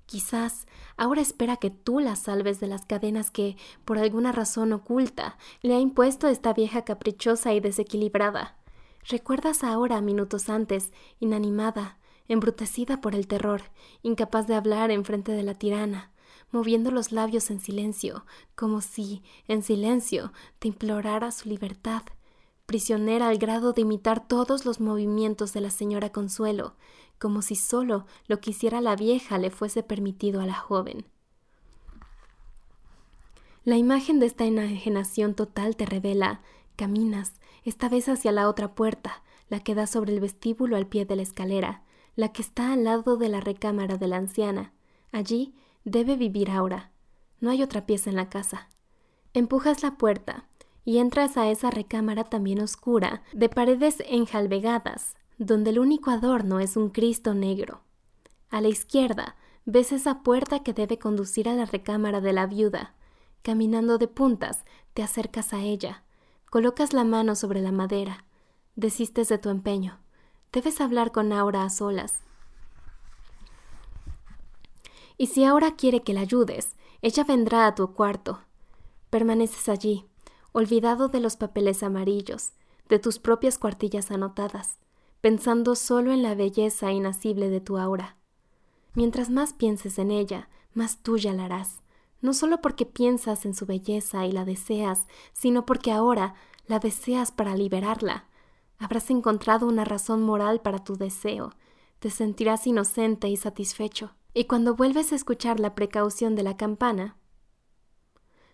Quizás 0.06 0.66
ahora 0.96 1.20
espera 1.20 1.58
que 1.58 1.68
tú 1.68 2.00
la 2.00 2.16
salves 2.16 2.60
de 2.60 2.66
las 2.66 2.86
cadenas 2.86 3.30
que, 3.30 3.58
por 3.84 3.98
alguna 3.98 4.32
razón 4.32 4.72
oculta, 4.72 5.36
le 5.60 5.74
ha 5.74 5.80
impuesto 5.80 6.28
esta 6.28 6.54
vieja 6.54 6.80
caprichosa 6.80 7.52
y 7.52 7.60
desequilibrada. 7.60 8.56
Recuerdas 9.06 9.62
ahora, 9.62 10.00
minutos 10.00 10.48
antes, 10.48 10.94
inanimada, 11.20 11.98
embrutecida 12.28 13.00
por 13.00 13.14
el 13.14 13.26
terror, 13.26 13.62
incapaz 14.02 14.46
de 14.46 14.54
hablar 14.54 14.90
en 14.90 15.04
frente 15.04 15.32
de 15.32 15.42
la 15.42 15.54
tirana, 15.54 16.10
moviendo 16.50 16.90
los 16.90 17.12
labios 17.12 17.50
en 17.50 17.60
silencio, 17.60 18.24
como 18.54 18.80
si, 18.80 19.22
en 19.48 19.62
silencio, 19.62 20.32
te 20.58 20.68
implorara 20.68 21.30
su 21.30 21.48
libertad, 21.48 22.02
prisionera 22.66 23.28
al 23.28 23.38
grado 23.38 23.72
de 23.72 23.82
imitar 23.82 24.26
todos 24.26 24.66
los 24.66 24.80
movimientos 24.80 25.52
de 25.52 25.62
la 25.62 25.70
señora 25.70 26.10
Consuelo, 26.10 26.74
como 27.18 27.42
si 27.42 27.56
solo 27.56 28.06
lo 28.26 28.40
que 28.40 28.50
hiciera 28.50 28.80
la 28.80 28.94
vieja 28.94 29.38
le 29.38 29.50
fuese 29.50 29.82
permitido 29.82 30.40
a 30.40 30.46
la 30.46 30.54
joven. 30.54 31.06
La 33.64 33.76
imagen 33.76 34.20
de 34.20 34.26
esta 34.26 34.44
enajenación 34.44 35.34
total 35.34 35.76
te 35.76 35.84
revela 35.84 36.40
caminas, 36.76 37.32
esta 37.64 37.88
vez 37.88 38.08
hacia 38.08 38.32
la 38.32 38.48
otra 38.48 38.74
puerta, 38.74 39.22
la 39.48 39.60
que 39.60 39.74
da 39.74 39.86
sobre 39.86 40.12
el 40.12 40.20
vestíbulo 40.20 40.76
al 40.76 40.86
pie 40.86 41.04
de 41.04 41.16
la 41.16 41.22
escalera, 41.22 41.82
la 42.18 42.32
que 42.32 42.42
está 42.42 42.72
al 42.72 42.82
lado 42.82 43.16
de 43.16 43.28
la 43.28 43.40
recámara 43.40 43.96
de 43.96 44.08
la 44.08 44.16
anciana. 44.16 44.72
Allí 45.12 45.54
debe 45.84 46.16
vivir 46.16 46.50
ahora. 46.50 46.90
No 47.38 47.48
hay 47.48 47.62
otra 47.62 47.86
pieza 47.86 48.10
en 48.10 48.16
la 48.16 48.28
casa. 48.28 48.68
Empujas 49.34 49.84
la 49.84 49.96
puerta 49.98 50.48
y 50.84 50.98
entras 50.98 51.36
a 51.36 51.48
esa 51.48 51.70
recámara 51.70 52.24
también 52.24 52.60
oscura, 52.60 53.22
de 53.32 53.48
paredes 53.48 54.02
enjalbegadas, 54.08 55.14
donde 55.38 55.70
el 55.70 55.78
único 55.78 56.10
adorno 56.10 56.58
es 56.58 56.76
un 56.76 56.90
Cristo 56.90 57.34
negro. 57.34 57.82
A 58.50 58.60
la 58.60 58.66
izquierda 58.66 59.36
ves 59.64 59.92
esa 59.92 60.24
puerta 60.24 60.64
que 60.64 60.72
debe 60.72 60.98
conducir 60.98 61.48
a 61.48 61.54
la 61.54 61.66
recámara 61.66 62.20
de 62.20 62.32
la 62.32 62.48
viuda. 62.48 62.96
Caminando 63.42 63.96
de 63.96 64.08
puntas, 64.08 64.64
te 64.92 65.04
acercas 65.04 65.52
a 65.54 65.60
ella, 65.60 66.02
colocas 66.50 66.92
la 66.92 67.04
mano 67.04 67.36
sobre 67.36 67.60
la 67.60 67.70
madera, 67.70 68.24
desistes 68.74 69.28
de 69.28 69.38
tu 69.38 69.50
empeño. 69.50 70.00
Debes 70.52 70.80
hablar 70.80 71.12
con 71.12 71.32
Aura 71.32 71.64
a 71.64 71.70
solas. 71.70 72.20
Y 75.16 75.26
si 75.26 75.44
Aura 75.44 75.76
quiere 75.76 76.02
que 76.02 76.14
la 76.14 76.20
ayudes, 76.20 76.76
ella 77.02 77.24
vendrá 77.24 77.66
a 77.66 77.74
tu 77.74 77.92
cuarto. 77.94 78.40
Permaneces 79.10 79.68
allí, 79.68 80.06
olvidado 80.52 81.08
de 81.08 81.20
los 81.20 81.36
papeles 81.36 81.82
amarillos, 81.82 82.52
de 82.88 82.98
tus 82.98 83.18
propias 83.18 83.58
cuartillas 83.58 84.10
anotadas 84.10 84.78
pensando 85.20 85.74
solo 85.74 86.12
en 86.12 86.22
la 86.22 86.34
belleza 86.34 86.92
inacible 86.92 87.50
de 87.50 87.60
tu 87.60 87.78
aura. 87.78 88.16
Mientras 88.94 89.30
más 89.30 89.52
pienses 89.52 89.98
en 89.98 90.10
ella, 90.10 90.48
más 90.74 91.02
tuya 91.02 91.32
la 91.32 91.46
harás, 91.46 91.82
no 92.20 92.32
solo 92.32 92.60
porque 92.60 92.86
piensas 92.86 93.44
en 93.44 93.54
su 93.54 93.66
belleza 93.66 94.26
y 94.26 94.32
la 94.32 94.44
deseas, 94.44 95.06
sino 95.32 95.66
porque 95.66 95.92
ahora 95.92 96.34
la 96.66 96.78
deseas 96.78 97.32
para 97.32 97.56
liberarla. 97.56 98.27
Habrás 98.78 99.10
encontrado 99.10 99.66
una 99.66 99.84
razón 99.84 100.22
moral 100.22 100.60
para 100.60 100.84
tu 100.84 100.96
deseo, 100.96 101.52
te 101.98 102.10
sentirás 102.10 102.66
inocente 102.66 103.28
y 103.28 103.36
satisfecho. 103.36 104.14
Y 104.34 104.44
cuando 104.44 104.76
vuelves 104.76 105.12
a 105.12 105.16
escuchar 105.16 105.58
la 105.58 105.74
precaución 105.74 106.36
de 106.36 106.44
la 106.44 106.56
campana, 106.56 107.16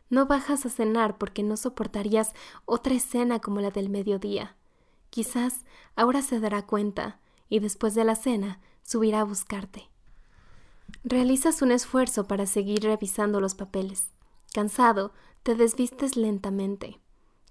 no 0.08 0.26
bajas 0.26 0.64
a 0.64 0.70
cenar 0.70 1.18
porque 1.18 1.42
no 1.42 1.56
soportarías 1.56 2.32
otra 2.64 2.94
escena 2.94 3.40
como 3.40 3.60
la 3.60 3.70
del 3.70 3.90
mediodía. 3.90 4.56
Quizás 5.10 5.64
ahora 5.96 6.22
se 6.22 6.40
dará 6.40 6.66
cuenta 6.66 7.20
y 7.48 7.58
después 7.58 7.94
de 7.94 8.04
la 8.04 8.14
cena 8.14 8.60
subirá 8.82 9.20
a 9.20 9.24
buscarte. 9.24 9.90
Realizas 11.02 11.62
un 11.62 11.70
esfuerzo 11.72 12.26
para 12.26 12.46
seguir 12.46 12.82
revisando 12.82 13.40
los 13.40 13.54
papeles. 13.54 14.12
Cansado, 14.52 15.12
te 15.42 15.54
desvistes 15.54 16.16
lentamente. 16.16 17.00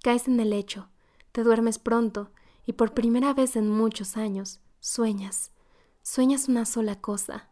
Caes 0.02 0.26
en 0.26 0.40
el 0.40 0.50
lecho, 0.50 0.88
te 1.32 1.42
duermes 1.42 1.78
pronto 1.78 2.30
y 2.66 2.74
por 2.74 2.94
primera 2.94 3.34
vez 3.34 3.56
en 3.56 3.68
muchos 3.68 4.16
años 4.16 4.60
sueñas. 4.80 5.50
Sueñas 6.02 6.48
una 6.48 6.66
sola 6.66 7.00
cosa. 7.00 7.48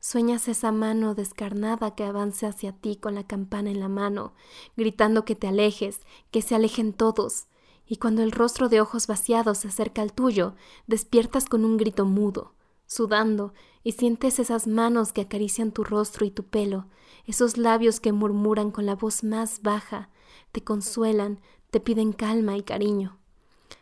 Sueñas 0.00 0.48
esa 0.48 0.70
mano 0.70 1.14
descarnada 1.14 1.94
que 1.94 2.04
avance 2.04 2.46
hacia 2.46 2.72
ti 2.72 2.96
con 2.96 3.14
la 3.14 3.26
campana 3.26 3.70
en 3.70 3.80
la 3.80 3.88
mano, 3.88 4.34
gritando 4.76 5.24
que 5.24 5.34
te 5.34 5.46
alejes, 5.46 6.00
que 6.30 6.42
se 6.42 6.54
alejen 6.54 6.92
todos, 6.92 7.46
y 7.86 7.96
cuando 7.96 8.22
el 8.22 8.32
rostro 8.32 8.68
de 8.68 8.82
ojos 8.82 9.06
vaciados 9.06 9.58
se 9.58 9.68
acerca 9.68 10.02
al 10.02 10.12
tuyo, 10.12 10.54
despiertas 10.86 11.46
con 11.46 11.64
un 11.64 11.78
grito 11.78 12.04
mudo, 12.04 12.52
sudando, 12.86 13.54
y 13.82 13.92
sientes 13.92 14.38
esas 14.38 14.66
manos 14.66 15.14
que 15.14 15.22
acarician 15.22 15.72
tu 15.72 15.84
rostro 15.84 16.26
y 16.26 16.30
tu 16.30 16.44
pelo, 16.44 16.86
esos 17.26 17.56
labios 17.56 18.00
que 18.00 18.12
murmuran 18.12 18.70
con 18.70 18.84
la 18.84 18.96
voz 18.96 19.24
más 19.24 19.62
baja, 19.62 20.10
te 20.52 20.62
consuelan, 20.62 21.40
te 21.70 21.80
piden 21.80 22.12
calma 22.12 22.58
y 22.58 22.62
cariño. 22.62 23.18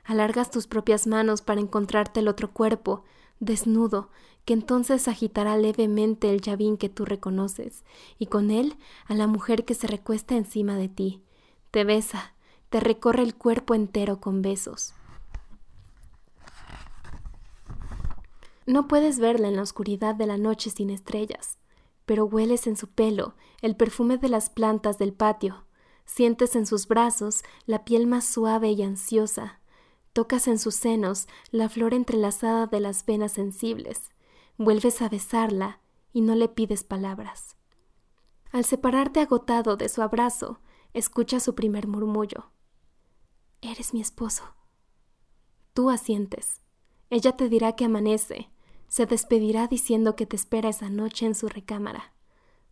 Alargas 0.05 0.51
tus 0.51 0.67
propias 0.67 1.07
manos 1.07 1.43
para 1.43 1.61
encontrarte 1.61 2.21
el 2.21 2.29
otro 2.29 2.53
cuerpo, 2.53 3.05
desnudo, 3.41 4.11
que 4.45 4.55
entonces 4.55 5.09
agitará 5.09 5.57
levemente 5.57 6.31
el 6.31 6.41
llavín 6.41 6.77
que 6.77 6.89
tú 6.89 7.05
reconoces, 7.05 7.85
y 8.19 8.27
con 8.27 8.51
él 8.51 8.77
a 9.07 9.15
la 9.15 9.27
mujer 9.27 9.65
que 9.65 9.75
se 9.75 9.87
recuesta 9.87 10.37
encima 10.37 10.77
de 10.77 10.89
ti. 10.89 11.23
Te 11.71 11.85
besa, 11.85 12.35
te 12.69 12.81
recorre 12.81 13.23
el 13.23 13.35
cuerpo 13.35 13.75
entero 13.75 14.21
con 14.21 14.43
besos. 14.43 14.95
No 18.67 18.87
puedes 18.87 19.19
verla 19.19 19.49
en 19.49 19.57
la 19.57 19.63
oscuridad 19.63 20.15
de 20.15 20.27
la 20.27 20.39
noche 20.39 20.71
sin 20.71 20.91
estrellas, 20.91 21.59
pero 22.07 22.25
hueles 22.25 22.67
en 22.67 22.77
su 22.77 22.89
pelo 22.89 23.35
el 23.61 23.77
perfume 23.77 24.19
de 24.19 24.29
las 24.29 24.51
plantas 24.51 24.99
del 24.99 25.13
patio, 25.13 25.65
sientes 26.05 26.57
en 26.57 26.67
sus 26.67 26.87
brazos 26.87 27.43
la 27.67 27.85
piel 27.85 28.07
más 28.07 28.25
suave 28.25 28.71
y 28.71 28.83
ansiosa, 28.83 29.61
tocas 30.13 30.49
en 30.49 30.59
sus 30.59 30.75
senos 30.75 31.29
la 31.51 31.69
flor 31.69 31.95
entrelazada 31.95 32.67
de 32.67 32.81
las 32.81 33.07
venas 33.07 33.33
sensibles, 33.33 34.11
vuelves 34.59 35.03
a 35.03 35.09
besarla 35.09 35.81
y 36.13 36.21
no 36.21 36.35
le 36.35 36.49
pides 36.49 36.85
palabras. 36.85 37.57
Al 38.51 38.65
separarte 38.65 39.21
agotado 39.21 39.77
de 39.77 39.89
su 39.89 40.03
abrazo, 40.03 40.61
escuchas 40.93 41.43
su 41.43 41.55
primer 41.55 41.89
murmullo. 41.89 42.51
Eres 43.63 43.95
mi 43.95 44.01
esposo. 44.01 44.45
Tú 45.73 45.89
asientes. 45.89 46.61
Ella 47.09 47.37
te 47.37 47.49
dirá 47.49 47.77
que 47.77 47.87
amanece. 47.87 48.51
Se 48.89 49.07
despedirá 49.07 49.69
diciendo 49.69 50.17
que 50.17 50.27
te 50.27 50.37
espera 50.37 50.69
esa 50.69 50.91
noche 50.91 51.25
en 51.25 51.35
su 51.35 51.49
recámara. 51.49 52.13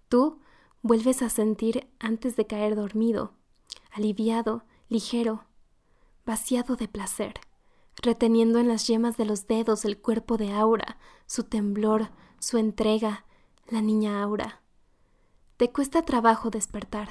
Tú 0.09 0.41
vuelves 0.82 1.22
a 1.22 1.30
sentir 1.30 1.88
antes 1.99 2.36
de 2.36 2.47
caer 2.47 2.74
dormido, 2.74 3.32
aliviado, 3.91 4.64
ligero, 4.88 5.45
vaciado 6.31 6.76
de 6.76 6.87
placer, 6.87 7.41
reteniendo 8.01 8.61
en 8.61 8.68
las 8.68 8.87
yemas 8.87 9.16
de 9.16 9.24
los 9.24 9.49
dedos 9.49 9.85
el 9.85 9.99
cuerpo 9.99 10.37
de 10.37 10.53
Aura, 10.53 10.97
su 11.26 11.43
temblor, 11.43 12.11
su 12.39 12.57
entrega, 12.57 13.24
la 13.66 13.81
niña 13.81 14.22
Aura. 14.22 14.62
Te 15.57 15.72
cuesta 15.72 16.03
trabajo 16.03 16.49
despertar. 16.49 17.09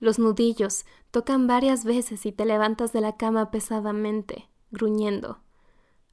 Los 0.00 0.18
nudillos 0.18 0.86
tocan 1.10 1.46
varias 1.46 1.84
veces 1.84 2.24
y 2.24 2.32
te 2.32 2.46
levantas 2.46 2.90
de 2.94 3.02
la 3.02 3.18
cama 3.18 3.50
pesadamente, 3.50 4.48
gruñendo. 4.70 5.42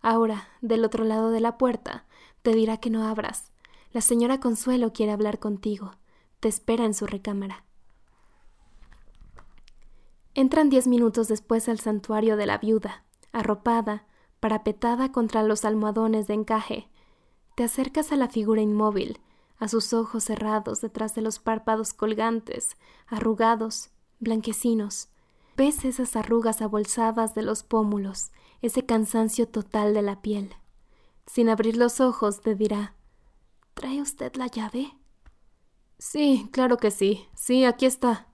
Ahora, 0.01 0.49
del 0.59 0.83
otro 0.83 1.05
lado 1.05 1.31
de 1.31 1.39
la 1.39 1.57
puerta, 1.57 2.05
te 2.41 2.53
dirá 2.53 2.81
que 2.81 2.89
no 2.89 3.07
abras. 3.07 3.53
La 3.93 4.01
señora 4.01 4.41
Consuelo 4.41 4.91
quiere 4.91 5.13
hablar 5.13 5.39
contigo. 5.39 5.91
Te 6.41 6.49
espera 6.49 6.83
en 6.83 6.93
su 6.93 7.05
recámara. 7.05 7.63
Entran 10.37 10.69
diez 10.69 10.85
minutos 10.85 11.29
después 11.29 11.69
al 11.69 11.79
santuario 11.79 12.35
de 12.35 12.45
la 12.45 12.57
viuda, 12.57 13.05
arropada, 13.31 14.05
parapetada 14.41 15.13
contra 15.13 15.43
los 15.43 15.63
almohadones 15.63 16.27
de 16.27 16.33
encaje. 16.33 16.89
Te 17.55 17.63
acercas 17.63 18.11
a 18.11 18.17
la 18.17 18.27
figura 18.27 18.61
inmóvil, 18.61 19.21
a 19.59 19.69
sus 19.69 19.93
ojos 19.93 20.25
cerrados 20.25 20.81
detrás 20.81 21.15
de 21.15 21.21
los 21.21 21.39
párpados 21.39 21.93
colgantes, 21.93 22.75
arrugados, 23.07 23.91
blanquecinos. 24.19 25.07
Ves 25.55 25.85
esas 25.85 26.17
arrugas 26.17 26.61
abolsadas 26.61 27.33
de 27.33 27.41
los 27.41 27.63
pómulos, 27.63 28.33
ese 28.61 28.85
cansancio 28.85 29.47
total 29.47 29.93
de 29.93 30.01
la 30.01 30.21
piel. 30.21 30.53
Sin 31.27 31.47
abrir 31.47 31.77
los 31.77 32.01
ojos 32.01 32.41
te 32.41 32.55
dirá 32.55 32.93
¿Trae 33.73 34.01
usted 34.01 34.35
la 34.35 34.47
llave? 34.47 34.97
Sí, 35.97 36.49
claro 36.51 36.75
que 36.75 36.91
sí. 36.91 37.25
Sí, 37.35 37.63
aquí 37.63 37.85
está. 37.85 38.27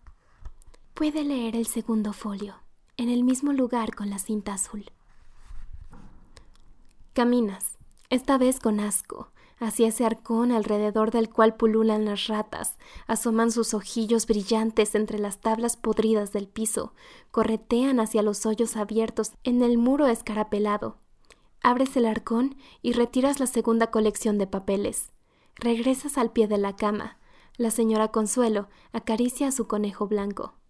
Puede 1.02 1.24
leer 1.24 1.56
el 1.56 1.66
segundo 1.66 2.14
folio, 2.14 2.54
en 2.96 3.10
el 3.10 3.24
mismo 3.24 3.54
lugar 3.54 3.96
con 3.96 4.12
la 4.12 4.20
cinta 4.20 4.54
azul. 4.54 4.86
Caminas, 7.14 7.80
esta 8.12 8.38
vez 8.38 8.60
con 8.60 8.80
asco, 8.80 9.32
hacia 9.58 9.88
ese 9.88 10.06
arcón 10.06 10.52
alrededor 10.52 11.10
del 11.10 11.32
cual 11.32 11.56
pululan 11.56 12.06
las 12.06 12.28
ratas, 12.28 12.78
asoman 13.08 13.50
sus 13.50 13.74
ojillos 13.74 14.28
brillantes 14.28 14.94
entre 14.94 15.18
las 15.18 15.42
tablas 15.42 15.76
podridas 15.76 16.34
del 16.34 16.48
piso, 16.48 16.94
corretean 17.32 18.00
hacia 18.00 18.22
los 18.22 18.46
hoyos 18.46 18.78
abiertos 18.78 19.32
en 19.44 19.64
el 19.64 19.80
muro 19.80 20.06
escarapelado. 20.06 21.00
Abres 21.64 21.98
el 21.98 22.06
arcón 22.06 22.58
y 22.84 22.94
retiras 22.94 23.40
la 23.40 23.48
segunda 23.48 23.90
colección 23.90 24.38
de 24.38 24.46
papeles. 24.46 25.12
Regresas 25.56 26.20
al 26.20 26.32
pie 26.32 26.48
de 26.48 26.60
la 26.60 26.76
cama. 26.76 27.18
La 27.58 27.72
señora 27.72 28.10
Consuelo 28.10 28.70
acaricia 28.92 29.48
a 29.48 29.52
su 29.52 29.66
conejo 29.66 30.06
blanco. 30.06 30.61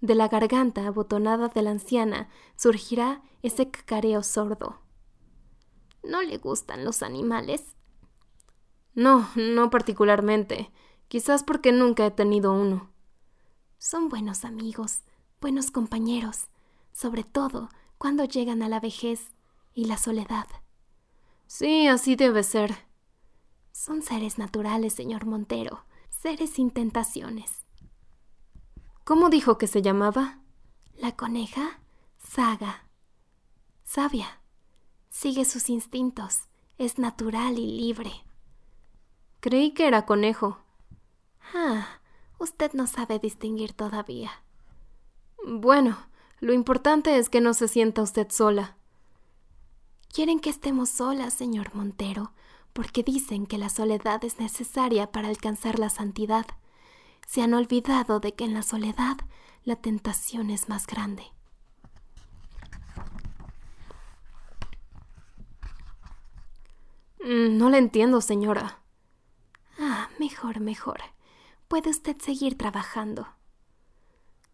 De 0.00 0.14
la 0.14 0.28
garganta 0.28 0.86
abotonada 0.86 1.48
de 1.48 1.62
la 1.62 1.70
anciana 1.70 2.28
surgirá 2.56 3.22
ese 3.42 3.70
cacareo 3.70 4.22
sordo. 4.22 4.80
¿No 6.02 6.22
le 6.22 6.38
gustan 6.38 6.84
los 6.84 7.02
animales? 7.02 7.76
No, 8.94 9.28
no 9.36 9.70
particularmente. 9.70 10.70
Quizás 11.08 11.42
porque 11.42 11.72
nunca 11.72 12.06
he 12.06 12.10
tenido 12.10 12.52
uno. 12.52 12.90
Son 13.78 14.08
buenos 14.08 14.44
amigos, 14.44 15.02
buenos 15.40 15.70
compañeros, 15.70 16.48
sobre 16.92 17.24
todo 17.24 17.68
cuando 17.98 18.24
llegan 18.24 18.62
a 18.62 18.68
la 18.68 18.80
vejez 18.80 19.32
y 19.74 19.86
la 19.86 19.98
soledad. 19.98 20.46
Sí, 21.46 21.88
así 21.88 22.16
debe 22.16 22.42
ser. 22.42 22.74
Son 23.72 24.02
seres 24.02 24.38
naturales, 24.38 24.92
señor 24.92 25.26
Montero, 25.26 25.84
seres 26.10 26.50
sin 26.50 26.70
tentaciones. 26.70 27.59
¿Cómo 29.10 29.28
dijo 29.28 29.58
que 29.58 29.66
se 29.66 29.82
llamaba? 29.82 30.38
La 30.96 31.16
coneja 31.16 31.80
Saga. 32.16 32.86
Sabia. 33.82 34.40
Sigue 35.08 35.44
sus 35.44 35.68
instintos. 35.68 36.42
Es 36.78 36.96
natural 36.96 37.58
y 37.58 37.66
libre. 37.66 38.12
Creí 39.40 39.72
que 39.72 39.88
era 39.88 40.06
conejo. 40.06 40.60
Ah, 41.52 41.98
usted 42.38 42.72
no 42.72 42.86
sabe 42.86 43.18
distinguir 43.18 43.72
todavía. 43.72 44.30
Bueno, 45.44 45.98
lo 46.38 46.52
importante 46.52 47.18
es 47.18 47.28
que 47.28 47.40
no 47.40 47.52
se 47.52 47.66
sienta 47.66 48.02
usted 48.02 48.30
sola. 48.30 48.76
Quieren 50.12 50.38
que 50.38 50.50
estemos 50.50 50.88
solas, 50.88 51.34
señor 51.34 51.74
Montero, 51.74 52.30
porque 52.72 53.02
dicen 53.02 53.46
que 53.46 53.58
la 53.58 53.70
soledad 53.70 54.24
es 54.24 54.38
necesaria 54.38 55.10
para 55.10 55.26
alcanzar 55.26 55.80
la 55.80 55.90
santidad. 55.90 56.46
Se 57.26 57.42
han 57.42 57.54
olvidado 57.54 58.20
de 58.20 58.34
que 58.34 58.44
en 58.44 58.54
la 58.54 58.62
soledad 58.62 59.16
la 59.64 59.76
tentación 59.76 60.50
es 60.50 60.68
más 60.68 60.86
grande. 60.86 61.24
Mm, 67.22 67.58
no 67.58 67.70
le 67.70 67.78
entiendo, 67.78 68.20
señora. 68.20 68.80
Ah, 69.78 70.08
mejor, 70.18 70.60
mejor. 70.60 71.00
Puede 71.68 71.90
usted 71.90 72.16
seguir 72.18 72.58
trabajando. 72.58 73.28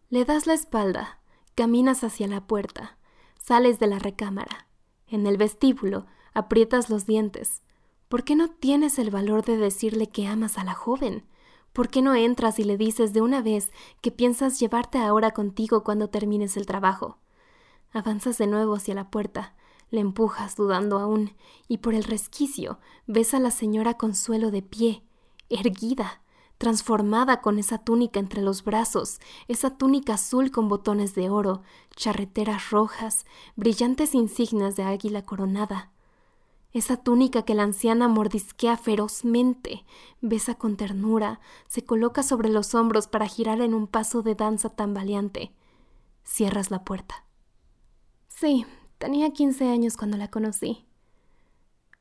Le 0.09 0.25
das 0.25 0.47
la 0.47 0.53
espalda, 0.53 1.19
caminas 1.55 2.03
hacia 2.03 2.27
la 2.27 2.45
puerta, 2.45 2.97
sales 3.39 3.79
de 3.79 3.87
la 3.87 3.99
recámara. 3.99 4.67
En 5.07 5.25
el 5.25 5.37
vestíbulo 5.37 6.05
aprietas 6.33 6.89
los 6.89 7.05
dientes. 7.05 7.63
¿Por 8.09 8.23
qué 8.23 8.35
no 8.35 8.49
tienes 8.49 8.99
el 8.99 9.09
valor 9.09 9.43
de 9.43 9.57
decirle 9.57 10.07
que 10.09 10.27
amas 10.27 10.57
a 10.57 10.63
la 10.63 10.73
joven? 10.73 11.25
¿Por 11.77 11.89
qué 11.89 12.01
no 12.01 12.15
entras 12.15 12.57
y 12.57 12.63
le 12.63 12.75
dices 12.75 13.13
de 13.13 13.21
una 13.21 13.43
vez 13.43 13.71
que 14.01 14.09
piensas 14.09 14.59
llevarte 14.59 14.97
ahora 14.97 15.29
contigo 15.29 15.83
cuando 15.83 16.09
termines 16.09 16.57
el 16.57 16.65
trabajo? 16.65 17.19
Avanzas 17.91 18.39
de 18.39 18.47
nuevo 18.47 18.73
hacia 18.73 18.95
la 18.95 19.11
puerta, 19.11 19.53
le 19.91 19.99
empujas 19.99 20.55
dudando 20.55 20.97
aún, 20.97 21.35
y 21.67 21.77
por 21.77 21.93
el 21.93 22.03
resquicio 22.03 22.79
ves 23.05 23.35
a 23.35 23.39
la 23.39 23.51
señora 23.51 23.93
Consuelo 23.93 24.49
de 24.49 24.63
pie, 24.63 25.03
erguida, 25.49 26.23
transformada 26.57 27.41
con 27.41 27.59
esa 27.59 27.77
túnica 27.77 28.19
entre 28.19 28.41
los 28.41 28.63
brazos, 28.63 29.19
esa 29.47 29.77
túnica 29.77 30.15
azul 30.15 30.49
con 30.49 30.69
botones 30.69 31.13
de 31.13 31.29
oro, 31.29 31.61
charreteras 31.95 32.71
rojas, 32.71 33.27
brillantes 33.55 34.15
insignias 34.15 34.77
de 34.77 34.81
águila 34.81 35.27
coronada. 35.27 35.91
Esa 36.77 36.95
túnica 36.95 37.41
que 37.41 37.55
la 37.55 37.63
anciana 37.63 38.07
mordisquea 38.07 38.77
ferozmente, 38.77 39.83
besa 40.21 40.53
con 40.53 40.77
ternura, 40.77 41.39
se 41.67 41.83
coloca 41.83 42.21
sobre 42.21 42.49
los 42.49 42.75
hombros 42.75 43.07
para 43.07 43.25
girar 43.25 43.61
en 43.61 43.73
un 43.73 43.87
paso 43.87 44.21
de 44.21 44.35
danza 44.35 44.69
tambaleante. 44.69 45.51
Cierras 46.23 46.69
la 46.69 46.83
puerta. 46.83 47.25
Sí, 48.27 48.67
tenía 48.99 49.33
quince 49.33 49.67
años 49.67 49.97
cuando 49.97 50.17
la 50.17 50.27
conocí. 50.27 50.85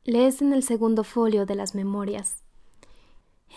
Lees 0.04 0.42
en 0.42 0.52
el 0.52 0.62
segundo 0.62 1.04
folio 1.04 1.46
de 1.46 1.54
las 1.54 1.74
memorias. 1.74 2.42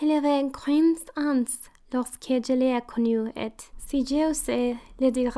Elle 0.00 0.12
avait 0.12 0.50
grande 0.50 1.04
honte 1.18 1.70
lorsque 1.92 2.40
je 2.42 2.54
l'ai 2.54 2.80
connue 2.86 3.30
et, 3.36 3.52
si 3.76 4.06
je 4.06 4.74
le 4.98 5.10
dire, 5.10 5.36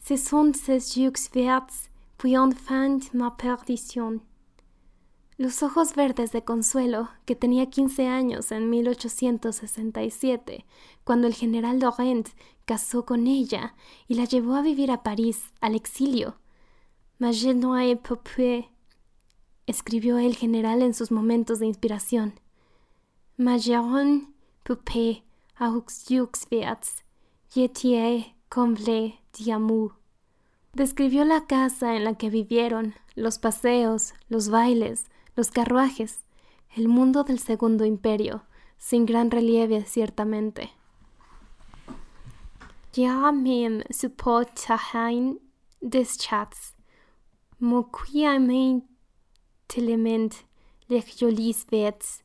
ce 0.00 0.18
sont 0.18 0.52
ses 0.52 0.98
yeux 0.98 1.14
verts, 1.32 1.88
puis 2.18 2.36
enfin 2.36 2.98
ma 3.14 3.30
perdition. 3.30 4.20
Los 5.36 5.64
ojos 5.64 5.94
verdes 5.96 6.30
de 6.30 6.44
Consuelo, 6.44 7.08
que 7.24 7.34
tenía 7.34 7.68
quince 7.68 8.06
años 8.06 8.52
en 8.52 8.70
1867, 8.70 10.64
cuando 11.02 11.26
el 11.26 11.34
general 11.34 11.80
Laurent 11.80 12.28
casó 12.64 13.04
con 13.04 13.26
ella 13.26 13.74
y 14.06 14.14
la 14.14 14.26
llevó 14.26 14.54
a 14.54 14.62
vivir 14.62 14.92
a 14.92 15.02
París, 15.02 15.52
al 15.60 15.74
exilio. 15.74 16.36
Mais 17.18 17.40
je 17.40 17.52
n'ai 17.52 17.98
escribió 19.66 20.18
el 20.18 20.36
general 20.36 20.82
en 20.82 20.94
sus 20.94 21.10
momentos 21.10 21.58
de 21.58 21.66
inspiración. 21.66 22.34
Majeron 23.36 24.32
poupée 24.62 25.24
comble 28.48 29.14
d'amour. 29.32 29.98
Describió 30.74 31.24
la 31.24 31.46
casa 31.46 31.96
en 31.96 32.04
la 32.04 32.14
que 32.14 32.30
vivieron, 32.30 32.94
los 33.14 33.38
paseos, 33.38 34.14
los 34.28 34.48
bailes, 34.48 35.06
los 35.36 35.50
carruajes, 35.50 36.24
el 36.76 36.88
mundo 36.88 37.24
del 37.24 37.38
segundo 37.38 37.84
imperio, 37.84 38.44
sin 38.78 39.06
gran 39.06 39.30
relieve 39.30 39.84
ciertamente. 39.84 40.70
Ja 42.94 43.32
même 43.32 43.82
supportahin 43.90 45.40
des 45.80 46.16
chats, 46.16 46.74
moquiament 47.58 48.84
telement 49.66 50.44
les 50.88 51.04
jolis 51.18 51.66
vets, 51.70 52.22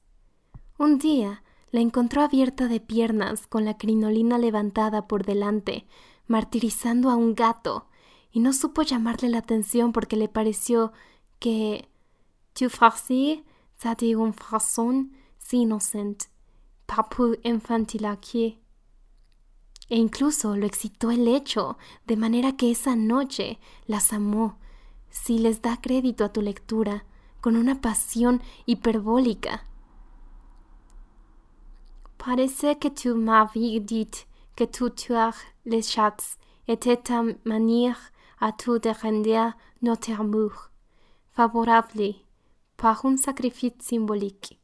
un 0.78 0.99
día 0.99 1.41
la 1.72 1.82
encontró 1.82 2.22
abierta 2.22 2.68
de 2.68 2.80
piernas, 2.80 3.47
con 3.47 3.66
la 3.66 3.78
crinolina 3.78 4.38
levantada 4.38 5.07
por 5.07 5.26
delante, 5.26 5.86
martirizando 6.28 7.10
a 7.10 7.16
un 7.16 7.36
gato, 7.36 7.88
y 8.32 8.39
no 8.39 8.53
supo 8.53 8.82
llamarle 8.82 9.30
la 9.30 9.39
atención 9.39 9.91
porque 9.91 10.16
le 10.16 10.30
pareció 10.30 10.91
que 11.39 11.89
tu 12.60 12.68
farci 12.68 13.41
ça 13.78 13.95
une 14.01 14.34
façon 14.34 15.07
si 15.38 15.62
innocente, 15.62 16.28
pas 16.88 17.03
pour 17.03 17.36
E 19.91 19.95
incluso 19.95 20.57
lo 20.57 20.66
excitó 20.66 21.10
el 21.10 21.26
hecho, 21.30 21.78
de 22.05 22.18
manera 22.18 22.57
que 22.57 22.70
esa 22.70 22.97
noche 22.97 23.60
las 23.88 24.12
amó, 24.12 24.57
si 25.10 25.39
les 25.39 25.62
da 25.62 25.78
crédito 25.78 26.26
a 26.26 26.34
tu 26.34 26.41
lectura, 26.41 27.05
con 27.39 27.55
una 27.55 27.80
pasión 27.80 28.41
hiperbólica. 28.66 29.64
Parece 32.18 32.78
que 32.78 32.89
tu 32.89 33.16
m'avais 33.16 33.80
dit 33.80 34.28
que 34.57 34.66
tu 34.66 34.89
tuer 34.89 35.32
les 35.64 35.82
chats 35.82 36.38
était 36.68 36.97
ta 36.97 37.24
manière 37.45 38.12
à 38.41 38.51
tout 38.51 38.80
de 38.80 38.89
rendre 38.89 39.53
notre 39.82 40.12
amour. 40.12 40.72
Favorable 41.32 42.29
par 42.80 43.06
un 43.06 43.18
sacrifice 43.18 43.76
symbolique. 43.82 44.58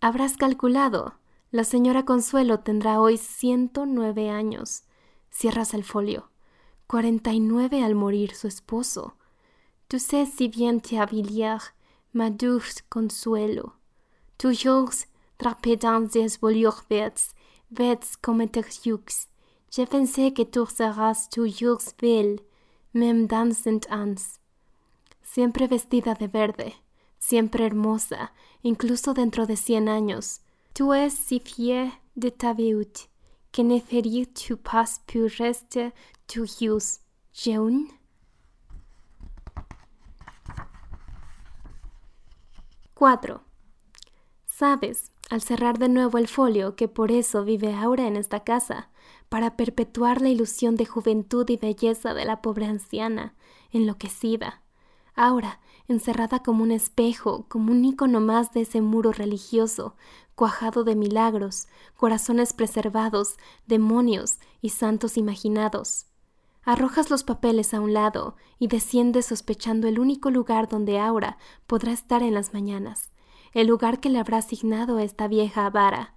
Habrás 0.00 0.36
calculado. 0.38 1.14
La 1.50 1.64
señora 1.64 2.04
Consuelo 2.04 2.60
tendrá 2.60 3.00
hoy 3.00 3.18
ciento 3.18 3.84
nueve 3.84 4.30
años. 4.30 4.84
Cierras 5.30 5.74
el 5.74 5.84
folio. 5.84 6.30
Cuarenta 6.86 7.32
y 7.32 7.40
nueve 7.40 7.84
al 7.84 7.94
morir 7.94 8.34
su 8.34 8.46
esposo. 8.46 9.14
Tu 9.88 9.98
sais 9.98 10.26
si 10.26 10.48
bien 10.48 10.80
te 10.80 10.98
avilier, 10.98 11.58
ma 12.12 12.30
douce 12.30 12.82
Consuelo. 12.88 13.74
Toujours 14.38 14.92
drapé 15.38 15.76
dans 15.76 16.08
des 16.10 16.38
volures 16.40 16.82
vertes, 16.88 17.34
vertes 17.70 18.16
comme 18.22 18.48
terjux. 18.48 19.28
Je 19.70 19.84
pensé 19.84 20.32
que 20.32 20.42
tu 20.42 20.64
serás 20.66 21.28
toujours 21.30 21.82
belle, 22.00 22.40
même 22.94 23.26
dans 23.26 23.52
cent 23.52 23.86
ans. 23.92 24.39
Siempre 25.32 25.68
vestida 25.68 26.14
de 26.14 26.26
verde, 26.26 26.74
siempre 27.20 27.64
hermosa, 27.64 28.32
incluso 28.62 29.14
dentro 29.14 29.46
de 29.46 29.56
cien 29.56 29.88
años. 29.88 30.40
Tu 30.72 30.92
es 30.92 31.14
si 31.14 31.38
fier 31.38 31.92
de 32.16 32.32
ta 32.32 32.52
beauté 32.52 33.02
que 33.52 33.62
ne 33.62 33.80
ferir 33.80 34.34
tu 34.34 34.56
pas 34.56 35.00
pour 35.06 35.30
rester 35.38 35.92
toujours 36.26 36.98
jeune. 37.32 37.86
4. 42.94 43.40
Sabes, 44.46 45.12
al 45.30 45.42
cerrar 45.42 45.78
de 45.78 45.88
nuevo 45.88 46.18
el 46.18 46.26
folio, 46.26 46.74
que 46.74 46.88
por 46.88 47.12
eso 47.12 47.44
vive 47.44 47.72
Aura 47.72 48.08
en 48.08 48.16
esta 48.16 48.40
casa, 48.40 48.90
para 49.28 49.56
perpetuar 49.56 50.22
la 50.22 50.30
ilusión 50.30 50.74
de 50.74 50.86
juventud 50.86 51.48
y 51.48 51.56
belleza 51.56 52.14
de 52.14 52.24
la 52.24 52.42
pobre 52.42 52.66
anciana, 52.66 53.36
enloquecida. 53.70 54.64
Aura, 55.14 55.60
encerrada 55.88 56.42
como 56.42 56.62
un 56.62 56.70
espejo, 56.70 57.46
como 57.48 57.72
un 57.72 57.84
icono 57.84 58.20
más 58.20 58.52
de 58.52 58.62
ese 58.62 58.80
muro 58.80 59.12
religioso, 59.12 59.96
cuajado 60.34 60.84
de 60.84 60.96
milagros, 60.96 61.68
corazones 61.96 62.52
preservados, 62.52 63.36
demonios 63.66 64.38
y 64.62 64.70
santos 64.70 65.16
imaginados. 65.16 66.06
Arrojas 66.62 67.10
los 67.10 67.24
papeles 67.24 67.74
a 67.74 67.80
un 67.80 67.92
lado 67.92 68.36
y 68.58 68.68
desciendes 68.68 69.26
sospechando 69.26 69.88
el 69.88 69.98
único 69.98 70.30
lugar 70.30 70.68
donde 70.68 70.98
Aura 70.98 71.38
podrá 71.66 71.92
estar 71.92 72.22
en 72.22 72.34
las 72.34 72.54
mañanas, 72.54 73.10
el 73.52 73.66
lugar 73.66 74.00
que 74.00 74.10
le 74.10 74.18
habrá 74.18 74.38
asignado 74.38 74.98
esta 74.98 75.26
vieja 75.26 75.66
avara. 75.66 76.14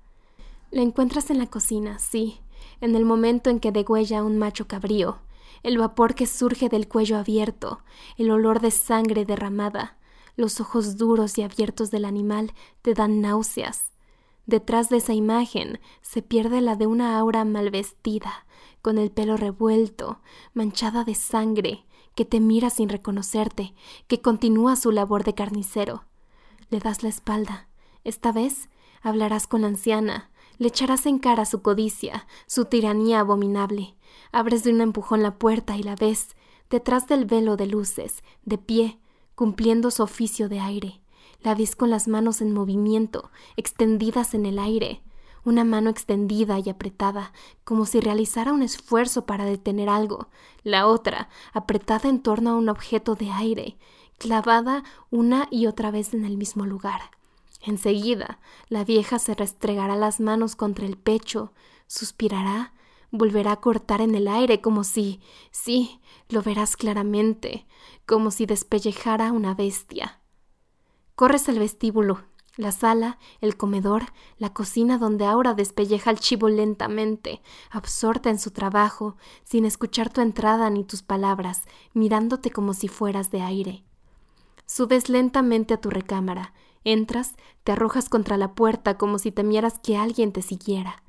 La 0.70 0.82
encuentras 0.82 1.30
en 1.30 1.40
la 1.40 1.48
cocina, 1.48 2.00
sí, 2.00 2.40
en 2.82 2.96
el 2.96 3.06
momento 3.06 3.50
en 3.50 3.60
que 3.60 3.72
degüella 3.72 4.24
un 4.24 4.38
macho 4.38 4.68
cabrío, 4.68 5.20
el 5.64 5.78
vapor 5.78 6.14
que 6.14 6.28
surge 6.28 6.70
del 6.70 6.88
cuello 6.88 7.18
abierto, 7.18 7.80
el 8.18 8.30
olor 8.30 8.60
de 8.60 8.72
sangre 8.72 9.26
derramada, 9.26 9.98
los 10.36 10.60
ojos 10.60 10.98
duros 10.98 11.38
y 11.38 11.42
abiertos 11.42 11.90
del 11.92 12.06
animal 12.06 12.54
te 12.82 12.94
dan 12.94 13.22
náuseas. 13.22 13.92
Detrás 14.46 14.90
de 14.90 14.98
esa 14.98 15.14
imagen 15.14 15.80
se 16.02 16.22
pierde 16.22 16.60
la 16.60 16.76
de 16.76 16.86
una 16.86 17.18
aura 17.18 17.46
mal 17.46 17.72
vestida, 17.72 18.46
con 18.82 18.98
el 18.98 19.10
pelo 19.10 19.38
revuelto, 19.38 20.20
manchada 20.54 21.06
de 21.06 21.16
sangre, 21.16 21.86
que 22.16 22.26
te 22.26 22.40
mira 22.40 22.70
sin 22.70 22.90
reconocerte, 22.90 23.74
que 24.08 24.22
continúa 24.22 24.76
su 24.76 24.92
labor 24.92 25.24
de 25.24 25.34
carnicero. 25.34 26.04
Le 26.70 26.80
das 26.80 27.04
la 27.04 27.10
espalda. 27.10 27.70
Esta 28.04 28.32
vez 28.32 28.70
hablarás 29.02 29.48
con 29.48 29.62
la 29.62 29.68
anciana, 29.68 30.30
le 30.58 30.68
echarás 30.68 31.06
en 31.06 31.20
cara 31.20 31.46
su 31.46 31.62
codicia, 31.62 32.28
su 32.46 32.66
tiranía 32.66 33.22
abominable. 33.22 33.96
Abres 34.34 34.64
de 34.64 34.72
un 34.74 34.82
empujón 34.82 35.22
la 35.22 35.36
puerta 35.38 35.78
y 35.78 35.84
la 35.84 35.96
ves, 35.96 36.36
detrás 36.72 37.08
del 37.08 37.26
velo 37.26 37.56
de 37.56 37.68
luces, 37.68 38.24
de 38.46 38.58
pie, 38.58 38.98
cumpliendo 39.36 39.92
su 39.92 40.02
oficio 40.02 40.50
de 40.50 40.60
aire. 40.60 41.02
La 41.42 41.54
ves 41.54 41.76
con 41.76 41.92
las 41.92 42.08
manos 42.08 42.42
en 42.42 42.52
movimiento, 42.52 43.30
extendidas 43.58 44.34
en 44.34 44.48
el 44.48 44.58
aire, 44.58 45.04
una 45.46 45.64
mano 45.64 45.92
extendida 45.92 46.58
y 46.58 46.68
apretada, 46.72 47.32
como 47.64 47.86
si 47.86 48.00
realizara 48.00 48.54
un 48.54 48.64
esfuerzo 48.64 49.28
para 49.28 49.46
detener 49.46 49.88
algo, 49.88 50.30
la 50.64 50.88
otra 50.88 51.30
apretada 51.54 52.10
en 52.10 52.20
torno 52.20 52.50
a 52.50 52.56
un 52.56 52.70
objeto 52.70 53.14
de 53.14 53.30
aire, 53.30 53.78
clavada 54.18 54.84
una 55.12 55.48
y 55.52 55.68
otra 55.68 55.92
vez 55.92 56.16
en 56.16 56.26
el 56.26 56.38
mismo 56.38 56.66
lugar. 56.66 57.02
Enseguida, 57.62 58.40
la 58.68 58.84
vieja 58.84 59.20
se 59.20 59.36
restregará 59.36 59.96
las 59.96 60.20
manos 60.20 60.56
contra 60.56 60.88
el 60.88 60.98
pecho, 60.98 61.54
suspirará, 61.86 62.74
volverá 63.14 63.54
a 63.54 63.62
cortar 63.62 64.02
en 64.02 64.16
el 64.16 64.28
aire 64.28 64.60
como 64.60 64.84
si, 64.84 65.22
sí, 65.52 66.02
lo 66.30 66.42
verás 66.42 66.76
claramente, 66.76 67.66
como 68.06 68.32
si 68.32 68.46
despellejara 68.46 69.32
una 69.32 69.54
bestia. 69.54 70.20
Corres 71.16 71.48
al 71.48 71.60
vestíbulo, 71.60 72.24
la 72.58 72.72
sala, 72.72 73.20
el 73.40 73.56
comedor, 73.56 74.08
la 74.40 74.52
cocina 74.52 74.98
donde 74.98 75.26
ahora 75.26 75.54
despelleja 75.54 76.10
el 76.10 76.20
chivo 76.20 76.50
lentamente, 76.50 77.42
absorta 77.70 78.32
en 78.32 78.40
su 78.40 78.50
trabajo, 78.50 79.16
sin 79.44 79.66
escuchar 79.66 80.12
tu 80.12 80.22
entrada 80.22 80.70
ni 80.72 80.84
tus 80.84 81.04
palabras, 81.04 81.62
mirándote 81.94 82.50
como 82.50 82.74
si 82.74 82.88
fueras 82.88 83.30
de 83.30 83.42
aire. 83.42 83.84
Subes 84.66 85.08
lentamente 85.08 85.76
a 85.76 85.82
tu 85.82 85.92
recámara, 85.92 86.54
Entras, 86.86 87.36
te 87.64 87.72
arrojas 87.72 88.10
contra 88.10 88.38
la 88.38 88.56
puerta 88.56 88.98
como 88.98 89.18
si 89.18 89.32
temieras 89.32 89.80
que 89.80 89.96
alguien 89.96 90.34
te 90.34 90.42
siguiera. 90.42 91.03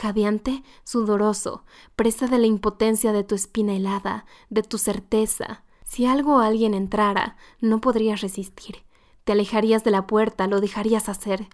Jadeante, 0.00 0.62
sudoroso, 0.82 1.64
presa 1.94 2.26
de 2.26 2.38
la 2.38 2.46
impotencia 2.46 3.12
de 3.12 3.22
tu 3.22 3.34
espina 3.34 3.74
helada, 3.74 4.24
de 4.48 4.62
tu 4.62 4.78
certeza. 4.78 5.62
Si 5.84 6.06
algo 6.06 6.36
o 6.36 6.40
alguien 6.40 6.72
entrara, 6.72 7.36
no 7.60 7.82
podrías 7.82 8.22
resistir. 8.22 8.82
Te 9.24 9.32
alejarías 9.32 9.84
de 9.84 9.90
la 9.90 10.06
puerta, 10.06 10.46
lo 10.46 10.62
dejarías 10.62 11.10
hacer. 11.10 11.48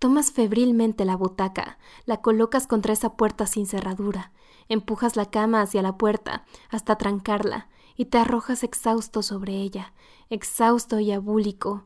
Tomas 0.00 0.32
febrilmente 0.32 1.04
la 1.04 1.16
butaca, 1.16 1.78
la 2.04 2.20
colocas 2.20 2.66
contra 2.66 2.92
esa 2.92 3.16
puerta 3.16 3.46
sin 3.46 3.64
cerradura, 3.64 4.32
empujas 4.68 5.14
la 5.14 5.30
cama 5.30 5.62
hacia 5.62 5.80
la 5.80 5.96
puerta 5.96 6.44
hasta 6.70 6.96
trancarla 6.96 7.68
y 7.96 8.06
te 8.06 8.18
arrojas 8.18 8.64
exhausto 8.64 9.22
sobre 9.22 9.52
ella, 9.52 9.94
exhausto 10.30 10.98
y 10.98 11.12
abúlico, 11.12 11.84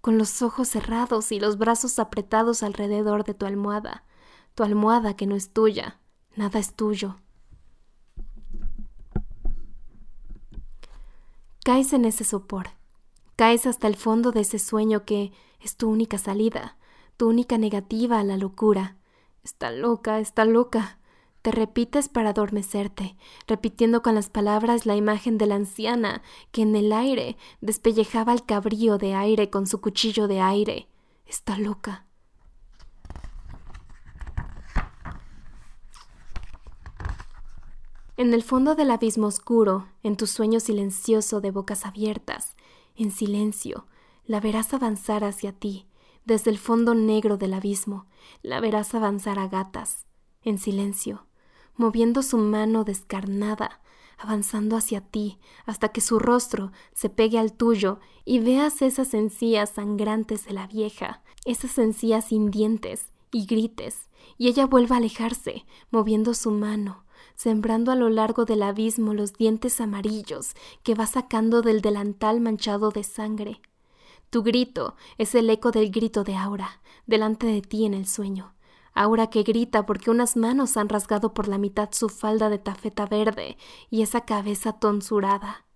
con 0.00 0.18
los 0.18 0.40
ojos 0.40 0.68
cerrados 0.68 1.32
y 1.32 1.40
los 1.40 1.58
brazos 1.58 1.98
apretados 1.98 2.62
alrededor 2.62 3.24
de 3.24 3.34
tu 3.34 3.44
almohada, 3.44 4.04
tu 4.58 4.64
almohada 4.64 5.14
que 5.14 5.28
no 5.28 5.36
es 5.36 5.52
tuya, 5.52 6.00
nada 6.34 6.58
es 6.58 6.74
tuyo. 6.74 7.20
Caes 11.64 11.92
en 11.92 12.04
ese 12.04 12.24
sopor, 12.24 12.70
caes 13.36 13.68
hasta 13.68 13.86
el 13.86 13.94
fondo 13.94 14.32
de 14.32 14.40
ese 14.40 14.58
sueño 14.58 15.04
que 15.04 15.30
es 15.60 15.76
tu 15.76 15.88
única 15.88 16.18
salida, 16.18 16.76
tu 17.16 17.28
única 17.28 17.56
negativa 17.56 18.18
a 18.18 18.24
la 18.24 18.36
locura. 18.36 18.96
Está 19.44 19.70
loca, 19.70 20.18
está 20.18 20.44
loca. 20.44 20.98
Te 21.42 21.52
repites 21.52 22.08
para 22.08 22.30
adormecerte, 22.30 23.16
repitiendo 23.46 24.02
con 24.02 24.16
las 24.16 24.28
palabras 24.28 24.86
la 24.86 24.96
imagen 24.96 25.38
de 25.38 25.46
la 25.46 25.54
anciana 25.54 26.20
que 26.50 26.62
en 26.62 26.74
el 26.74 26.92
aire 26.92 27.36
despellejaba 27.60 28.32
el 28.32 28.44
cabrío 28.44 28.98
de 28.98 29.14
aire 29.14 29.50
con 29.50 29.68
su 29.68 29.80
cuchillo 29.80 30.26
de 30.26 30.40
aire. 30.40 30.88
Está 31.26 31.56
loca. 31.58 32.07
En 38.18 38.34
el 38.34 38.42
fondo 38.42 38.74
del 38.74 38.90
abismo 38.90 39.28
oscuro, 39.28 39.86
en 40.02 40.16
tu 40.16 40.26
sueño 40.26 40.58
silencioso 40.58 41.40
de 41.40 41.52
bocas 41.52 41.86
abiertas, 41.86 42.56
en 42.96 43.12
silencio, 43.12 43.86
la 44.26 44.40
verás 44.40 44.74
avanzar 44.74 45.22
hacia 45.22 45.52
ti, 45.52 45.86
desde 46.24 46.50
el 46.50 46.58
fondo 46.58 46.96
negro 46.96 47.36
del 47.36 47.54
abismo, 47.54 48.06
la 48.42 48.58
verás 48.58 48.92
avanzar 48.92 49.38
a 49.38 49.46
gatas, 49.46 50.04
en 50.42 50.58
silencio, 50.58 51.28
moviendo 51.76 52.24
su 52.24 52.38
mano 52.38 52.82
descarnada, 52.82 53.82
avanzando 54.16 54.76
hacia 54.76 55.00
ti, 55.00 55.38
hasta 55.64 55.90
que 55.90 56.00
su 56.00 56.18
rostro 56.18 56.72
se 56.92 57.10
pegue 57.10 57.38
al 57.38 57.52
tuyo 57.52 58.00
y 58.24 58.40
veas 58.40 58.82
esas 58.82 59.14
encías 59.14 59.70
sangrantes 59.70 60.44
de 60.46 60.54
la 60.54 60.66
vieja, 60.66 61.22
esas 61.44 61.78
encías 61.78 62.24
sin 62.24 62.50
dientes, 62.50 63.12
y 63.30 63.46
grites, 63.46 64.08
y 64.36 64.48
ella 64.48 64.66
vuelva 64.66 64.96
a 64.96 64.98
alejarse, 64.98 65.66
moviendo 65.92 66.34
su 66.34 66.50
mano, 66.50 67.04
sembrando 67.38 67.92
a 67.92 67.94
lo 67.94 68.10
largo 68.10 68.44
del 68.44 68.64
abismo 68.64 69.14
los 69.14 69.32
dientes 69.32 69.80
amarillos 69.80 70.54
que 70.82 70.96
va 70.96 71.06
sacando 71.06 71.62
del 71.62 71.82
delantal 71.82 72.40
manchado 72.40 72.90
de 72.90 73.04
sangre. 73.04 73.62
Tu 74.28 74.42
grito 74.42 74.96
es 75.18 75.36
el 75.36 75.48
eco 75.48 75.70
del 75.70 75.92
grito 75.92 76.24
de 76.24 76.34
Aura, 76.34 76.80
delante 77.06 77.46
de 77.46 77.62
ti 77.62 77.86
en 77.86 77.94
el 77.94 78.08
sueño. 78.08 78.56
Aura 78.92 79.30
que 79.30 79.44
grita 79.44 79.86
porque 79.86 80.10
unas 80.10 80.36
manos 80.36 80.76
han 80.76 80.88
rasgado 80.88 81.32
por 81.32 81.46
la 81.46 81.58
mitad 81.58 81.90
su 81.92 82.08
falda 82.08 82.50
de 82.50 82.58
tafeta 82.58 83.06
verde 83.06 83.56
y 83.88 84.02
esa 84.02 84.22
cabeza 84.22 84.72
tonsurada. 84.72 85.67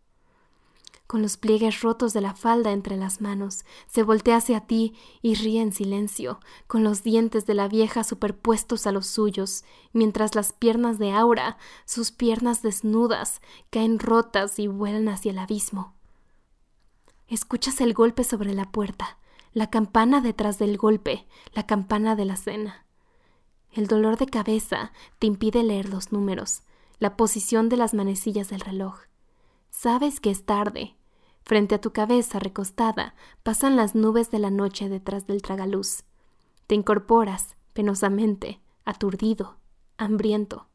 Con 1.06 1.20
los 1.20 1.36
pliegues 1.36 1.82
rotos 1.82 2.12
de 2.12 2.20
la 2.20 2.34
falda 2.34 2.72
entre 2.72 2.96
las 2.96 3.20
manos, 3.20 3.64
se 3.86 4.02
voltea 4.02 4.36
hacia 4.36 4.60
ti 4.60 4.94
y 5.20 5.34
ríe 5.34 5.60
en 5.60 5.72
silencio, 5.72 6.40
con 6.66 6.84
los 6.84 7.02
dientes 7.02 7.44
de 7.44 7.54
la 7.54 7.68
vieja 7.68 8.02
superpuestos 8.02 8.86
a 8.86 8.92
los 8.92 9.06
suyos, 9.06 9.64
mientras 9.92 10.34
las 10.34 10.52
piernas 10.52 10.98
de 10.98 11.12
Aura, 11.12 11.58
sus 11.84 12.12
piernas 12.12 12.62
desnudas, 12.62 13.42
caen 13.70 13.98
rotas 13.98 14.58
y 14.58 14.68
vuelan 14.68 15.08
hacia 15.08 15.32
el 15.32 15.38
abismo. 15.38 15.94
Escuchas 17.28 17.80
el 17.80 17.94
golpe 17.94 18.24
sobre 18.24 18.54
la 18.54 18.70
puerta, 18.70 19.18
la 19.52 19.68
campana 19.68 20.20
detrás 20.20 20.58
del 20.58 20.76
golpe, 20.78 21.26
la 21.52 21.66
campana 21.66 22.16
de 22.16 22.24
la 22.24 22.36
cena. 22.36 22.86
El 23.70 23.86
dolor 23.86 24.18
de 24.18 24.26
cabeza 24.26 24.92
te 25.18 25.26
impide 25.26 25.62
leer 25.62 25.88
los 25.88 26.12
números, 26.12 26.62
la 26.98 27.16
posición 27.16 27.68
de 27.68 27.76
las 27.76 27.94
manecillas 27.94 28.50
del 28.50 28.60
reloj. 28.60 28.98
Sabes 29.72 30.20
que 30.20 30.30
es 30.30 30.44
tarde. 30.44 30.94
Frente 31.44 31.74
a 31.74 31.80
tu 31.80 31.92
cabeza 31.92 32.38
recostada 32.38 33.14
pasan 33.42 33.74
las 33.74 33.96
nubes 33.96 34.30
de 34.30 34.38
la 34.38 34.50
noche 34.50 34.88
detrás 34.88 35.26
del 35.26 35.42
tragaluz. 35.42 36.04
Te 36.68 36.76
incorporas, 36.76 37.56
penosamente, 37.72 38.60
aturdido, 38.84 39.56
hambriento. 39.96 40.68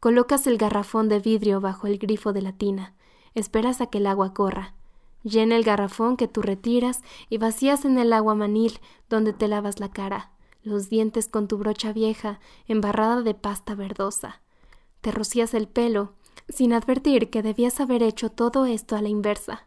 Colocas 0.00 0.46
el 0.46 0.56
garrafón 0.56 1.08
de 1.10 1.18
vidrio 1.18 1.60
bajo 1.60 1.88
el 1.88 1.98
grifo 1.98 2.32
de 2.32 2.42
la 2.42 2.52
tina, 2.52 2.94
esperas 3.34 3.80
a 3.82 3.86
que 3.86 3.98
el 3.98 4.06
agua 4.06 4.32
corra. 4.32 4.74
Llena 5.24 5.56
el 5.56 5.64
garrafón 5.64 6.16
que 6.16 6.28
tú 6.28 6.42
retiras 6.42 7.02
y 7.28 7.36
vacías 7.38 7.84
en 7.84 7.98
el 7.98 8.12
agua 8.12 8.34
manil 8.34 8.80
donde 9.10 9.32
te 9.32 9.48
lavas 9.48 9.78
la 9.78 9.90
cara, 9.90 10.30
los 10.62 10.88
dientes 10.88 11.28
con 11.28 11.48
tu 11.48 11.58
brocha 11.58 11.92
vieja 11.92 12.38
embarrada 12.66 13.20
de 13.20 13.34
pasta 13.34 13.74
verdosa. 13.74 14.40
Te 15.00 15.10
rocías 15.10 15.54
el 15.54 15.66
pelo, 15.68 16.14
sin 16.48 16.72
advertir 16.72 17.30
que 17.30 17.42
debías 17.42 17.80
haber 17.80 18.02
hecho 18.02 18.30
todo 18.30 18.66
esto 18.66 18.96
a 18.96 19.02
la 19.02 19.08
inversa. 19.08 19.66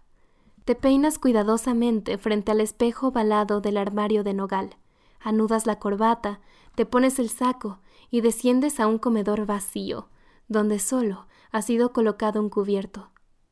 Te 0.66 0.76
peinas 0.76 1.20
cuidadosamente 1.20 2.18
frente 2.18 2.52
al 2.52 2.62
espejo 2.62 3.12
balado 3.12 3.62
del 3.62 3.78
armario 3.78 4.24
de 4.24 4.34
nogal. 4.34 4.78
Anudas 5.20 5.66
la 5.66 5.80
corbata, 5.80 6.40
te 6.76 6.86
pones 6.86 7.20
el 7.20 7.30
saco 7.30 7.80
y 8.10 8.22
desciendes 8.22 8.80
a 8.80 8.88
un 8.88 8.98
comedor 8.98 9.46
vacío, 9.46 10.10
donde 10.48 10.80
solo 10.80 11.28
ha 11.52 11.62
sido 11.62 11.94
colocado 11.94 12.42
un 12.42 12.50
cubierto, 12.50 13.12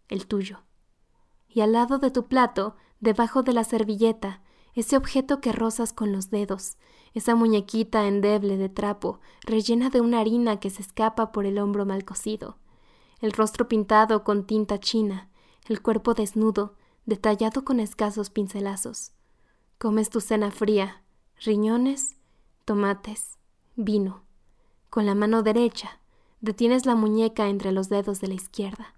el 0.10 0.28
tuyo. 0.28 0.64
Y 1.48 1.62
al 1.62 1.74
lado 1.74 2.00
de 2.00 2.12
tu 2.12 2.28
plato, 2.28 2.76
debajo 3.00 3.44
de 3.44 3.54
la 3.54 3.64
servilleta, 3.64 4.42
ese 4.74 4.98
objeto 4.98 5.40
que 5.40 5.52
rozas 5.52 5.94
con 5.94 6.12
los 6.12 6.32
dedos, 6.32 6.78
esa 7.14 7.36
muñequita 7.36 8.08
endeble 8.08 8.58
de 8.58 8.70
trapo, 8.70 9.20
rellena 9.42 9.90
de 9.90 10.02
una 10.02 10.20
harina 10.20 10.60
que 10.60 10.70
se 10.72 10.82
escapa 10.82 11.32
por 11.32 11.46
el 11.46 11.60
hombro 11.60 11.86
mal 11.86 12.06
cocido, 12.06 12.58
el 13.24 13.32
rostro 13.32 13.70
pintado 13.70 14.26
con 14.26 14.46
tinta 14.46 14.82
china, 14.82 15.30
el 15.70 15.82
cuerpo 15.82 16.14
desnudo, 16.14 16.76
detallado 17.06 17.64
con 17.64 17.80
escasos 17.80 18.30
pincelazos. 18.30 19.14
Comes 19.78 20.10
tu 20.10 20.20
cena 20.20 20.52
fría, 20.52 21.04
riñones, 21.40 22.18
tomates, 22.66 23.38
vino. 23.78 24.24
Con 24.90 25.06
la 25.06 25.16
mano 25.16 25.42
derecha 25.42 26.02
detienes 26.42 26.86
la 26.86 26.96
muñeca 26.96 27.48
entre 27.48 27.72
los 27.72 27.88
dedos 27.88 28.20
de 28.20 28.28
la 28.28 28.34
izquierda. 28.34 28.94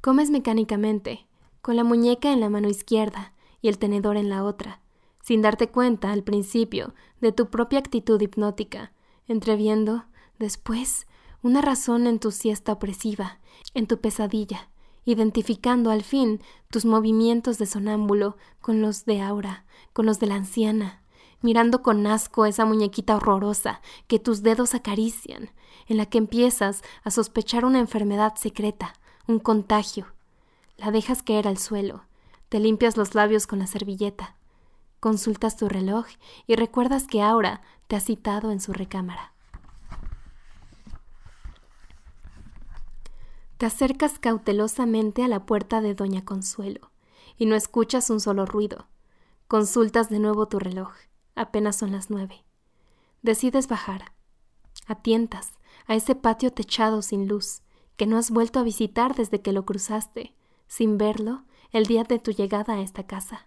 Comes 0.00 0.30
mecánicamente, 0.30 1.26
con 1.60 1.76
la 1.76 1.84
muñeca 1.84 2.32
en 2.32 2.40
la 2.40 2.48
mano 2.48 2.70
izquierda 2.70 3.34
y 3.60 3.68
el 3.68 3.76
tenedor 3.76 4.16
en 4.16 4.30
la 4.30 4.44
otra, 4.44 4.80
sin 5.20 5.42
darte 5.42 5.68
cuenta 5.68 6.10
al 6.10 6.22
principio 6.22 6.94
de 7.20 7.32
tu 7.32 7.50
propia 7.50 7.80
actitud 7.80 8.18
hipnótica, 8.18 8.92
entreviendo, 9.26 10.06
después, 10.38 11.06
una 11.46 11.62
razón 11.62 12.08
en 12.08 12.18
tu 12.18 12.32
siesta 12.32 12.72
opresiva, 12.72 13.38
en 13.72 13.86
tu 13.86 14.00
pesadilla, 14.00 14.68
identificando 15.04 15.92
al 15.92 16.02
fin 16.02 16.40
tus 16.72 16.84
movimientos 16.84 17.56
de 17.58 17.66
sonámbulo 17.66 18.36
con 18.60 18.82
los 18.82 19.04
de 19.04 19.20
Aura, 19.20 19.64
con 19.92 20.06
los 20.06 20.18
de 20.18 20.26
la 20.26 20.34
anciana, 20.34 21.04
mirando 21.42 21.82
con 21.82 22.04
asco 22.08 22.46
esa 22.46 22.64
muñequita 22.64 23.14
horrorosa 23.14 23.80
que 24.08 24.18
tus 24.18 24.42
dedos 24.42 24.74
acarician, 24.74 25.50
en 25.86 25.98
la 25.98 26.06
que 26.06 26.18
empiezas 26.18 26.82
a 27.04 27.12
sospechar 27.12 27.64
una 27.64 27.78
enfermedad 27.78 28.34
secreta, 28.34 28.94
un 29.28 29.38
contagio. 29.38 30.06
La 30.76 30.90
dejas 30.90 31.22
caer 31.22 31.46
al 31.46 31.58
suelo, 31.58 32.06
te 32.48 32.58
limpias 32.58 32.96
los 32.96 33.14
labios 33.14 33.46
con 33.46 33.60
la 33.60 33.68
servilleta, 33.68 34.34
consultas 34.98 35.56
tu 35.56 35.68
reloj 35.68 36.06
y 36.48 36.56
recuerdas 36.56 37.06
que 37.06 37.22
Aura 37.22 37.60
te 37.86 37.94
ha 37.94 38.00
citado 38.00 38.50
en 38.50 38.60
su 38.60 38.72
recámara. 38.72 39.35
Te 43.58 43.64
acercas 43.64 44.18
cautelosamente 44.18 45.24
a 45.24 45.28
la 45.28 45.46
puerta 45.46 45.80
de 45.80 45.94
Doña 45.94 46.24
Consuelo 46.24 46.92
y 47.38 47.46
no 47.46 47.54
escuchas 47.54 48.10
un 48.10 48.20
solo 48.20 48.44
ruido. 48.44 48.86
Consultas 49.48 50.10
de 50.10 50.18
nuevo 50.18 50.46
tu 50.46 50.58
reloj. 50.58 50.92
Apenas 51.34 51.76
son 51.76 51.92
las 51.92 52.10
nueve. 52.10 52.44
Decides 53.22 53.66
bajar. 53.66 54.12
Atientas 54.86 55.52
a 55.86 55.94
ese 55.94 56.14
patio 56.14 56.52
techado 56.52 57.00
sin 57.00 57.28
luz, 57.28 57.62
que 57.96 58.06
no 58.06 58.18
has 58.18 58.30
vuelto 58.30 58.58
a 58.58 58.62
visitar 58.62 59.14
desde 59.14 59.40
que 59.40 59.52
lo 59.52 59.64
cruzaste, 59.64 60.34
sin 60.66 60.98
verlo, 60.98 61.44
el 61.70 61.86
día 61.86 62.04
de 62.04 62.18
tu 62.18 62.32
llegada 62.32 62.74
a 62.74 62.80
esta 62.80 63.06
casa. 63.06 63.46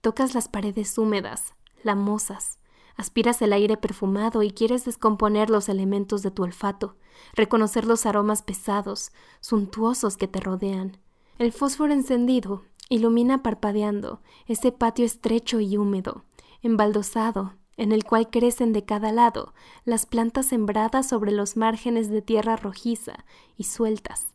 Tocas 0.00 0.34
las 0.34 0.48
paredes 0.48 0.98
húmedas, 0.98 1.54
lamosas, 1.84 2.58
aspiras 2.96 3.42
el 3.42 3.52
aire 3.52 3.76
perfumado 3.76 4.42
y 4.42 4.50
quieres 4.50 4.84
descomponer 4.84 5.50
los 5.50 5.68
elementos 5.68 6.22
de 6.22 6.30
tu 6.30 6.42
olfato, 6.42 6.96
reconocer 7.34 7.86
los 7.86 8.06
aromas 8.06 8.42
pesados, 8.42 9.12
suntuosos 9.40 10.16
que 10.16 10.28
te 10.28 10.40
rodean. 10.40 10.98
El 11.38 11.52
fósforo 11.52 11.92
encendido 11.92 12.62
ilumina 12.88 13.42
parpadeando 13.42 14.20
ese 14.46 14.72
patio 14.72 15.04
estrecho 15.04 15.60
y 15.60 15.76
húmedo, 15.76 16.24
embaldosado, 16.62 17.54
en 17.76 17.92
el 17.92 18.04
cual 18.04 18.28
crecen 18.30 18.72
de 18.72 18.84
cada 18.84 19.12
lado 19.12 19.54
las 19.84 20.06
plantas 20.06 20.46
sembradas 20.46 21.08
sobre 21.08 21.32
los 21.32 21.56
márgenes 21.56 22.10
de 22.10 22.22
tierra 22.22 22.56
rojiza 22.56 23.24
y 23.56 23.64
sueltas. 23.64 24.26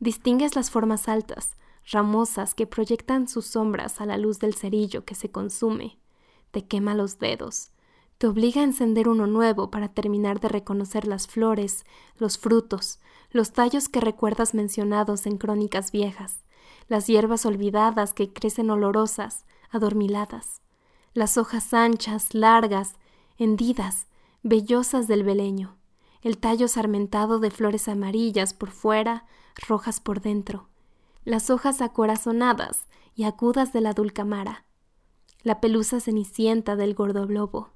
Distingues 0.00 0.56
las 0.56 0.70
formas 0.70 1.08
altas, 1.08 1.56
ramosas 1.90 2.54
que 2.54 2.66
proyectan 2.66 3.28
sus 3.28 3.46
sombras 3.46 4.00
a 4.00 4.06
la 4.06 4.16
luz 4.16 4.38
del 4.38 4.54
cerillo 4.54 5.04
que 5.04 5.14
se 5.14 5.30
consume. 5.30 5.98
Te 6.50 6.66
quema 6.66 6.94
los 6.94 7.18
dedos. 7.18 7.70
Te 8.20 8.26
obliga 8.26 8.60
a 8.60 8.64
encender 8.64 9.08
uno 9.08 9.26
nuevo 9.26 9.70
para 9.70 9.88
terminar 9.88 10.40
de 10.40 10.50
reconocer 10.50 11.06
las 11.06 11.26
flores, 11.26 11.86
los 12.18 12.36
frutos, 12.36 13.00
los 13.30 13.54
tallos 13.54 13.88
que 13.88 13.98
recuerdas 13.98 14.52
mencionados 14.52 15.24
en 15.24 15.38
crónicas 15.38 15.90
viejas, 15.90 16.44
las 16.86 17.06
hierbas 17.06 17.46
olvidadas 17.46 18.12
que 18.12 18.30
crecen 18.30 18.68
olorosas, 18.68 19.46
adormiladas 19.70 20.60
las 21.14 21.38
hojas 21.38 21.72
anchas, 21.72 22.34
largas, 22.34 22.96
hendidas, 23.38 24.06
vellosas 24.42 25.08
del 25.08 25.24
beleño, 25.24 25.78
el 26.20 26.36
tallo 26.36 26.68
sarmentado 26.68 27.38
de 27.38 27.50
flores 27.50 27.88
amarillas 27.88 28.52
por 28.52 28.70
fuera, 28.70 29.24
rojas 29.66 29.98
por 29.98 30.20
dentro, 30.20 30.68
las 31.24 31.48
hojas 31.48 31.80
acorazonadas 31.80 32.86
y 33.14 33.24
agudas 33.24 33.72
de 33.72 33.80
la 33.80 33.94
dulcamara, 33.94 34.66
la 35.42 35.58
pelusa 35.62 36.00
cenicienta 36.00 36.76
del 36.76 36.92
gordoblobo, 36.92 37.70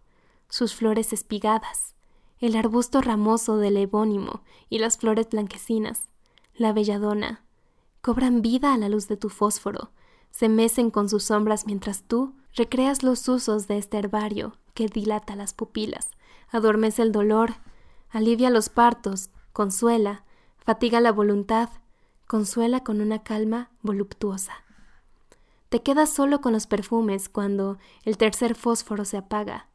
sus 0.54 0.76
flores 0.76 1.12
espigadas, 1.12 1.96
el 2.38 2.54
arbusto 2.54 3.00
ramoso 3.00 3.56
del 3.56 3.76
ebónimo 3.76 4.44
y 4.70 4.78
las 4.78 4.98
flores 4.98 5.28
blanquecinas, 5.28 6.08
la 6.54 6.72
belladona, 6.72 7.42
cobran 8.00 8.40
vida 8.40 8.72
a 8.72 8.78
la 8.78 8.88
luz 8.88 9.08
de 9.08 9.16
tu 9.16 9.30
fósforo, 9.30 9.90
se 10.30 10.48
mecen 10.48 10.92
con 10.92 11.08
sus 11.08 11.24
sombras 11.24 11.66
mientras 11.66 12.04
tú 12.04 12.36
recreas 12.54 13.02
los 13.02 13.26
usos 13.26 13.66
de 13.66 13.78
este 13.78 13.98
herbario 13.98 14.56
que 14.74 14.86
dilata 14.86 15.34
las 15.34 15.54
pupilas, 15.54 16.12
adormece 16.50 17.02
el 17.02 17.10
dolor, 17.10 17.56
alivia 18.08 18.48
los 18.48 18.68
partos, 18.68 19.30
consuela, 19.52 20.24
fatiga 20.58 21.00
la 21.00 21.10
voluntad, 21.10 21.68
consuela 22.28 22.84
con 22.84 23.00
una 23.00 23.24
calma 23.24 23.72
voluptuosa. 23.82 24.52
Te 25.68 25.82
quedas 25.82 26.10
solo 26.10 26.40
con 26.40 26.52
los 26.52 26.68
perfumes 26.68 27.28
cuando 27.28 27.76
el 28.04 28.16
tercer 28.18 28.54
fósforo 28.54 29.04
se 29.04 29.16
apaga. 29.16 29.68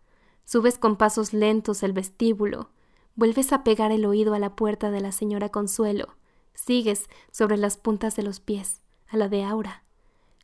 Subes 0.51 0.79
con 0.79 0.95
pasos 0.95 1.31
lentos 1.31 1.83
el 1.83 1.93
vestíbulo, 1.93 2.71
vuelves 3.13 3.53
a 3.53 3.63
pegar 3.63 3.91
el 3.91 4.03
oído 4.03 4.33
a 4.33 4.39
la 4.39 4.55
puerta 4.55 4.89
de 4.89 4.99
la 4.99 5.11
señora 5.11 5.49
Consuelo, 5.49 6.15
sigues 6.55 7.07
sobre 7.31 7.55
las 7.55 7.77
puntas 7.77 8.15
de 8.15 8.23
los 8.23 8.39
pies, 8.39 8.81
a 9.09 9.17
la 9.17 9.29
de 9.29 9.43
Aura. 9.43 9.83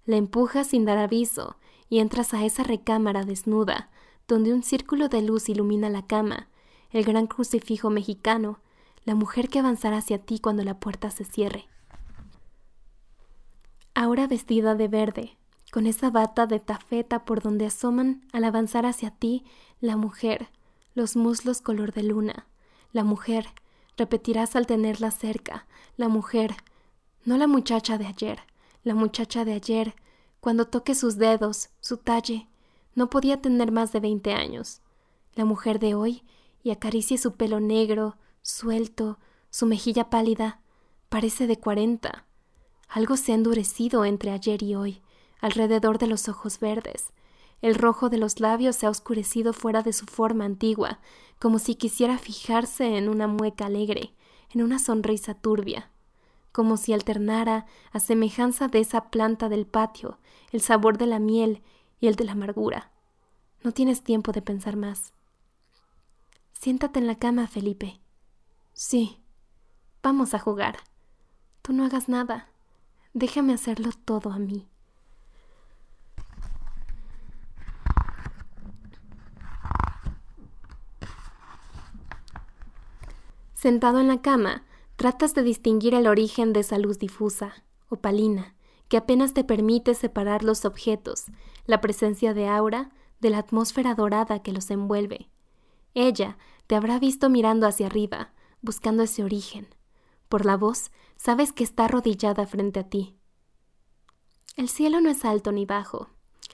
La 0.06 0.18
empujas 0.18 0.68
sin 0.68 0.86
dar 0.86 1.00
aviso 1.00 1.56
y 1.90 2.02
entras 2.02 2.36
a 2.36 2.46
esa 2.46 2.62
recámara 2.62 3.24
desnuda, 3.24 3.90
donde 4.28 4.54
un 4.54 4.62
círculo 4.62 5.10
de 5.10 5.24
luz 5.24 5.50
ilumina 5.50 5.90
la 5.90 6.06
cama, 6.06 6.50
el 6.92 7.04
gran 7.04 7.26
crucifijo 7.26 7.90
mexicano, 7.90 8.60
la 9.06 9.16
mujer 9.16 9.50
que 9.50 9.58
avanzará 9.58 9.98
hacia 9.98 10.20
ti 10.20 10.38
cuando 10.38 10.64
la 10.64 10.80
puerta 10.80 11.10
se 11.10 11.26
cierre. 11.26 11.68
Ahora 13.96 14.28
vestida 14.28 14.76
de 14.76 14.88
verde, 14.88 15.38
con 15.72 15.88
esa 15.88 16.10
bata 16.10 16.48
de 16.48 16.60
tafeta 16.60 17.26
por 17.26 17.42
donde 17.42 17.66
asoman 17.66 18.22
al 18.32 18.44
avanzar 18.44 18.86
hacia 18.86 19.12
ti 19.12 19.44
la 19.82 19.98
mujer, 19.98 20.50
los 20.94 21.16
muslos 21.16 21.62
color 21.62 21.94
de 21.94 22.04
luna, 22.04 22.48
la 22.92 23.04
mujer, 23.04 23.48
repetirás 23.98 24.56
al 24.56 24.68
tenerla 24.68 25.12
cerca, 25.12 25.68
la 25.98 26.08
mujer, 26.08 26.56
no 27.26 27.38
la 27.38 27.48
muchacha 27.48 27.98
de 27.98 28.08
ayer, 28.08 28.40
la 28.84 28.96
muchacha 28.96 29.46
de 29.46 29.54
ayer, 29.54 29.96
cuando 30.40 30.68
toque 30.68 30.96
sus 30.96 31.18
dedos, 31.18 31.70
su 31.80 31.98
talle, 31.98 32.48
no 32.94 33.10
podía 33.10 33.42
tener 33.42 33.72
más 33.72 33.92
de 33.92 34.00
veinte 34.00 34.34
años. 34.34 34.82
La 35.34 35.44
mujer 35.44 35.80
de 35.80 35.96
hoy, 35.96 36.24
y 36.64 36.72
acaricie 36.72 37.18
su 37.18 37.36
pelo 37.36 37.60
negro, 37.60 38.18
suelto, 38.42 39.20
su 39.50 39.66
mejilla 39.66 40.10
pálida, 40.10 40.62
parece 41.10 41.48
de 41.48 41.60
cuarenta. 41.60 42.26
Algo 42.88 43.18
se 43.18 43.32
ha 43.32 43.36
endurecido 43.36 44.06
entre 44.06 44.32
ayer 44.32 44.64
y 44.64 44.76
hoy, 44.76 45.02
alrededor 45.42 45.98
de 45.98 46.08
los 46.08 46.30
ojos 46.30 46.60
verdes. 46.60 47.12
El 47.62 47.76
rojo 47.76 48.10
de 48.10 48.18
los 48.18 48.40
labios 48.40 48.76
se 48.76 48.86
ha 48.86 48.90
oscurecido 48.90 49.54
fuera 49.54 49.82
de 49.82 49.94
su 49.94 50.06
forma 50.06 50.46
antigua, 50.46 51.00
como 51.40 51.60
si 51.60 51.76
quisiera 51.76 52.18
fijarse 52.18 52.98
en 52.98 53.10
una 53.10 53.28
mueca 53.28 53.66
alegre, 53.66 54.14
en 54.52 54.62
una 54.62 54.80
sonrisa 54.80 55.34
turbia, 55.34 55.90
como 56.52 56.78
si 56.78 56.94
alternara, 56.94 57.66
a 57.92 58.00
semejanza 58.00 58.68
de 58.68 58.80
esa 58.80 59.10
planta 59.10 59.50
del 59.50 59.66
patio, 59.66 60.20
el 60.52 60.62
sabor 60.62 60.98
de 60.98 61.08
la 61.08 61.20
miel 61.20 61.62
y 62.00 62.08
el 62.08 62.16
de 62.16 62.26
la 62.26 62.34
amargura. 62.34 62.92
No 63.64 63.72
tienes 63.72 64.04
tiempo 64.04 64.32
de 64.32 64.42
pensar 64.42 64.76
más. 64.76 65.14
Siéntate 66.54 67.00
en 67.00 67.08
la 67.08 67.16
cama, 67.16 67.48
Felipe. 67.48 68.00
Sí. 68.74 69.20
Vamos 70.04 70.34
a 70.34 70.40
jugar. 70.40 70.78
Tú 71.62 71.74
no 71.74 71.84
hagas 71.84 72.10
nada. 72.10 72.50
Déjame 73.14 73.54
hacerlo 73.54 73.90
todo 74.06 74.32
a 74.32 74.40
mí. 74.40 74.68
Sentado 83.56 84.00
en 84.00 84.08
la 84.08 84.22
cama, 84.22 84.66
tratas 84.98 85.34
de 85.34 85.42
distinguir 85.42 85.96
el 85.96 86.08
origen 86.08 86.54
de 86.54 86.60
esa 86.60 86.78
luz 86.78 87.00
difusa, 87.00 87.64
opalina, 87.90 88.54
que 88.90 88.98
apenas 88.98 89.34
te 89.34 89.44
permite 89.44 89.96
separar 89.96 90.44
los 90.44 90.66
objetos, 90.66 91.26
la 91.66 91.82
presencia 91.82 92.34
de 92.34 92.48
aura 92.48 92.92
de 93.20 93.30
la 93.30 93.40
atmósfera 93.40 93.96
dorada 93.96 94.44
que 94.44 94.52
los 94.52 94.70
envuelve. 94.70 95.30
Ella 95.94 96.38
te 96.68 96.76
habrá 96.76 97.00
visto 97.00 97.30
mirando 97.30 97.66
hacia 97.66 97.88
arriba, 97.88 98.34
buscando 98.62 99.04
ese 99.04 99.24
origen. 99.24 99.68
Por 100.28 100.46
la 100.46 100.58
voz, 100.58 100.92
sabes 101.16 101.54
que 101.54 101.64
está 101.64 101.86
arrodillada 101.86 102.46
frente 102.46 102.82
a 102.82 102.90
ti. 102.90 103.16
El 104.58 104.70
cielo 104.70 105.00
no 105.00 105.10
es 105.10 105.24
alto 105.24 105.52
ni 105.52 105.66
bajo, 105.66 106.10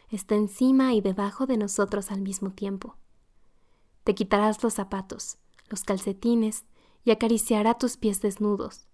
está 0.09 0.35
encima 0.35 0.93
y 0.93 1.01
debajo 1.01 1.47
de 1.47 1.57
nosotros 1.57 2.11
al 2.11 2.21
mismo 2.21 2.51
tiempo. 2.51 2.95
Te 4.03 4.13
quitarás 4.13 4.61
los 4.63 4.75
zapatos, 4.75 5.37
los 5.69 5.83
calcetines, 5.83 6.65
y 7.03 7.11
acariciará 7.11 7.75
tus 7.75 7.97
pies 7.97 8.21
desnudos. 8.21 8.87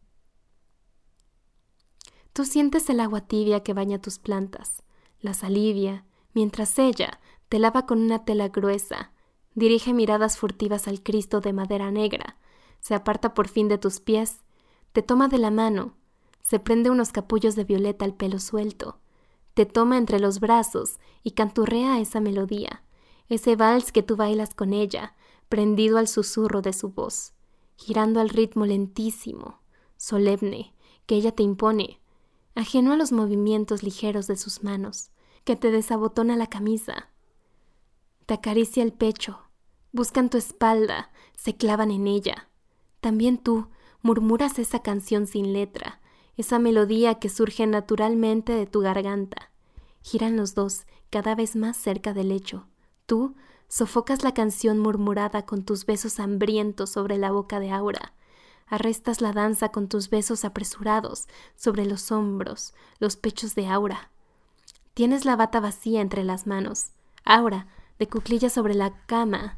Tú 2.34 2.46
sientes 2.46 2.90
el 2.90 3.00
agua 3.00 3.22
tibia 3.22 3.64
que 3.64 3.74
baña 3.74 4.00
tus 4.00 4.20
plantas, 4.20 4.84
las 5.20 5.44
alivia, 5.44 6.06
mientras 6.34 6.78
ella 6.78 7.20
te 7.50 7.60
lava 7.60 7.86
con 7.86 8.00
una 8.00 8.26
tela 8.26 8.50
gruesa, 8.50 9.12
dirige 9.56 9.94
miradas 9.94 10.38
furtivas 10.38 10.88
al 10.88 11.02
Cristo 11.02 11.42
de 11.42 11.54
madera 11.54 11.90
negra, 11.90 12.38
se 12.80 12.94
aparta 12.94 13.34
por 13.34 13.48
fin 13.48 13.68
de 13.68 13.80
tus 13.80 14.00
pies, 14.00 14.44
te 14.92 15.02
toma 15.02 15.28
de 15.28 15.40
la 15.40 15.50
mano, 15.50 15.96
se 16.42 16.60
prende 16.60 16.92
unos 16.92 17.12
capullos 17.12 17.56
de 17.56 17.64
violeta 17.64 18.06
al 18.06 18.14
pelo 18.14 18.40
suelto, 18.40 19.00
te 19.56 19.66
toma 19.66 19.98
entre 19.98 20.20
los 20.20 20.40
brazos 20.40 21.00
y 21.24 21.32
canturrea 21.32 22.00
esa 22.00 22.20
melodía, 22.20 22.84
ese 23.30 23.56
vals 23.56 23.92
que 23.92 24.04
tú 24.04 24.16
bailas 24.16 24.54
con 24.54 24.74
ella, 24.74 25.16
prendido 25.50 25.98
al 25.98 26.08
susurro 26.08 26.62
de 26.62 26.74
su 26.74 26.90
voz 26.90 27.34
girando 27.78 28.20
al 28.20 28.30
ritmo 28.30 28.66
lentísimo, 28.66 29.62
solemne, 29.96 30.74
que 31.06 31.16
ella 31.16 31.32
te 31.32 31.44
impone, 31.44 32.02
ajeno 32.56 32.92
a 32.92 32.98
los 32.98 33.12
movimientos 33.12 33.84
ligeros 33.84 34.28
de 34.28 34.36
sus 34.36 34.64
manos, 34.64 35.12
que 35.44 35.56
te 35.56 35.72
desabotona 35.72 36.36
la 36.36 36.48
camisa. 36.48 37.10
Te 38.26 38.34
acaricia 38.34 38.84
el 38.84 38.92
pecho, 38.92 39.40
buscan 39.94 40.30
tu 40.30 40.38
espalda, 40.38 41.12
se 41.36 41.56
clavan 41.56 41.92
en 41.92 42.08
ella. 42.08 42.50
También 43.00 43.38
tú 43.38 43.70
murmuras 44.02 44.60
esa 44.60 44.80
canción 44.80 45.28
sin 45.28 45.54
letra, 45.54 46.02
esa 46.36 46.60
melodía 46.60 47.16
que 47.16 47.30
surge 47.30 47.66
naturalmente 47.66 48.54
de 48.54 48.66
tu 48.66 48.82
garganta. 48.82 49.52
Giran 50.02 50.36
los 50.36 50.56
dos 50.56 50.86
cada 51.10 51.36
vez 51.36 51.56
más 51.56 51.78
cerca 51.78 52.14
del 52.14 52.30
lecho. 52.30 52.68
Tú 53.06 53.36
Sofocas 53.68 54.24
la 54.24 54.34
canción 54.34 54.80
murmurada 54.80 55.46
con 55.46 55.64
tus 55.64 55.86
besos 55.86 56.20
hambrientos 56.20 56.90
sobre 56.92 57.18
la 57.18 57.32
boca 57.32 57.60
de 57.60 57.72
Aura. 57.72 58.14
Arrestas 58.66 59.22
la 59.22 59.34
danza 59.34 59.70
con 59.70 59.88
tus 59.88 60.10
besos 60.10 60.46
apresurados 60.46 61.28
sobre 61.56 61.86
los 61.86 62.12
hombros, 62.12 62.74
los 63.00 63.16
pechos 63.18 63.56
de 63.56 63.68
Aura. 63.68 64.12
Tienes 64.94 65.26
la 65.26 65.36
bata 65.36 65.60
vacía 65.60 66.02
entre 66.02 66.24
las 66.24 66.48
manos. 66.48 66.92
Aura, 67.24 67.68
de 68.00 68.08
cuclillas 68.08 68.54
sobre 68.54 68.74
la 68.74 69.06
cama, 69.06 69.58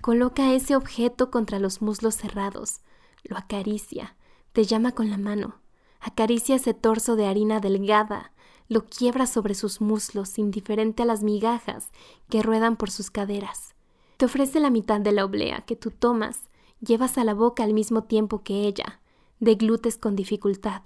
coloca 0.00 0.52
ese 0.52 0.74
objeto 0.76 1.30
contra 1.30 1.58
los 1.58 1.82
muslos 1.82 2.16
cerrados, 2.16 2.80
lo 3.22 3.36
acaricia, 3.36 4.16
te 4.52 4.64
llama 4.64 4.92
con 4.92 5.10
la 5.10 5.18
mano, 5.18 5.60
acaricia 6.00 6.56
ese 6.56 6.74
torso 6.74 7.16
de 7.16 7.26
harina 7.26 7.60
delgada, 7.60 8.31
lo 8.72 8.86
quiebra 8.86 9.26
sobre 9.26 9.54
sus 9.54 9.82
muslos, 9.82 10.38
indiferente 10.38 11.02
a 11.02 11.06
las 11.06 11.22
migajas 11.22 11.90
que 12.30 12.42
ruedan 12.42 12.76
por 12.76 12.90
sus 12.90 13.10
caderas. 13.10 13.74
Te 14.16 14.24
ofrece 14.24 14.60
la 14.60 14.70
mitad 14.70 14.98
de 14.98 15.12
la 15.12 15.26
oblea 15.26 15.60
que 15.66 15.76
tú 15.76 15.90
tomas, 15.90 16.40
llevas 16.80 17.18
a 17.18 17.24
la 17.24 17.34
boca 17.34 17.64
al 17.64 17.74
mismo 17.74 18.04
tiempo 18.04 18.42
que 18.42 18.66
ella, 18.66 19.00
deglutes 19.40 19.98
con 19.98 20.16
dificultad, 20.16 20.80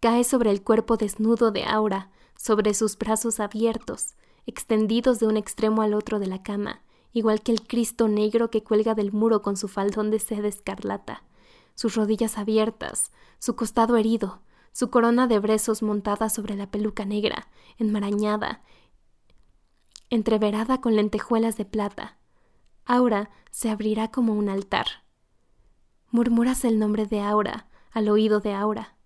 cae 0.00 0.24
sobre 0.24 0.50
el 0.50 0.62
cuerpo 0.62 0.96
desnudo 0.96 1.52
de 1.52 1.64
Aura, 1.64 2.10
sobre 2.36 2.74
sus 2.74 2.98
brazos 2.98 3.38
abiertos, 3.38 4.14
extendidos 4.46 5.20
de 5.20 5.28
un 5.28 5.36
extremo 5.36 5.82
al 5.82 5.94
otro 5.94 6.18
de 6.18 6.26
la 6.26 6.42
cama, 6.42 6.82
igual 7.12 7.40
que 7.40 7.52
el 7.52 7.62
Cristo 7.62 8.08
negro 8.08 8.50
que 8.50 8.64
cuelga 8.64 8.96
del 8.96 9.12
muro 9.12 9.42
con 9.42 9.56
su 9.56 9.68
faldón 9.68 10.10
de 10.10 10.18
seda 10.18 10.48
escarlata, 10.48 11.22
sus 11.76 11.94
rodillas 11.94 12.36
abiertas, 12.36 13.12
su 13.38 13.54
costado 13.54 13.96
herido, 13.96 14.40
su 14.78 14.90
corona 14.90 15.26
de 15.26 15.40
brezos 15.40 15.82
montada 15.82 16.28
sobre 16.28 16.54
la 16.54 16.70
peluca 16.70 17.04
negra, 17.04 17.48
enmarañada, 17.78 18.62
entreverada 20.08 20.80
con 20.80 20.94
lentejuelas 20.94 21.56
de 21.56 21.64
plata. 21.64 22.16
Aura 22.84 23.28
se 23.50 23.70
abrirá 23.70 24.12
como 24.12 24.34
un 24.34 24.48
altar. 24.48 24.86
Murmuras 26.12 26.64
el 26.64 26.78
nombre 26.78 27.06
de 27.06 27.20
Aura 27.20 27.66
al 27.90 28.08
oído 28.08 28.38
de 28.38 28.54
Aura. 28.54 28.96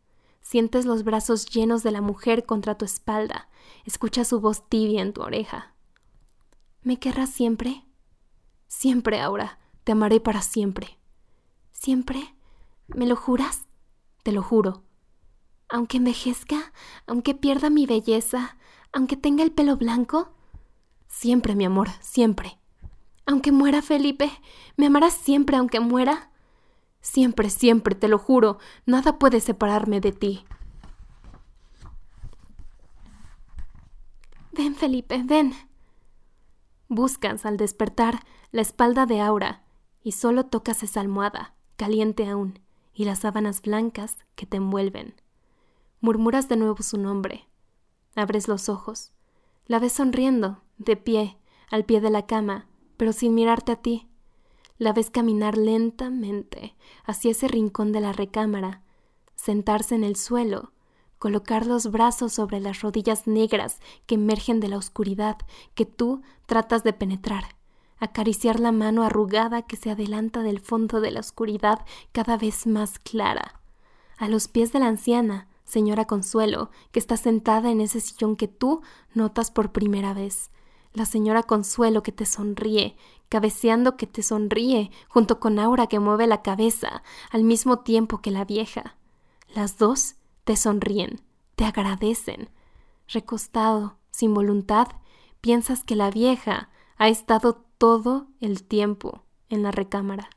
Sientes 0.43 0.85
los 0.85 1.05
brazos 1.05 1.47
llenos 1.47 1.83
de 1.83 1.91
la 1.91 2.03
mujer 2.03 2.45
contra 2.45 2.77
tu 2.77 2.85
espalda. 2.85 3.49
Escuchas 3.87 4.29
su 4.29 4.43
voz 4.43 4.69
tibia 4.69 5.01
en 5.01 5.15
tu 5.15 5.23
oreja. 5.23 5.75
¿Me 6.83 6.99
querrás 6.99 7.31
siempre? 7.31 7.87
Siempre, 8.67 9.23
Aura. 9.23 9.59
Te 9.85 9.93
amaré 9.93 10.21
para 10.21 10.43
siempre. 10.43 10.99
¿Siempre? 11.71 12.37
¿Me 12.89 13.07
lo 13.07 13.17
juras? 13.17 13.69
Te 14.23 14.33
lo 14.33 14.43
juro 14.43 14.85
aunque 15.73 15.97
envejezca, 15.97 16.71
aunque 17.07 17.35
pierda 17.35 17.71
mi 17.71 17.87
belleza, 17.87 18.59
aunque 18.93 19.17
tenga 19.17 19.43
el 19.43 19.53
pelo 19.53 19.79
blanco? 19.79 20.35
Siempre, 21.09 21.57
mi 21.57 21.65
amor, 21.65 21.89
siempre. 22.01 22.59
Aunque 23.25 23.53
muera 23.53 23.81
Felipe, 23.81 24.31
¿me 24.77 24.87
amarás 24.87 25.15
siempre 25.15 25.57
aunque 25.57 25.81
muera? 25.81 26.31
Siempre, 27.01 27.49
siempre, 27.49 27.95
te 27.95 28.07
lo 28.07 28.19
juro, 28.19 28.59
nada 28.85 29.19
puede 29.19 29.41
separarme 29.41 30.01
de 30.01 30.13
ti. 30.13 30.45
Ven, 34.53 34.75
Felipe, 34.75 35.23
ven. 35.25 35.55
Buscas 36.89 37.47
al 37.47 37.57
despertar 37.57 38.27
la 38.51 38.61
espalda 38.61 39.07
de 39.07 39.23
Aura 39.23 39.63
y 40.03 40.13
solo 40.13 40.45
tocas 40.45 40.83
esa 40.83 41.01
almohada, 41.01 41.55
caliente 41.77 42.29
aún, 42.29 42.59
y 42.93 43.07
las 43.07 43.21
sábanas 43.21 43.63
blancas 43.63 44.19
que 44.35 44.45
te 44.45 44.59
envuelven. 44.59 45.15
Murmuras 46.05 46.49
de 46.49 46.57
nuevo 46.57 46.83
su 46.83 46.99
nombre. 46.99 47.47
Abres 48.17 48.49
los 48.49 48.69
ojos. 48.69 49.13
La 49.67 49.79
ves 49.79 49.93
sonriendo, 49.93 50.61
de 50.77 50.97
pie, 50.97 51.39
al 51.71 51.85
pie 51.85 52.01
de 52.01 52.11
la 52.11 52.27
cama, 52.27 52.67
pero 52.97 53.13
sin 53.13 53.37
mirarte 53.37 53.71
a 53.71 53.77
ti. 53.77 54.09
La 54.79 54.93
ves 54.93 55.11
caminar 55.11 55.57
lentamente 55.57 56.75
hacia 57.05 57.31
ese 57.31 57.47
rincón 57.47 57.93
de 57.93 58.01
la 58.01 58.13
recámara, 58.13 58.83
sentarse 59.37 59.95
en 59.95 60.03
el 60.03 60.17
suelo, 60.17 60.73
colocar 61.21 61.67
los 61.67 61.93
brazos 61.93 62.33
sobre 62.33 62.59
las 62.59 62.81
rodillas 62.81 63.29
negras 63.29 63.79
que 64.07 64.17
emergen 64.17 64.59
de 64.59 64.67
la 64.67 64.79
oscuridad 64.79 65.37
que 65.77 65.87
tú 65.87 66.23
tratas 66.47 66.83
de 66.83 66.93
penetrar, 66.93 67.45
acariciar 68.01 68.59
la 68.59 68.73
mano 68.73 69.05
arrugada 69.05 69.63
que 69.63 69.77
se 69.77 69.93
adelanta 69.93 70.43
del 70.43 70.59
fondo 70.59 71.01
de 71.01 71.13
la 71.13 71.21
oscuridad 71.21 71.87
cada 72.11 72.37
vez 72.37 72.67
más 72.67 72.99
clara. 72.99 73.61
A 74.19 74.27
los 74.27 74.49
pies 74.49 74.73
de 74.73 74.81
la 74.81 74.89
anciana, 74.89 75.47
señora 75.65 76.07
Consuelo, 76.07 76.71
que 76.91 76.99
está 76.99 77.17
sentada 77.17 77.71
en 77.71 77.81
ese 77.81 78.01
sillón 78.01 78.37
que 78.37 78.49
tú 78.49 78.83
notas 79.15 79.51
por 79.51 79.73
primera 79.73 80.15
vez. 80.15 80.51
La 80.93 81.07
señora 81.07 81.43
Consuelo 81.43 82.03
que 82.03 82.13
te 82.13 82.27
sonríe, 82.27 82.97
cabeceando 83.29 83.97
que 83.97 84.07
te 84.07 84.23
sonríe, 84.23 84.91
junto 85.09 85.41
con 85.41 85.59
Aura 85.59 85.87
que 85.87 86.01
mueve 86.01 86.27
la 86.27 86.43
cabeza, 86.43 87.03
al 87.31 87.45
mismo 87.45 87.79
tiempo 87.79 88.21
que 88.21 88.31
la 88.31 88.45
vieja. 88.45 88.97
Las 89.55 89.79
dos 89.79 90.17
te 90.45 90.57
sonríen, 90.57 91.23
te 91.57 91.65
agradecen. 91.65 92.51
Recostado, 93.09 93.97
sin 94.11 94.35
voluntad, 94.35 94.89
piensas 95.41 95.83
que 95.85 95.97
la 95.97 96.11
vieja 96.11 96.69
ha 96.99 97.09
estado 97.09 97.65
todo 97.79 98.29
el 98.41 98.63
tiempo 98.65 99.25
en 99.49 99.63
la 99.63 99.71
recámara. 99.71 100.31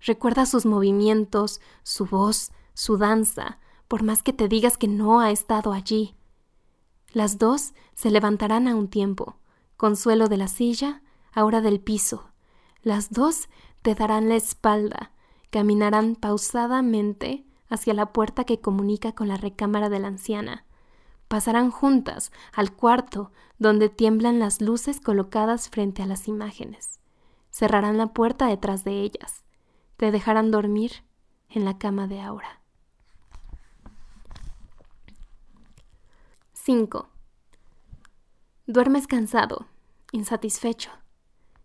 Recuerda 0.00 0.46
sus 0.46 0.66
movimientos, 0.66 1.60
su 1.82 2.06
voz, 2.06 2.52
su 2.74 2.96
danza, 2.96 3.58
por 3.90 4.04
más 4.04 4.22
que 4.22 4.32
te 4.32 4.46
digas 4.46 4.78
que 4.78 4.86
no 4.86 5.18
ha 5.18 5.32
estado 5.32 5.72
allí. 5.72 6.14
Las 7.12 7.38
dos 7.38 7.74
se 7.92 8.12
levantarán 8.12 8.68
a 8.68 8.76
un 8.76 8.86
tiempo, 8.86 9.34
Consuelo 9.76 10.28
de 10.28 10.36
la 10.36 10.46
silla, 10.46 11.02
Aura 11.32 11.60
del 11.60 11.80
piso. 11.80 12.30
Las 12.82 13.10
dos 13.10 13.48
te 13.82 13.96
darán 13.96 14.28
la 14.28 14.36
espalda, 14.36 15.10
caminarán 15.50 16.14
pausadamente 16.14 17.44
hacia 17.68 17.92
la 17.92 18.12
puerta 18.12 18.44
que 18.44 18.60
comunica 18.60 19.10
con 19.10 19.26
la 19.26 19.36
recámara 19.36 19.88
de 19.88 19.98
la 19.98 20.06
anciana. 20.06 20.66
Pasarán 21.26 21.72
juntas 21.72 22.30
al 22.52 22.72
cuarto 22.72 23.32
donde 23.58 23.88
tiemblan 23.88 24.38
las 24.38 24.60
luces 24.60 25.00
colocadas 25.00 25.68
frente 25.68 26.04
a 26.04 26.06
las 26.06 26.28
imágenes. 26.28 27.00
Cerrarán 27.50 27.98
la 27.98 28.12
puerta 28.12 28.46
detrás 28.46 28.84
de 28.84 29.00
ellas. 29.00 29.42
Te 29.96 30.12
dejarán 30.12 30.52
dormir 30.52 31.02
en 31.48 31.64
la 31.64 31.76
cama 31.76 32.06
de 32.06 32.20
Aura. 32.20 32.59
5. 36.70 37.08
Duermes 38.68 39.08
cansado, 39.08 39.66
insatisfecho. 40.12 40.92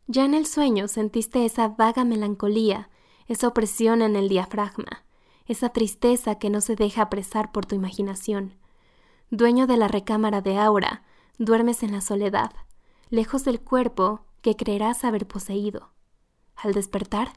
Ya 0.07 0.25
en 0.25 0.33
el 0.33 0.47
sueño 0.47 0.87
sentiste 0.87 1.45
esa 1.45 1.67
vaga 1.67 2.03
melancolía, 2.03 2.89
esa 3.27 3.47
opresión 3.47 4.01
en 4.01 4.15
el 4.15 4.29
diafragma, 4.29 5.05
esa 5.45 5.69
tristeza 5.69 6.39
que 6.39 6.49
no 6.49 6.59
se 6.59 6.75
deja 6.75 7.03
apresar 7.03 7.51
por 7.51 7.67
tu 7.67 7.75
imaginación. 7.75 8.55
Dueño 9.29 9.67
de 9.67 9.77
la 9.77 9.87
recámara 9.87 10.41
de 10.41 10.57
Aura, 10.57 11.03
duermes 11.37 11.83
en 11.83 11.91
la 11.91 12.01
soledad, 12.01 12.53
lejos 13.11 13.45
del 13.45 13.61
cuerpo 13.61 14.25
que 14.41 14.55
creerás 14.55 15.03
haber 15.03 15.27
poseído. 15.27 15.91
Al 16.55 16.73
despertar, 16.73 17.31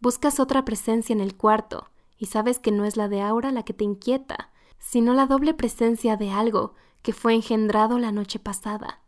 buscas 0.00 0.40
otra 0.40 0.64
presencia 0.64 1.12
en 1.12 1.20
el 1.20 1.36
cuarto 1.36 1.88
y 2.18 2.26
sabes 2.26 2.58
que 2.58 2.72
no 2.72 2.84
es 2.84 2.96
la 2.96 3.06
de 3.06 3.20
Aura 3.22 3.52
la 3.52 3.62
que 3.62 3.74
te 3.74 3.84
inquieta, 3.84 4.50
sino 4.80 5.14
la 5.14 5.26
doble 5.26 5.54
presencia 5.54 6.16
de 6.16 6.32
algo 6.32 6.74
que 7.02 7.12
fue 7.12 7.34
engendrado 7.34 7.98
la 7.98 8.12
noche 8.12 8.38
pasada. 8.38 9.00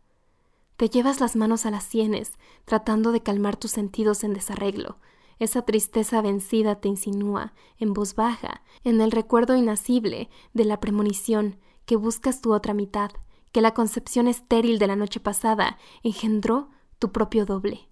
Te 0.77 0.89
llevas 0.89 1.21
las 1.21 1.35
manos 1.35 1.65
a 1.65 1.71
las 1.71 1.85
sienes, 1.85 2.33
tratando 2.65 3.11
de 3.11 3.23
calmar 3.23 3.55
tus 3.55 3.71
sentidos 3.71 4.23
en 4.23 4.33
desarreglo. 4.33 4.97
Esa 5.39 5.63
tristeza 5.63 6.21
vencida 6.21 6.75
te 6.75 6.89
insinúa, 6.89 7.53
en 7.77 7.93
voz 7.93 8.15
baja, 8.15 8.61
en 8.83 9.01
el 9.01 9.11
recuerdo 9.11 9.55
inacible 9.55 10.29
de 10.53 10.65
la 10.65 10.79
premonición 10.79 11.57
que 11.85 11.95
buscas 11.95 12.41
tu 12.41 12.53
otra 12.53 12.73
mitad, 12.73 13.11
que 13.51 13.61
la 13.61 13.73
concepción 13.73 14.27
estéril 14.27 14.79
de 14.79 14.87
la 14.87 14.95
noche 14.95 15.19
pasada 15.19 15.77
engendró 16.03 16.69
tu 16.99 17.11
propio 17.11 17.45
doble. 17.45 17.87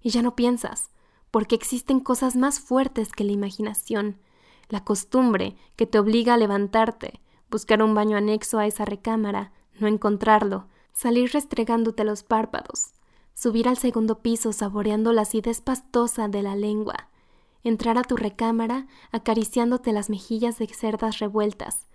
Y 0.00 0.10
ya 0.10 0.22
no 0.22 0.34
piensas, 0.34 0.90
porque 1.30 1.54
existen 1.54 2.00
cosas 2.00 2.34
más 2.34 2.60
fuertes 2.60 3.12
que 3.12 3.24
la 3.24 3.32
imaginación, 3.32 4.20
la 4.68 4.84
costumbre 4.84 5.56
que 5.76 5.86
te 5.86 5.98
obliga 5.98 6.34
a 6.34 6.38
levantarte, 6.38 7.20
buscar 7.50 7.82
un 7.82 7.94
baño 7.94 8.16
anexo 8.16 8.58
a 8.58 8.66
esa 8.66 8.84
recámara, 8.84 9.52
no 9.78 9.86
encontrarlo, 9.86 10.68
salir 10.92 11.30
restregándote 11.32 12.04
los 12.04 12.22
párpados, 12.22 12.94
subir 13.34 13.68
al 13.68 13.76
segundo 13.76 14.20
piso 14.20 14.52
saboreando 14.52 15.12
la 15.12 15.22
acidez 15.22 15.60
pastosa 15.60 16.28
de 16.28 16.42
la 16.42 16.56
lengua, 16.56 17.10
entrar 17.62 17.98
a 17.98 18.02
tu 18.02 18.16
recámara 18.16 18.86
acariciándote 19.12 19.92
las 19.92 20.08
mejillas 20.08 20.58
de 20.58 20.66
cerdas 20.68 21.18
revueltas, 21.18 21.86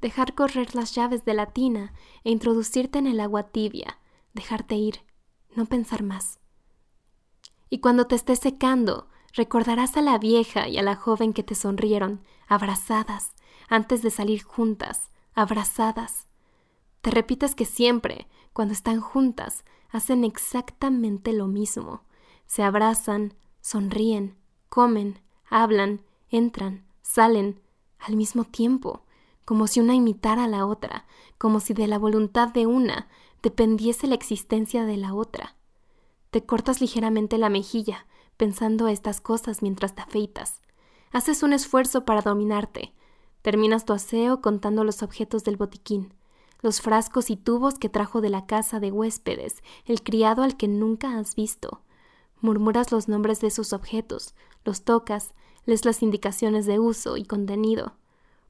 dejar 0.00 0.34
correr 0.34 0.74
las 0.74 0.94
llaves 0.94 1.24
de 1.24 1.34
la 1.34 1.46
tina 1.46 1.92
e 2.24 2.30
introducirte 2.30 2.98
en 2.98 3.06
el 3.06 3.20
agua 3.20 3.44
tibia, 3.44 3.98
dejarte 4.34 4.76
ir, 4.76 5.00
no 5.56 5.66
pensar 5.66 6.02
más. 6.02 6.38
Y 7.70 7.80
cuando 7.80 8.06
te 8.06 8.14
estés 8.14 8.38
secando, 8.38 9.08
recordarás 9.38 9.96
a 9.96 10.02
la 10.02 10.18
vieja 10.18 10.68
y 10.68 10.76
a 10.76 10.82
la 10.82 10.96
joven 10.96 11.32
que 11.32 11.42
te 11.42 11.54
sonrieron, 11.54 12.20
abrazadas, 12.46 13.32
antes 13.68 14.02
de 14.02 14.10
salir 14.10 14.42
juntas, 14.42 15.08
abrazadas, 15.34 16.28
te 17.00 17.10
repitas 17.10 17.54
que 17.54 17.64
siempre, 17.64 18.26
cuando 18.52 18.74
están 18.74 19.00
juntas, 19.00 19.64
hacen 19.90 20.24
exactamente 20.24 21.32
lo 21.32 21.46
mismo. 21.46 22.02
Se 22.46 22.62
abrazan, 22.62 23.34
sonríen, 23.60 24.36
comen, 24.68 25.20
hablan, 25.48 26.02
entran, 26.28 26.84
salen, 27.02 27.60
al 27.98 28.16
mismo 28.16 28.44
tiempo, 28.44 29.04
como 29.44 29.66
si 29.66 29.80
una 29.80 29.94
imitara 29.94 30.44
a 30.44 30.48
la 30.48 30.66
otra, 30.66 31.06
como 31.38 31.60
si 31.60 31.72
de 31.72 31.86
la 31.86 31.98
voluntad 31.98 32.48
de 32.48 32.66
una 32.66 33.08
dependiese 33.42 34.06
la 34.08 34.14
existencia 34.14 34.84
de 34.84 34.96
la 34.96 35.14
otra. 35.14 35.54
Te 36.30 36.44
cortas 36.44 36.80
ligeramente 36.80 37.38
la 37.38 37.48
mejilla, 37.48 38.06
pensando 38.38 38.88
estas 38.88 39.20
cosas 39.20 39.60
mientras 39.60 39.94
te 39.94 40.00
afeitas. 40.00 40.62
Haces 41.12 41.42
un 41.42 41.52
esfuerzo 41.52 42.06
para 42.06 42.22
dominarte. 42.22 42.94
Terminas 43.42 43.84
tu 43.84 43.92
aseo 43.92 44.40
contando 44.40 44.82
los 44.84 45.02
objetos 45.02 45.44
del 45.44 45.58
botiquín 45.58 46.14
los 46.60 46.80
frascos 46.80 47.30
y 47.30 47.36
tubos 47.36 47.78
que 47.78 47.88
trajo 47.88 48.20
de 48.20 48.30
la 48.30 48.46
casa 48.46 48.80
de 48.80 48.90
huéspedes 48.90 49.62
el 49.84 50.02
criado 50.02 50.42
al 50.42 50.56
que 50.56 50.68
nunca 50.68 51.18
has 51.18 51.34
visto. 51.34 51.82
Murmuras 52.40 52.92
los 52.92 53.08
nombres 53.08 53.40
de 53.40 53.50
sus 53.50 53.72
objetos, 53.72 54.34
los 54.64 54.82
tocas, 54.82 55.34
les 55.66 55.84
las 55.84 56.02
indicaciones 56.02 56.66
de 56.66 56.78
uso 56.78 57.16
y 57.16 57.24
contenido. 57.24 57.94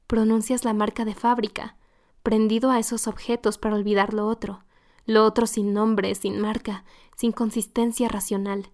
Pronuncias 0.07 0.63
la 0.63 0.73
marca 0.73 1.05
de 1.05 1.15
fábrica, 1.15 1.75
prendido 2.23 2.71
a 2.71 2.79
esos 2.79 3.07
objetos 3.07 3.57
para 3.57 3.75
olvidar 3.75 4.13
lo 4.13 4.27
otro, 4.27 4.63
lo 5.05 5.25
otro 5.25 5.47
sin 5.47 5.73
nombre, 5.73 6.13
sin 6.15 6.39
marca, 6.39 6.83
sin 7.15 7.31
consistencia 7.31 8.09
racional. 8.09 8.69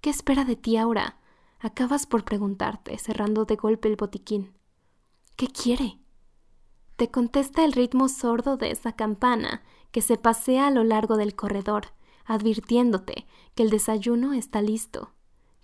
¿Qué 0.00 0.10
espera 0.10 0.44
de 0.44 0.56
ti 0.56 0.76
ahora? 0.76 1.16
Acabas 1.58 2.06
por 2.06 2.24
preguntarte, 2.24 2.96
cerrando 2.98 3.44
de 3.44 3.56
golpe 3.56 3.88
el 3.88 3.96
botiquín. 3.96 4.54
¿Qué 5.36 5.48
quiere? 5.48 6.00
te 7.00 7.10
contesta 7.10 7.64
el 7.64 7.72
ritmo 7.72 8.10
sordo 8.10 8.58
de 8.58 8.70
esa 8.70 8.92
campana 8.92 9.62
que 9.90 10.02
se 10.02 10.18
pasea 10.18 10.66
a 10.66 10.70
lo 10.70 10.84
largo 10.84 11.16
del 11.16 11.34
corredor, 11.34 11.86
advirtiéndote 12.26 13.26
que 13.54 13.62
el 13.62 13.70
desayuno 13.70 14.34
está 14.34 14.60
listo. 14.60 15.10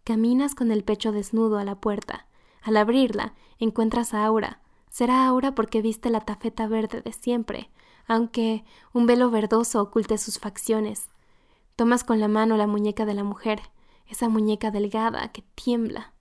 Caminas 0.03 0.55
con 0.55 0.73
el 0.73 0.83
pecho 0.83 1.13
desnudo 1.13 1.59
a 1.59 1.65
la 1.65 1.75
puerta. 1.75 2.27
Al 2.63 2.79
abrirla, 2.79 3.35
encuentras 3.59 4.15
a 4.15 4.25
Aura. 4.25 4.63
Será 4.89 5.27
Aura 5.27 5.55
porque 5.55 5.83
viste 5.83 6.09
la 6.09 6.23
tafeta 6.23 6.67
verde 6.69 7.03
de 7.03 7.13
siempre, 7.13 7.69
aunque 8.07 8.65
un 8.95 9.05
velo 9.05 9.31
verdoso 9.31 9.83
oculte 9.83 10.17
sus 10.17 10.39
facciones. 10.39 11.11
Tomas 11.77 12.03
con 12.03 12.19
la 12.19 12.29
mano 12.29 12.57
la 12.57 12.67
muñeca 12.67 13.05
de 13.05 13.13
la 13.13 13.25
mujer, 13.25 13.61
esa 14.09 14.29
muñeca 14.29 14.71
delgada 14.71 15.33
que 15.33 15.43
tiembla. 15.55 16.13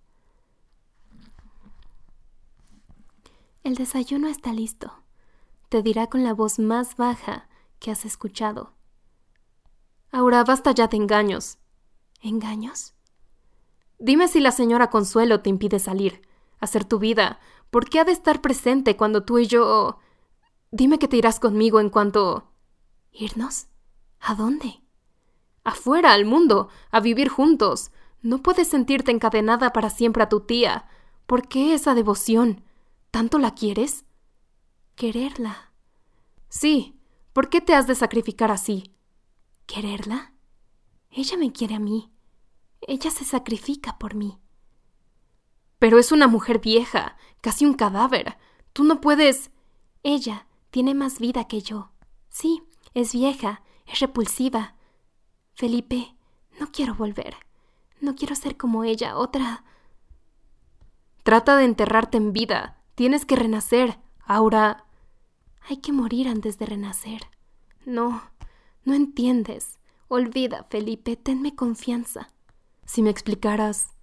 El 3.64 3.76
desayuno 3.76 4.28
está 4.28 4.54
listo 4.54 5.06
te 5.76 5.82
dirá 5.82 6.08
con 6.08 6.24
la 6.24 6.34
voz 6.34 6.58
más 6.58 6.96
baja 6.96 7.50
que 7.80 7.92
has 7.92 8.06
escuchado. 8.06 8.72
Ahora 10.10 10.42
basta 10.46 10.72
ya 10.72 10.88
de 10.88 10.96
engaños. 10.96 11.58
¿Engaños? 12.22 12.94
Dime 14.00 14.30
si 14.30 14.40
la 14.40 14.54
señora 14.54 14.90
Consuelo 14.90 15.42
te 15.42 15.50
impide 15.50 15.80
salir, 15.80 16.22
hacer 16.60 16.86
tu 16.86 16.98
vida. 16.98 17.42
¿Por 17.72 17.90
qué 17.90 18.00
ha 18.00 18.06
de 18.06 18.14
estar 18.14 18.42
presente 18.42 18.96
cuando 18.96 19.24
tú 19.24 19.38
y 19.38 19.48
yo... 19.48 20.00
Dime 20.72 20.98
que 20.98 21.10
te 21.10 21.18
irás 21.18 21.42
conmigo 21.42 21.82
en 21.82 21.90
cuanto... 21.90 22.52
¿Irnos? 23.12 23.68
¿A 24.22 24.34
dónde? 24.36 24.82
Afuera, 25.66 26.14
al 26.14 26.24
mundo, 26.24 26.70
a 26.92 27.02
vivir 27.02 27.28
juntos. 27.28 27.92
No 28.22 28.42
puedes 28.42 28.70
sentirte 28.70 29.12
encadenada 29.12 29.74
para 29.74 29.90
siempre 29.90 30.24
a 30.24 30.30
tu 30.30 30.42
tía. 30.42 30.88
¿Por 31.26 31.48
qué 31.48 31.74
esa 31.74 31.94
devoción? 31.96 32.64
¿Tanto 33.12 33.40
la 33.40 33.56
quieres? 33.56 34.06
Quererla. 34.96 35.74
Sí. 36.48 36.98
¿Por 37.34 37.50
qué 37.50 37.60
te 37.60 37.74
has 37.74 37.88
de 37.88 37.96
sacrificar 37.96 38.52
así? 38.52 38.94
¿Quererla? 39.66 40.34
Ella 41.10 41.36
me 41.36 41.52
quiere 41.52 41.76
a 41.76 41.80
mí. 41.80 42.14
Ella 42.82 43.10
se 43.10 43.26
sacrifica 43.26 43.98
por 43.98 44.16
mí. 44.16 44.40
Pero 45.80 45.98
es 45.98 46.12
una 46.12 46.28
mujer 46.28 46.60
vieja, 46.60 47.18
casi 47.42 47.66
un 47.66 47.74
cadáver. 47.74 48.38
Tú 48.72 48.84
no 48.84 49.02
puedes. 49.02 49.52
Ella 50.04 50.48
tiene 50.70 50.94
más 50.94 51.20
vida 51.20 51.48
que 51.48 51.62
yo. 51.62 51.92
Sí, 52.30 52.62
es 52.94 53.14
vieja, 53.14 53.64
es 53.88 54.00
repulsiva. 54.00 54.75
Felipe, 55.56 56.14
no 56.60 56.72
quiero 56.72 56.96
volver. 56.96 57.38
No 58.02 58.16
quiero 58.16 58.36
ser 58.36 58.58
como 58.58 58.84
ella, 58.84 59.18
otra. 59.18 59.64
Trata 61.24 61.56
de 61.56 61.64
enterrarte 61.64 62.18
en 62.18 62.34
vida. 62.34 62.82
Tienes 62.94 63.26
que 63.26 63.38
renacer. 63.38 63.98
Aura. 64.26 64.86
Hay 65.68 65.78
que 65.78 65.94
morir 65.94 66.28
antes 66.28 66.60
de 66.60 66.66
renacer. 66.66 67.22
No, 67.86 68.22
no 68.84 68.94
entiendes. 68.94 69.80
Olvida, 70.10 70.66
Felipe, 70.70 71.16
tenme 71.16 71.56
confianza. 71.56 72.32
Si 72.86 73.02
me 73.02 73.10
explicaras. 73.10 73.94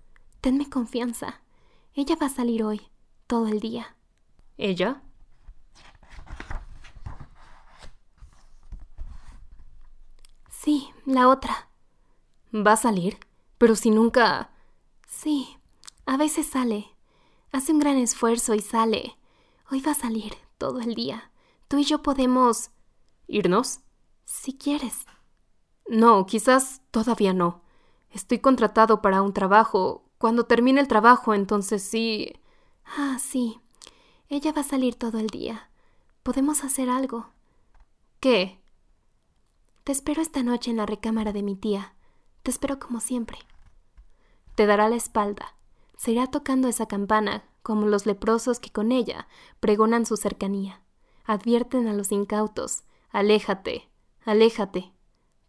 Tenme 0.40 0.68
confianza. 0.68 1.42
Ella 1.94 2.16
va 2.20 2.26
a 2.26 2.30
salir 2.30 2.64
hoy, 2.64 2.80
todo 3.26 3.46
el 3.46 3.60
día. 3.60 3.94
¿Ella? 4.56 5.02
Sí, 10.50 10.88
la 11.04 11.28
otra. 11.28 11.68
¿Va 12.54 12.72
a 12.72 12.76
salir? 12.76 13.18
Pero 13.58 13.76
si 13.76 13.90
nunca... 13.90 14.50
Sí, 15.08 15.58
a 16.06 16.16
veces 16.16 16.46
sale. 16.46 16.96
Hace 17.50 17.72
un 17.72 17.78
gran 17.78 17.96
esfuerzo 17.96 18.54
y 18.54 18.60
sale. 18.60 19.16
Hoy 19.70 19.80
va 19.80 19.92
a 19.92 19.94
salir 19.94 20.34
todo 20.58 20.80
el 20.80 20.94
día. 20.94 21.30
Tú 21.68 21.78
y 21.78 21.84
yo 21.84 22.02
podemos... 22.02 22.70
¿Irnos? 23.26 23.80
Si 24.24 24.54
quieres. 24.54 25.06
No, 25.88 26.26
quizás 26.26 26.82
todavía 26.90 27.32
no. 27.32 27.62
Estoy 28.10 28.38
contratado 28.38 29.02
para 29.02 29.22
un 29.22 29.32
trabajo. 29.32 30.04
Cuando 30.18 30.44
termine 30.44 30.80
el 30.80 30.88
trabajo, 30.88 31.34
entonces 31.34 31.82
sí. 31.82 32.32
Ah, 32.84 33.18
sí. 33.18 33.60
Ella 34.28 34.52
va 34.52 34.60
a 34.60 34.64
salir 34.64 34.94
todo 34.94 35.18
el 35.18 35.26
día. 35.28 35.70
Podemos 36.22 36.64
hacer 36.64 36.88
algo. 36.88 37.30
¿Qué? 38.20 38.61
Te 39.84 39.92
espero 39.92 40.22
esta 40.22 40.42
noche 40.42 40.70
en 40.70 40.76
la 40.76 40.86
recámara 40.86 41.32
de 41.32 41.42
mi 41.42 41.56
tía. 41.56 41.94
Te 42.42 42.50
espero 42.50 42.78
como 42.78 43.00
siempre. 43.00 43.38
Te 44.54 44.66
dará 44.66 44.88
la 44.88 44.96
espalda. 44.96 45.56
Se 45.96 46.12
irá 46.12 46.26
tocando 46.28 46.68
esa 46.68 46.86
campana, 46.86 47.44
como 47.62 47.86
los 47.86 48.06
leprosos 48.06 48.59
que 48.60 48.70
con 48.70 48.92
ella 48.92 49.28
pregonan 49.60 50.06
su 50.06 50.16
cercanía. 50.16 50.82
Advierten 51.24 51.88
a 51.88 51.94
los 51.94 52.12
incautos. 52.12 52.84
Aléjate, 53.10 53.88
aléjate. 54.24 54.92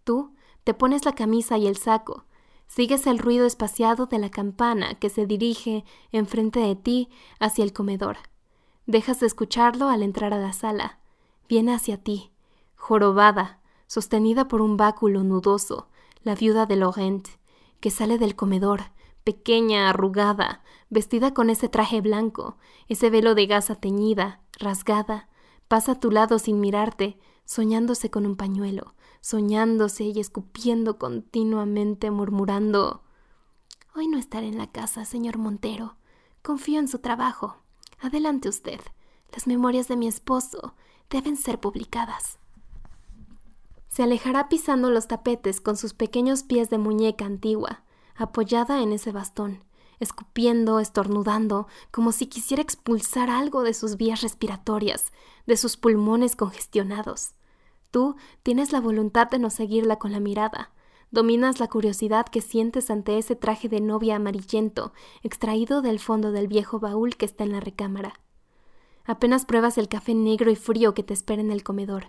Tú 0.04 0.36
te 0.64 0.74
pones 0.74 1.06
la 1.06 1.14
camisa 1.14 1.58
y 1.58 1.68
el 1.68 1.78
saco, 1.78 2.26
Sigues 2.68 3.06
el 3.06 3.20
ruido 3.20 3.46
espaciado 3.46 4.08
de 4.08 4.18
la 4.18 4.32
campana 4.32 4.96
que 4.96 5.10
se 5.10 5.28
dirige 5.28 5.86
enfrente 6.12 6.60
de 6.60 6.76
ti 6.76 7.10
hacia 7.40 7.64
el 7.64 7.72
comedor. 7.72 8.18
Dejas 8.88 9.20
de 9.20 9.28
escucharlo 9.28 9.90
al 9.90 10.02
entrar 10.02 10.34
a 10.34 10.40
la 10.40 10.54
sala. 10.54 10.98
Viene 11.48 11.74
hacia 11.74 12.02
ti, 12.02 12.32
jorobada, 12.76 13.60
sostenida 13.94 14.48
por 14.48 14.64
un 14.64 14.76
báculo 14.76 15.24
nudoso, 15.24 15.88
la 16.24 16.34
viuda 16.34 16.66
de 16.66 16.78
Laurent, 16.78 17.28
que 17.80 17.92
sale 17.92 18.18
del 18.18 18.36
comedor, 18.36 18.86
pequeña, 19.24 19.88
arrugada, 19.88 20.64
vestida 20.90 21.36
con 21.36 21.52
ese 21.52 21.70
traje 21.70 22.02
blanco, 22.02 22.58
ese 22.88 23.12
velo 23.12 23.36
de 23.36 23.46
gasa 23.46 23.76
teñida, 23.76 24.42
rasgada, 24.58 25.30
pasa 25.68 25.92
a 25.92 26.00
tu 26.00 26.10
lado 26.10 26.40
sin 26.40 26.60
mirarte, 26.60 27.20
soñándose 27.46 28.10
con 28.10 28.26
un 28.26 28.36
pañuelo, 28.36 28.96
soñándose 29.22 30.06
y 30.06 30.20
escupiendo 30.20 30.98
continuamente, 30.98 32.10
murmurando 32.10 33.04
Hoy 33.94 34.08
no 34.08 34.18
estaré 34.18 34.48
en 34.48 34.58
la 34.58 34.72
casa, 34.72 35.06
señor 35.06 35.38
Montero. 35.38 35.98
Confío 36.42 36.80
en 36.80 36.88
su 36.88 36.98
trabajo. 36.98 37.58
Adelante 38.00 38.50
usted. 38.50 38.82
Las 39.32 39.46
memorias 39.46 39.88
de 39.88 39.98
mi 39.98 40.08
esposo 40.08 40.74
deben 41.12 41.38
ser 41.38 41.60
publicadas. 41.60 42.40
Se 43.94 44.02
alejará 44.02 44.50
pisando 44.50 44.90
los 44.90 45.08
tapetes 45.08 45.62
con 45.62 45.78
sus 45.78 45.94
pequeños 45.94 46.42
pies 46.42 46.72
de 46.72 46.80
muñeca 46.80 47.26
antigua, 47.26 47.84
apoyada 48.16 48.82
en 48.82 48.92
ese 48.92 49.12
bastón, 49.12 49.64
escupiendo, 50.00 50.80
estornudando, 50.80 51.68
como 51.92 52.12
si 52.12 52.26
quisiera 52.26 52.64
expulsar 52.64 53.30
algo 53.30 53.62
de 53.62 53.76
sus 53.76 53.96
vías 53.96 54.22
respiratorias, 54.22 55.12
de 55.46 55.58
sus 55.58 55.78
pulmones 55.78 56.36
congestionados. 56.36 57.36
Tú 57.92 58.16
tienes 58.42 58.72
la 58.72 58.82
voluntad 58.82 59.30
de 59.30 59.38
no 59.38 59.52
seguirla 59.52 60.00
con 60.00 60.12
la 60.12 60.20
mirada. 60.20 60.72
Dominas 61.12 61.60
la 61.60 61.68
curiosidad 61.68 62.26
que 62.26 62.42
sientes 62.42 62.90
ante 62.90 63.20
ese 63.20 63.36
traje 63.36 63.70
de 63.70 63.80
novia 63.80 64.16
amarillento, 64.16 64.92
extraído 65.22 65.84
del 65.84 66.00
fondo 66.00 66.32
del 66.32 66.48
viejo 66.48 66.80
baúl 66.80 67.16
que 67.16 67.28
está 67.28 67.44
en 67.44 67.52
la 67.52 67.60
recámara. 67.60 68.20
Apenas 69.06 69.46
pruebas 69.46 69.78
el 69.78 69.88
café 69.88 70.16
negro 70.16 70.50
y 70.50 70.56
frío 70.56 70.96
que 70.96 71.04
te 71.04 71.14
espera 71.14 71.44
en 71.44 71.52
el 71.52 71.62
comedor. 71.62 72.08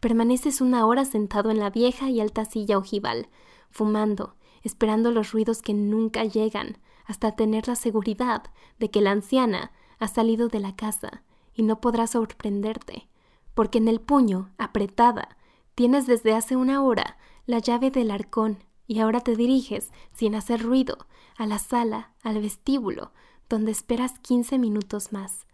Permaneces 0.00 0.60
una 0.60 0.86
hora 0.86 1.04
sentado 1.04 1.50
en 1.50 1.58
la 1.58 1.70
vieja 1.70 2.10
y 2.10 2.20
alta 2.20 2.44
silla 2.44 2.78
ojival, 2.78 3.28
fumando, 3.70 4.36
esperando 4.62 5.10
los 5.10 5.32
ruidos 5.32 5.62
que 5.62 5.74
nunca 5.74 6.24
llegan, 6.24 6.78
hasta 7.06 7.36
tener 7.36 7.68
la 7.68 7.76
seguridad 7.76 8.44
de 8.78 8.90
que 8.90 9.00
la 9.00 9.12
anciana 9.12 9.72
ha 9.98 10.08
salido 10.08 10.48
de 10.48 10.60
la 10.60 10.74
casa 10.74 11.22
y 11.54 11.62
no 11.62 11.80
podrá 11.80 12.06
sorprenderte, 12.06 13.08
porque 13.54 13.78
en 13.78 13.88
el 13.88 14.00
puño, 14.00 14.50
apretada, 14.58 15.36
tienes 15.74 16.06
desde 16.06 16.34
hace 16.34 16.56
una 16.56 16.82
hora 16.82 17.16
la 17.46 17.58
llave 17.58 17.90
del 17.90 18.10
arcón 18.10 18.58
y 18.86 19.00
ahora 19.00 19.20
te 19.20 19.34
diriges, 19.36 19.92
sin 20.12 20.34
hacer 20.34 20.62
ruido, 20.62 21.06
a 21.36 21.46
la 21.46 21.58
sala, 21.58 22.12
al 22.22 22.40
vestíbulo, 22.40 23.12
donde 23.48 23.72
esperas 23.72 24.18
quince 24.18 24.58
minutos 24.58 25.12
más. 25.12 25.46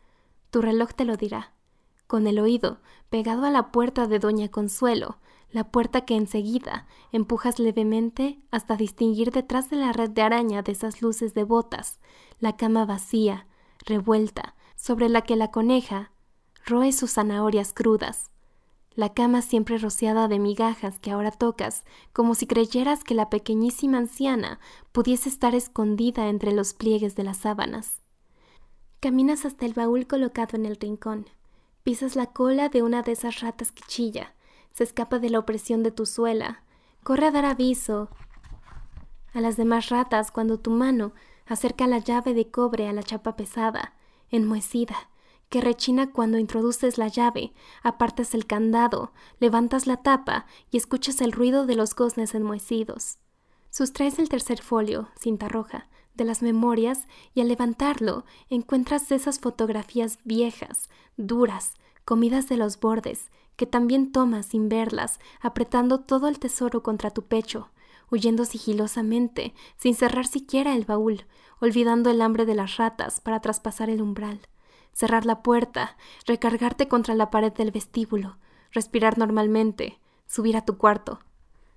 Tu 0.50 0.60
reloj 0.60 0.92
te 0.94 1.04
lo 1.04 1.16
dirá. 1.16 1.52
Con 2.12 2.26
el 2.26 2.40
oído 2.40 2.76
pegado 3.08 3.46
a 3.46 3.50
la 3.50 3.72
puerta 3.72 4.06
de 4.06 4.18
Doña 4.18 4.50
Consuelo, 4.50 5.16
la 5.50 5.70
puerta 5.70 6.02
que 6.02 6.14
enseguida 6.14 6.86
empujas 7.10 7.58
levemente 7.58 8.38
hasta 8.50 8.76
distinguir 8.76 9.30
detrás 9.30 9.70
de 9.70 9.76
la 9.76 9.94
red 9.94 10.10
de 10.10 10.20
araña 10.20 10.60
de 10.60 10.72
esas 10.72 11.00
luces 11.00 11.32
de 11.32 11.44
botas, 11.44 12.00
la 12.38 12.54
cama 12.54 12.84
vacía, 12.84 13.46
revuelta, 13.86 14.54
sobre 14.76 15.08
la 15.08 15.22
que 15.22 15.36
la 15.36 15.50
coneja 15.50 16.12
roe 16.66 16.92
sus 16.92 17.12
zanahorias 17.12 17.72
crudas. 17.72 18.30
La 18.94 19.14
cama 19.14 19.40
siempre 19.40 19.78
rociada 19.78 20.28
de 20.28 20.38
migajas 20.38 20.98
que 20.98 21.12
ahora 21.12 21.30
tocas, 21.30 21.82
como 22.12 22.34
si 22.34 22.46
creyeras 22.46 23.04
que 23.04 23.14
la 23.14 23.30
pequeñísima 23.30 23.96
anciana 23.96 24.60
pudiese 24.92 25.30
estar 25.30 25.54
escondida 25.54 26.28
entre 26.28 26.52
los 26.52 26.74
pliegues 26.74 27.16
de 27.16 27.24
las 27.24 27.38
sábanas. 27.38 28.02
Caminas 29.00 29.46
hasta 29.46 29.64
el 29.64 29.72
baúl 29.72 30.06
colocado 30.06 30.58
en 30.58 30.66
el 30.66 30.76
rincón. 30.76 31.24
Pisas 31.82 32.16
la 32.16 32.26
cola 32.26 32.68
de 32.68 32.82
una 32.82 33.02
de 33.02 33.12
esas 33.12 33.40
ratas 33.40 33.72
que 33.72 33.82
chilla, 33.86 34.34
se 34.72 34.84
escapa 34.84 35.18
de 35.18 35.30
la 35.30 35.38
opresión 35.38 35.82
de 35.82 35.90
tu 35.90 36.06
suela, 36.06 36.62
corre 37.02 37.26
a 37.26 37.30
dar 37.30 37.44
aviso 37.44 38.08
a 39.34 39.40
las 39.40 39.56
demás 39.56 39.88
ratas 39.88 40.30
cuando 40.30 40.58
tu 40.58 40.70
mano 40.70 41.12
acerca 41.46 41.86
la 41.86 41.98
llave 41.98 42.34
de 42.34 42.50
cobre 42.50 42.88
a 42.88 42.92
la 42.92 43.02
chapa 43.02 43.34
pesada, 43.34 43.94
enmohecida, 44.30 45.10
que 45.48 45.60
rechina 45.60 46.12
cuando 46.12 46.38
introduces 46.38 46.98
la 46.98 47.08
llave, 47.08 47.52
apartas 47.82 48.34
el 48.34 48.46
candado, 48.46 49.12
levantas 49.38 49.86
la 49.86 49.98
tapa 49.98 50.46
y 50.70 50.76
escuchas 50.76 51.20
el 51.20 51.32
ruido 51.32 51.66
de 51.66 51.74
los 51.74 51.94
goznes 51.94 52.34
enmohecidos. 52.34 53.18
Sustraes 53.70 54.18
el 54.18 54.28
tercer 54.28 54.62
folio, 54.62 55.08
cinta 55.18 55.48
roja, 55.48 55.88
de 56.14 56.24
las 56.24 56.42
memorias 56.42 57.06
y 57.34 57.40
al 57.40 57.48
levantarlo 57.48 58.24
encuentras 58.50 59.10
esas 59.12 59.38
fotografías 59.38 60.18
viejas, 60.24 60.88
duras, 61.16 61.74
comidas 62.04 62.48
de 62.48 62.56
los 62.56 62.78
bordes, 62.78 63.30
que 63.56 63.66
también 63.66 64.12
tomas 64.12 64.46
sin 64.46 64.68
verlas, 64.68 65.20
apretando 65.40 66.00
todo 66.00 66.28
el 66.28 66.38
tesoro 66.38 66.82
contra 66.82 67.10
tu 67.10 67.22
pecho, 67.22 67.70
huyendo 68.10 68.44
sigilosamente, 68.44 69.54
sin 69.76 69.94
cerrar 69.94 70.26
siquiera 70.26 70.74
el 70.74 70.84
baúl, 70.84 71.26
olvidando 71.60 72.10
el 72.10 72.22
hambre 72.22 72.46
de 72.46 72.54
las 72.54 72.76
ratas 72.76 73.20
para 73.20 73.40
traspasar 73.40 73.90
el 73.90 74.02
umbral 74.02 74.40
cerrar 74.92 75.26
la 75.26 75.42
puerta, 75.42 75.96
recargarte 76.26 76.88
contra 76.88 77.14
la 77.14 77.30
pared 77.30 77.52
del 77.52 77.70
vestíbulo, 77.70 78.36
respirar 78.70 79.18
normalmente, 79.18 79.98
subir 80.26 80.56
a 80.56 80.64
tu 80.64 80.76
cuarto. 80.78 81.20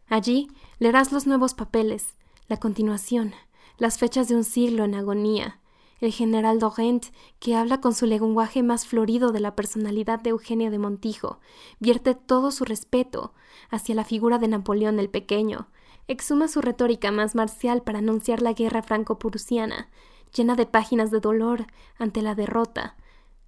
Allí 0.07 0.49
leerás 0.79 1.11
los 1.11 1.25
nuevos 1.25 1.53
papeles, 1.53 2.15
la 2.47 2.57
continuación, 2.57 3.33
las 3.77 3.97
fechas 3.97 4.27
de 4.27 4.35
un 4.35 4.43
siglo 4.43 4.83
en 4.83 4.95
agonía, 4.95 5.59
el 6.01 6.11
general 6.11 6.59
Dorent, 6.59 7.07
que 7.39 7.55
habla 7.55 7.81
con 7.81 7.93
su 7.93 8.05
lenguaje 8.05 8.63
más 8.63 8.85
florido 8.85 9.31
de 9.31 9.39
la 9.39 9.55
personalidad 9.55 10.19
de 10.19 10.31
Eugenia 10.31 10.69
de 10.69 10.79
Montijo, 10.79 11.39
vierte 11.79 12.15
todo 12.15 12.51
su 12.51 12.65
respeto 12.65 13.33
hacia 13.69 13.95
la 13.95 14.03
figura 14.03 14.37
de 14.37 14.47
Napoleón 14.47 14.99
el 14.99 15.09
Pequeño, 15.09 15.67
exhuma 16.07 16.47
su 16.47 16.61
retórica 16.61 17.11
más 17.11 17.35
marcial 17.35 17.81
para 17.81 17.99
anunciar 17.99 18.41
la 18.41 18.53
guerra 18.53 18.83
franco-prusiana, 18.83 19.89
llena 20.35 20.55
de 20.55 20.65
páginas 20.65 21.11
de 21.11 21.19
dolor 21.19 21.67
ante 21.97 22.21
la 22.21 22.35
derrota, 22.35 22.95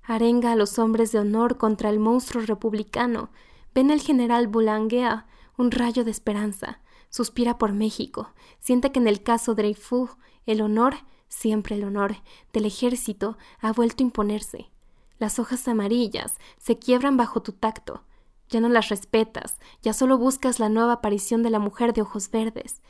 arenga 0.04 0.54
a 0.54 0.56
los 0.56 0.80
hombres 0.80 1.12
de 1.12 1.20
honor 1.20 1.58
contra 1.58 1.90
el 1.90 1.99
monstruo 1.99 2.44
republicano, 2.44 3.30
ven 3.76 3.91
el 3.91 4.02
general 4.02 4.48
Boulanger 4.48 5.26
un 5.58 5.72
rayo 5.72 6.06
de 6.06 6.12
esperanza, 6.12 6.80
suspira 7.10 7.58
por 7.58 7.74
México, 7.74 8.34
siente 8.60 8.92
que 8.92 9.00
en 9.00 9.08
el 9.08 9.24
caso 9.24 9.56
Dreyfus 9.56 10.12
el 10.46 10.62
honor, 10.62 10.96
siempre 11.28 11.76
el 11.76 11.84
honor, 11.84 12.18
del 12.54 12.66
ejército 12.66 13.38
ha 13.60 13.72
vuelto 13.74 14.04
a 14.04 14.08
imponerse. 14.08 14.72
Las 15.20 15.40
hojas 15.40 15.68
amarillas 15.68 16.38
se 16.58 16.78
quiebran 16.78 17.18
bajo 17.18 17.42
tu 17.42 17.52
tacto, 17.52 18.04
ya 18.50 18.62
no 18.62 18.70
las 18.70 18.90
respetas, 18.90 19.58
ya 19.82 19.94
solo 19.94 20.18
buscas 20.18 20.60
la 20.60 20.70
nueva 20.70 20.94
aparición 20.94 21.44
de 21.44 21.50
la 21.50 21.60
mujer 21.60 21.94
de 21.94 22.02
ojos 22.02 22.32
verdes. 22.32 22.82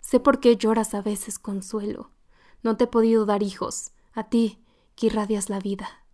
Sé 0.00 0.20
por 0.20 0.40
qué 0.40 0.56
lloras 0.56 0.94
a 0.94 1.02
veces, 1.02 1.38
Consuelo. 1.38 2.10
No 2.62 2.76
te 2.76 2.84
he 2.84 2.86
podido 2.86 3.24
dar 3.24 3.42
hijos, 3.42 3.92
a 4.12 4.24
ti 4.24 4.62
que 4.94 5.06
irradias 5.06 5.48
la 5.48 5.58
vida. 5.58 6.04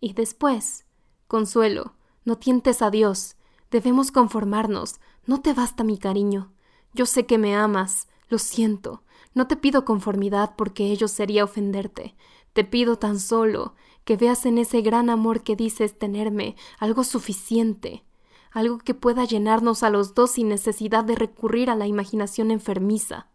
Y 0.00 0.12
después, 0.12 0.86
Consuelo, 1.26 1.94
no 2.24 2.36
tientes 2.36 2.82
a 2.82 2.90
Dios. 2.90 3.36
Debemos 3.70 4.12
conformarnos. 4.12 5.00
No 5.28 5.42
te 5.42 5.52
basta 5.52 5.84
mi 5.84 5.98
cariño. 5.98 6.50
Yo 6.94 7.06
sé 7.06 7.26
que 7.26 7.36
me 7.36 7.54
amas. 7.54 8.08
Lo 8.30 8.38
siento. 8.38 9.04
No 9.34 9.46
te 9.46 9.56
pido 9.56 9.84
conformidad 9.84 10.54
porque 10.56 10.90
ello 10.90 11.06
sería 11.06 11.44
ofenderte. 11.44 12.16
Te 12.52 12.64
pido 12.64 12.98
tan 12.98 13.20
solo 13.20 13.74
que 14.04 14.16
veas 14.16 14.46
en 14.46 14.56
ese 14.56 14.80
gran 14.80 15.10
amor 15.10 15.42
que 15.42 15.54
dices 15.54 15.98
tenerme 15.98 16.56
algo 16.78 17.04
suficiente, 17.04 18.04
algo 18.50 18.78
que 18.78 18.94
pueda 18.94 19.24
llenarnos 19.26 19.82
a 19.82 19.90
los 19.90 20.14
dos 20.14 20.32
sin 20.32 20.48
necesidad 20.48 21.04
de 21.04 21.14
recurrir 21.14 21.68
a 21.68 21.76
la 21.76 21.86
imaginación 21.86 22.50
enfermiza. 22.50 23.28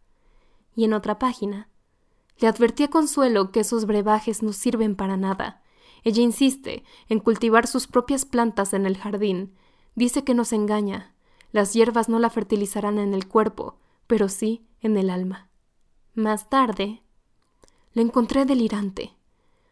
Y 0.76 0.86
en 0.86 0.94
otra 0.94 1.20
página, 1.20 1.70
le 2.40 2.48
advertí 2.48 2.88
Consuelo 2.88 3.52
que 3.52 3.60
esos 3.60 3.86
brebajes 3.86 4.42
no 4.42 4.52
sirven 4.52 4.96
para 4.96 5.16
nada, 5.16 5.62
ella 6.04 6.22
insiste 6.22 6.84
en 7.08 7.20
cultivar 7.20 7.68
sus 7.68 7.88
propias 7.88 8.26
plantas 8.26 8.74
en 8.74 8.86
el 8.86 8.98
jardín. 8.98 9.54
Dice 9.96 10.24
que 10.24 10.34
nos 10.34 10.52
engaña. 10.52 11.13
Las 11.54 11.74
hierbas 11.74 12.10
no 12.10 12.18
la 12.18 12.32
fertilizarán 12.32 12.98
en 12.98 13.14
el 13.14 13.28
cuerpo, 13.28 13.78
pero 14.08 14.28
sí 14.28 14.66
en 14.82 14.98
el 14.98 15.12
alma. 15.12 15.50
Más 16.16 16.50
tarde, 16.50 17.04
la 17.94 18.02
encontré 18.02 18.46
delirante, 18.46 19.14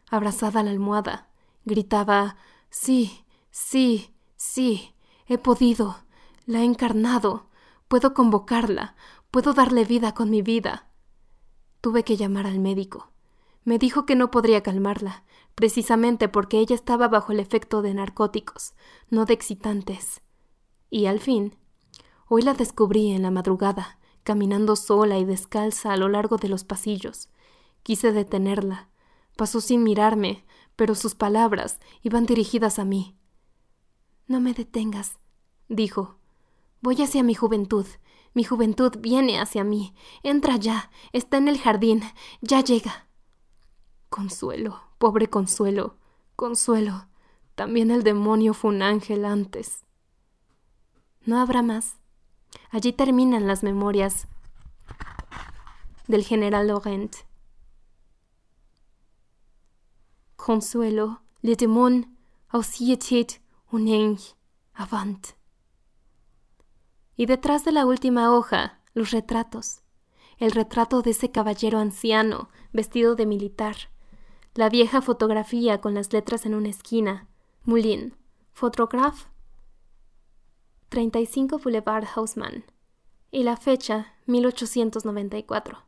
abrazada 0.08 0.60
a 0.60 0.62
la 0.62 0.70
almohada. 0.70 1.28
Gritaba 1.64 2.36
Sí, 2.70 3.24
sí, 3.50 4.14
sí, 4.36 4.94
he 5.26 5.38
podido, 5.38 5.96
la 6.46 6.60
he 6.60 6.64
encarnado, 6.64 7.48
puedo 7.88 8.14
convocarla, 8.14 8.94
puedo 9.32 9.52
darle 9.52 9.84
vida 9.84 10.14
con 10.14 10.30
mi 10.30 10.40
vida. 10.40 10.86
Tuve 11.80 12.04
que 12.04 12.16
llamar 12.16 12.46
al 12.46 12.60
médico. 12.60 13.10
Me 13.64 13.78
dijo 13.78 14.06
que 14.06 14.14
no 14.14 14.30
podría 14.30 14.62
calmarla, 14.62 15.24
precisamente 15.56 16.28
porque 16.28 16.58
ella 16.58 16.76
estaba 16.76 17.08
bajo 17.08 17.32
el 17.32 17.40
efecto 17.40 17.82
de 17.82 17.92
narcóticos, 17.92 18.74
no 19.10 19.24
de 19.24 19.34
excitantes. 19.34 20.22
Y 20.88 21.06
al 21.06 21.18
fin, 21.18 21.56
hoy 22.34 22.40
la 22.40 22.54
descubrí 22.54 23.10
en 23.10 23.20
la 23.20 23.30
madrugada, 23.30 23.98
caminando 24.22 24.74
sola 24.74 25.18
y 25.18 25.26
descalza 25.26 25.92
a 25.92 25.98
lo 25.98 26.08
largo 26.08 26.38
de 26.38 26.48
los 26.48 26.64
pasillos. 26.64 27.28
Quise 27.82 28.10
detenerla. 28.10 28.88
Pasó 29.36 29.60
sin 29.60 29.82
mirarme, 29.82 30.42
pero 30.74 30.94
sus 30.94 31.14
palabras 31.14 31.78
iban 32.00 32.24
dirigidas 32.24 32.78
a 32.78 32.86
mí. 32.86 33.18
No 34.28 34.40
me 34.40 34.54
detengas, 34.54 35.18
dijo. 35.68 36.16
Voy 36.80 37.02
hacia 37.02 37.22
mi 37.22 37.34
juventud. 37.34 37.84
Mi 38.32 38.44
juventud 38.44 38.92
viene 38.98 39.38
hacia 39.38 39.62
mí. 39.62 39.94
Entra 40.22 40.56
ya. 40.56 40.90
Está 41.12 41.36
en 41.36 41.48
el 41.48 41.58
jardín. 41.58 42.00
Ya 42.40 42.62
llega. 42.62 43.08
Consuelo, 44.08 44.80
pobre 44.96 45.28
Consuelo. 45.28 45.98
Consuelo. 46.34 47.08
También 47.56 47.90
el 47.90 48.02
demonio 48.02 48.54
fue 48.54 48.70
un 48.70 48.80
ángel 48.80 49.26
antes. 49.26 49.84
No 51.26 51.38
habrá 51.38 51.60
más. 51.60 52.01
Allí 52.70 52.92
terminan 52.92 53.46
las 53.46 53.62
memorias 53.62 54.26
del 56.08 56.24
general 56.24 56.68
Laurent. 56.68 57.14
Consuelo, 60.36 61.22
le 61.40 61.54
démon, 61.56 62.16
ausiété, 62.48 63.40
un 63.70 64.18
avant. 64.74 65.36
Y 67.16 67.26
detrás 67.26 67.64
de 67.64 67.72
la 67.72 67.86
última 67.86 68.34
hoja, 68.34 68.80
los 68.94 69.10
retratos. 69.10 69.82
El 70.38 70.50
retrato 70.50 71.02
de 71.02 71.10
ese 71.12 71.30
caballero 71.30 71.78
anciano, 71.78 72.48
vestido 72.72 73.14
de 73.14 73.26
militar. 73.26 73.76
La 74.54 74.68
vieja 74.68 75.00
fotografía 75.00 75.80
con 75.80 75.94
las 75.94 76.12
letras 76.12 76.44
en 76.46 76.54
una 76.54 76.68
esquina. 76.68 77.28
Moulin. 77.64 78.16
Photograph. 78.52 79.31
35 80.92 81.58
Boulevard 81.58 82.06
Haussmann. 82.14 82.64
Y 83.30 83.42
la 83.44 83.56
fecha, 83.56 84.12
1894. 84.26 85.78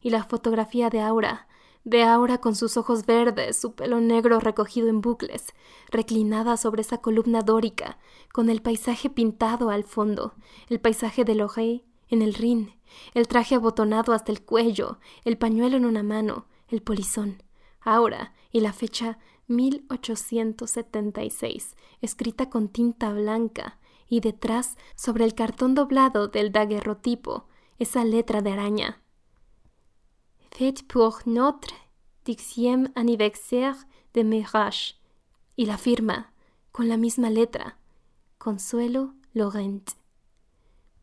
Y 0.00 0.10
la 0.10 0.22
fotografía 0.22 0.90
de 0.90 1.00
Aura, 1.00 1.48
de 1.82 2.04
Aura 2.04 2.38
con 2.38 2.54
sus 2.54 2.76
ojos 2.76 3.04
verdes, 3.04 3.60
su 3.60 3.74
pelo 3.74 4.00
negro 4.00 4.38
recogido 4.38 4.86
en 4.86 5.00
bucles, 5.00 5.46
reclinada 5.90 6.56
sobre 6.56 6.82
esa 6.82 6.98
columna 6.98 7.42
dórica, 7.42 7.98
con 8.32 8.48
el 8.48 8.62
paisaje 8.62 9.10
pintado 9.10 9.70
al 9.70 9.82
fondo, 9.82 10.34
el 10.68 10.78
paisaje 10.78 11.24
de 11.24 11.34
Lorey 11.34 11.82
en 12.08 12.22
el 12.22 12.34
Rin, 12.34 12.74
el 13.14 13.26
traje 13.26 13.56
abotonado 13.56 14.12
hasta 14.12 14.30
el 14.30 14.42
cuello, 14.42 15.00
el 15.24 15.36
pañuelo 15.36 15.78
en 15.78 15.84
una 15.84 16.04
mano, 16.04 16.46
el 16.68 16.80
polizón. 16.80 17.42
Aura 17.80 18.34
y 18.52 18.60
la 18.60 18.72
fecha 18.72 19.18
1876, 19.48 21.74
escrita 22.00 22.50
con 22.50 22.68
tinta 22.68 23.12
blanca, 23.12 23.80
y 24.08 24.20
detrás, 24.20 24.76
sobre 24.96 25.24
el 25.24 25.34
cartón 25.34 25.74
doblado 25.74 26.28
del 26.28 26.52
daguerrotipo, 26.52 27.48
esa 27.78 28.04
letra 28.04 28.40
de 28.42 28.52
araña 28.52 29.04
Fête 30.56 30.86
pour 30.86 31.18
notre 31.26 31.74
dixième 32.24 32.92
anniversaire 32.94 33.74
de 34.14 34.22
mariage. 34.22 34.94
Y 35.56 35.66
la 35.66 35.78
firma, 35.78 36.32
con 36.70 36.88
la 36.88 36.96
misma 36.96 37.28
letra, 37.28 37.76
Consuelo 38.38 39.14
Laurent. 39.32 39.82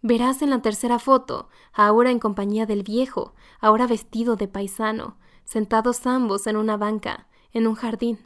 Verás 0.01 0.41
en 0.41 0.51
la 0.51 0.61
tercera 0.61 0.99
foto, 0.99 1.49
ahora 1.73 2.11
en 2.11 2.19
compañía 2.19 2.65
del 2.65 2.83
viejo, 2.83 3.35
ahora 3.59 3.87
vestido 3.87 4.37
de 4.37 4.47
paisano, 4.47 5.17
sentados 5.43 6.07
ambos 6.07 6.47
en 6.47 6.55
una 6.55 6.77
banca, 6.77 7.27
en 7.51 7.67
un 7.67 7.75
jardín. 7.75 8.19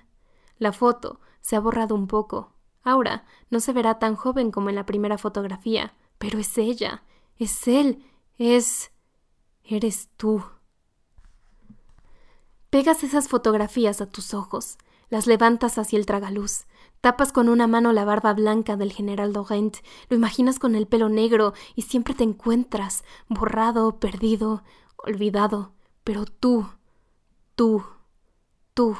La 0.59 0.73
foto 0.73 1.19
se 1.41 1.55
ha 1.55 1.59
borrado 1.59 1.95
un 1.95 2.05
poco. 2.05 2.53
Ahora 2.85 3.25
no 3.49 3.59
se 3.59 3.73
verá 3.73 3.99
tan 3.99 4.15
joven 4.15 4.51
como 4.51 4.69
en 4.69 4.75
la 4.75 4.85
primera 4.85 5.17
fotografía, 5.17 5.95
pero 6.19 6.39
es 6.39 6.57
ella, 6.57 7.03
es 7.37 7.67
él, 7.67 8.05
es... 8.37 8.91
eres 9.63 10.09
tú. 10.15 10.43
Pegas 12.69 13.03
esas 13.03 13.27
fotografías 13.27 14.01
a 14.01 14.05
tus 14.05 14.35
ojos, 14.35 14.77
las 15.09 15.25
levantas 15.25 15.79
hacia 15.79 15.97
el 15.97 16.05
tragaluz, 16.05 16.65
tapas 17.01 17.31
con 17.31 17.49
una 17.49 17.65
mano 17.65 17.91
la 17.91 18.05
barba 18.05 18.33
blanca 18.33 18.75
del 18.75 18.93
general 18.93 19.33
Laurent, 19.33 19.77
lo 20.09 20.15
imaginas 20.15 20.59
con 20.59 20.75
el 20.75 20.85
pelo 20.85 21.09
negro 21.09 21.53
y 21.73 21.83
siempre 21.83 22.13
te 22.13 22.23
encuentras 22.23 23.03
borrado, 23.27 23.99
perdido, 23.99 24.63
olvidado, 24.97 25.73
pero 26.03 26.25
tú, 26.25 26.67
tú, 27.55 27.83
tú. 28.75 28.95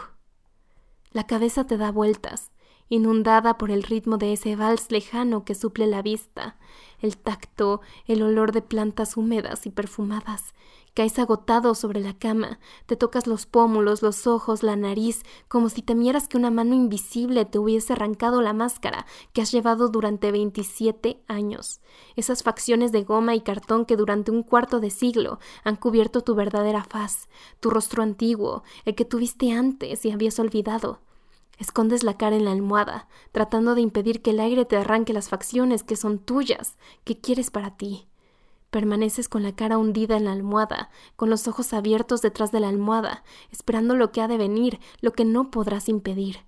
La 1.12 1.28
cabeza 1.28 1.68
te 1.68 1.78
da 1.78 1.92
vueltas, 1.92 2.52
inundada 2.90 3.58
por 3.58 3.72
el 3.72 3.84
ritmo 3.84 4.18
de 4.18 4.34
ese 4.34 4.56
vals 4.56 4.92
lejano 4.92 5.44
que 5.44 5.56
suple 5.56 5.88
la 5.88 6.02
vista, 6.02 6.58
el 7.00 7.18
tacto, 7.18 7.82
el 8.08 8.22
olor 8.22 8.52
de 8.52 8.62
plantas 8.62 9.18
húmedas 9.18 9.66
y 9.66 9.72
perfumadas, 9.72 10.54
Caes 10.96 11.20
agotado 11.20 11.76
sobre 11.76 12.00
la 12.00 12.18
cama, 12.18 12.58
te 12.86 12.96
tocas 12.96 13.28
los 13.28 13.46
pómulos, 13.46 14.02
los 14.02 14.28
ojos, 14.28 14.64
la 14.64 14.78
nariz, 14.78 15.24
como 15.50 15.68
si 15.68 15.82
temieras 15.82 16.30
que 16.30 16.38
una 16.38 16.52
mano 16.52 16.74
invisible 16.74 17.44
te 17.44 17.60
hubiese 17.60 17.92
arrancado 17.92 18.42
la 18.42 18.54
máscara 18.54 19.06
que 19.34 19.42
has 19.42 19.52
llevado 19.52 19.90
durante 19.90 20.32
veintisiete 20.32 21.22
años. 21.28 21.82
Esas 22.16 22.44
facciones 22.44 22.94
de 22.94 23.04
goma 23.04 23.36
y 23.36 23.42
cartón 23.42 23.84
que 23.84 23.98
durante 23.98 24.32
un 24.32 24.42
cuarto 24.42 24.80
de 24.80 24.90
siglo 24.90 25.40
han 25.66 25.76
cubierto 25.76 26.22
tu 26.22 26.34
verdadera 26.34 26.86
faz, 26.86 27.28
tu 27.60 27.70
rostro 27.70 28.02
antiguo, 28.02 28.64
el 28.86 28.96
que 28.96 29.04
tuviste 29.04 29.52
antes 29.52 30.06
y 30.06 30.12
habías 30.12 30.40
olvidado. 30.40 31.02
Escondes 31.58 32.04
la 32.04 32.18
cara 32.18 32.36
en 32.36 32.46
la 32.46 32.52
almohada, 32.52 33.08
tratando 33.32 33.76
de 33.76 33.82
impedir 33.82 34.22
que 34.22 34.32
el 34.32 34.40
aire 34.40 34.66
te 34.66 34.78
arranque 34.78 35.14
las 35.14 35.30
facciones 35.30 35.84
que 35.84 35.96
son 35.96 36.20
tuyas, 36.20 36.78
que 37.04 37.20
quieres 37.20 37.52
para 37.52 37.78
ti. 37.78 38.08
Permaneces 38.72 39.30
con 39.30 39.44
la 39.44 39.56
cara 39.56 39.78
hundida 39.78 40.18
en 40.18 40.26
la 40.26 40.34
almohada, 40.34 40.90
con 41.16 41.30
los 41.30 41.48
ojos 41.48 41.74
abiertos 41.74 42.22
detrás 42.22 42.52
de 42.52 42.60
la 42.60 42.70
almohada, 42.70 43.24
esperando 43.52 43.96
lo 43.96 44.12
que 44.12 44.22
ha 44.22 44.28
de 44.28 44.38
venir, 44.38 44.80
lo 45.00 45.14
que 45.14 45.24
no 45.24 45.50
podrás 45.50 45.88
impedir. 45.88 46.40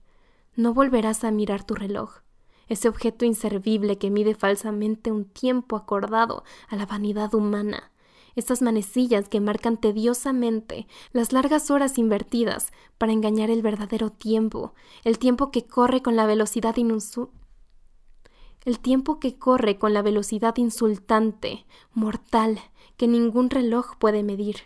No 0.56 0.74
volverás 0.74 1.24
a 1.24 1.32
mirar 1.32 1.64
tu 1.64 1.76
reloj, 1.76 2.22
ese 2.68 2.90
objeto 2.90 3.26
inservible 3.26 3.98
que 3.98 4.10
mide 4.10 4.36
falsamente 4.36 5.12
un 5.12 5.26
tiempo 5.26 5.76
acordado 5.76 6.44
a 6.68 6.76
la 6.76 6.86
vanidad 6.86 7.34
humana, 7.34 7.92
estas 8.38 8.62
manecillas 8.62 9.28
que 9.28 9.42
marcan 9.42 9.76
tediosamente 9.76 10.88
las 11.12 11.34
largas 11.34 11.70
horas 11.70 11.98
invertidas 11.98 12.72
para 12.98 13.12
engañar 13.12 13.50
el 13.50 13.62
verdadero 13.62 14.10
tiempo, 14.10 14.74
el 15.04 15.20
tiempo 15.20 15.52
que 15.52 15.66
corre 15.66 16.02
con 16.02 16.16
la 16.16 16.26
velocidad 16.26 16.78
inusual 16.78 17.28
el 18.68 18.80
tiempo 18.80 19.18
que 19.22 19.40
corre 19.40 19.78
con 19.78 19.94
la 19.94 20.02
velocidad 20.02 20.58
insultante, 20.58 21.66
mortal, 21.94 22.60
que 22.98 23.08
ningún 23.08 23.50
reloj 23.50 23.96
puede 23.98 24.24
medir. 24.24 24.64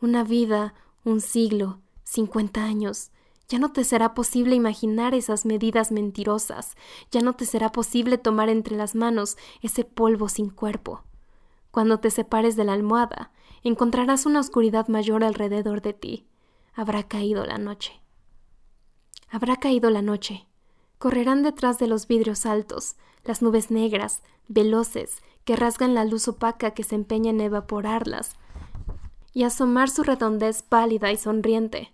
Una 0.00 0.24
vida, 0.24 0.72
un 1.04 1.20
siglo, 1.20 1.82
cincuenta 2.04 2.64
años. 2.64 3.10
Ya 3.46 3.58
no 3.58 3.70
te 3.70 3.84
será 3.84 4.14
posible 4.14 4.54
imaginar 4.54 5.14
esas 5.14 5.44
medidas 5.44 5.92
mentirosas, 5.92 6.74
ya 7.10 7.20
no 7.20 7.34
te 7.34 7.44
será 7.44 7.70
posible 7.70 8.16
tomar 8.16 8.48
entre 8.48 8.78
las 8.78 8.94
manos 8.94 9.36
ese 9.60 9.84
polvo 9.84 10.30
sin 10.30 10.48
cuerpo. 10.48 11.02
Cuando 11.74 11.98
te 11.98 12.12
separes 12.12 12.54
de 12.54 12.62
la 12.62 12.72
almohada, 12.72 13.32
encontrarás 13.64 14.26
una 14.26 14.38
oscuridad 14.38 14.86
mayor 14.86 15.24
alrededor 15.24 15.82
de 15.82 15.92
ti. 15.92 16.28
Habrá 16.72 17.02
caído 17.08 17.44
la 17.46 17.58
noche. 17.58 18.00
Habrá 19.28 19.56
caído 19.56 19.90
la 19.90 20.00
noche. 20.00 20.46
Correrán 20.98 21.42
detrás 21.42 21.80
de 21.80 21.88
los 21.88 22.06
vidrios 22.06 22.46
altos, 22.46 22.94
las 23.24 23.42
nubes 23.42 23.72
negras, 23.72 24.22
veloces, 24.46 25.20
que 25.44 25.56
rasgan 25.56 25.96
la 25.96 26.04
luz 26.04 26.28
opaca 26.28 26.74
que 26.74 26.84
se 26.84 26.94
empeña 26.94 27.30
en 27.30 27.40
evaporarlas, 27.40 28.36
y 29.32 29.42
asomar 29.42 29.90
su 29.90 30.04
redondez 30.04 30.62
pálida 30.62 31.10
y 31.10 31.16
sonriente. 31.16 31.92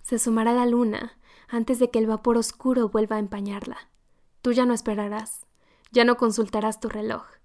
Se 0.00 0.14
asomará 0.14 0.54
la 0.54 0.64
luna 0.64 1.18
antes 1.48 1.78
de 1.78 1.90
que 1.90 1.98
el 1.98 2.06
vapor 2.06 2.38
oscuro 2.38 2.88
vuelva 2.88 3.16
a 3.16 3.20
empañarla. 3.20 3.90
Tú 4.40 4.52
ya 4.52 4.64
no 4.64 4.72
esperarás, 4.72 5.44
ya 5.92 6.06
no 6.06 6.16
consultarás 6.16 6.80
tu 6.80 6.88
reloj. 6.88 7.37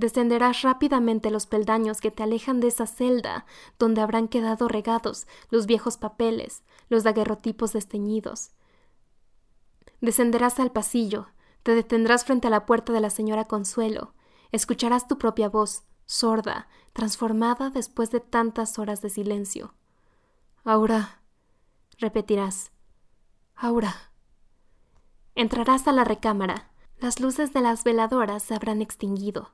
Descenderás 0.00 0.62
rápidamente 0.62 1.30
los 1.30 1.44
peldaños 1.44 2.00
que 2.00 2.10
te 2.10 2.22
alejan 2.22 2.58
de 2.58 2.68
esa 2.68 2.86
celda 2.86 3.44
donde 3.78 4.00
habrán 4.00 4.28
quedado 4.28 4.66
regados 4.66 5.26
los 5.50 5.66
viejos 5.66 5.98
papeles, 5.98 6.62
los 6.88 7.04
daguerrotipos 7.04 7.74
desteñidos. 7.74 8.52
Descenderás 10.00 10.58
al 10.58 10.72
pasillo, 10.72 11.26
te 11.62 11.74
detendrás 11.74 12.24
frente 12.24 12.46
a 12.46 12.50
la 12.50 12.64
puerta 12.64 12.94
de 12.94 13.00
la 13.02 13.10
señora 13.10 13.44
Consuelo. 13.44 14.14
Escucharás 14.52 15.06
tu 15.06 15.18
propia 15.18 15.50
voz, 15.50 15.82
sorda, 16.06 16.68
transformada 16.94 17.68
después 17.68 18.10
de 18.10 18.20
tantas 18.20 18.78
horas 18.78 19.02
de 19.02 19.10
silencio. 19.10 19.74
Aura, 20.64 21.20
repetirás. 21.98 22.72
Aura. 23.54 23.94
Entrarás 25.34 25.86
a 25.86 25.92
la 25.92 26.04
recámara. 26.04 26.70
Las 26.96 27.20
luces 27.20 27.52
de 27.52 27.60
las 27.60 27.84
veladoras 27.84 28.42
se 28.42 28.54
habrán 28.54 28.80
extinguido. 28.80 29.50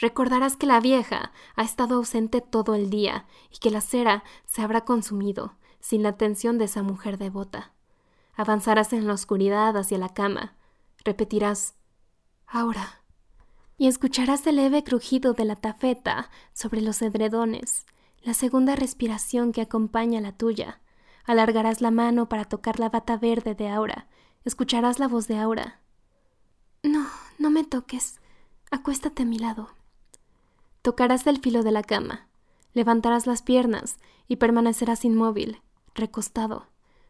Recordarás 0.00 0.56
que 0.56 0.66
la 0.66 0.80
vieja 0.80 1.30
ha 1.56 1.62
estado 1.62 1.96
ausente 1.96 2.40
todo 2.40 2.74
el 2.74 2.88
día 2.88 3.26
y 3.52 3.58
que 3.58 3.70
la 3.70 3.82
cera 3.82 4.24
se 4.46 4.62
habrá 4.62 4.86
consumido, 4.86 5.56
sin 5.78 6.02
la 6.02 6.08
atención 6.08 6.56
de 6.56 6.64
esa 6.64 6.82
mujer 6.82 7.18
devota. 7.18 7.74
Avanzarás 8.34 8.94
en 8.94 9.06
la 9.06 9.12
oscuridad 9.12 9.76
hacia 9.76 9.98
la 9.98 10.08
cama. 10.08 10.56
Repetirás 11.04 11.74
Aura. 12.46 13.02
Y 13.76 13.88
escucharás 13.88 14.46
el 14.46 14.56
leve 14.56 14.82
crujido 14.84 15.34
de 15.34 15.44
la 15.44 15.56
tafeta 15.56 16.30
sobre 16.54 16.80
los 16.80 17.02
edredones, 17.02 17.84
la 18.22 18.32
segunda 18.32 18.76
respiración 18.76 19.52
que 19.52 19.60
acompaña 19.60 20.22
la 20.22 20.32
tuya. 20.32 20.80
Alargarás 21.24 21.82
la 21.82 21.90
mano 21.90 22.26
para 22.30 22.46
tocar 22.46 22.80
la 22.80 22.88
bata 22.88 23.18
verde 23.18 23.54
de 23.54 23.68
Aura. 23.68 24.08
Escucharás 24.46 24.98
la 24.98 25.08
voz 25.08 25.28
de 25.28 25.38
Aura. 25.38 25.80
No, 26.82 27.06
no 27.38 27.50
me 27.50 27.64
toques. 27.64 28.20
Acuéstate 28.70 29.24
a 29.24 29.26
mi 29.26 29.38
lado. 29.38 29.68
Tocarás 30.82 31.26
el 31.26 31.40
filo 31.40 31.62
de 31.62 31.72
la 31.72 31.82
cama, 31.82 32.28
levantarás 32.72 33.26
las 33.26 33.42
piernas 33.42 33.98
y 34.28 34.36
permanecerás 34.36 35.04
inmóvil, 35.04 35.60
recostado. 35.94 36.68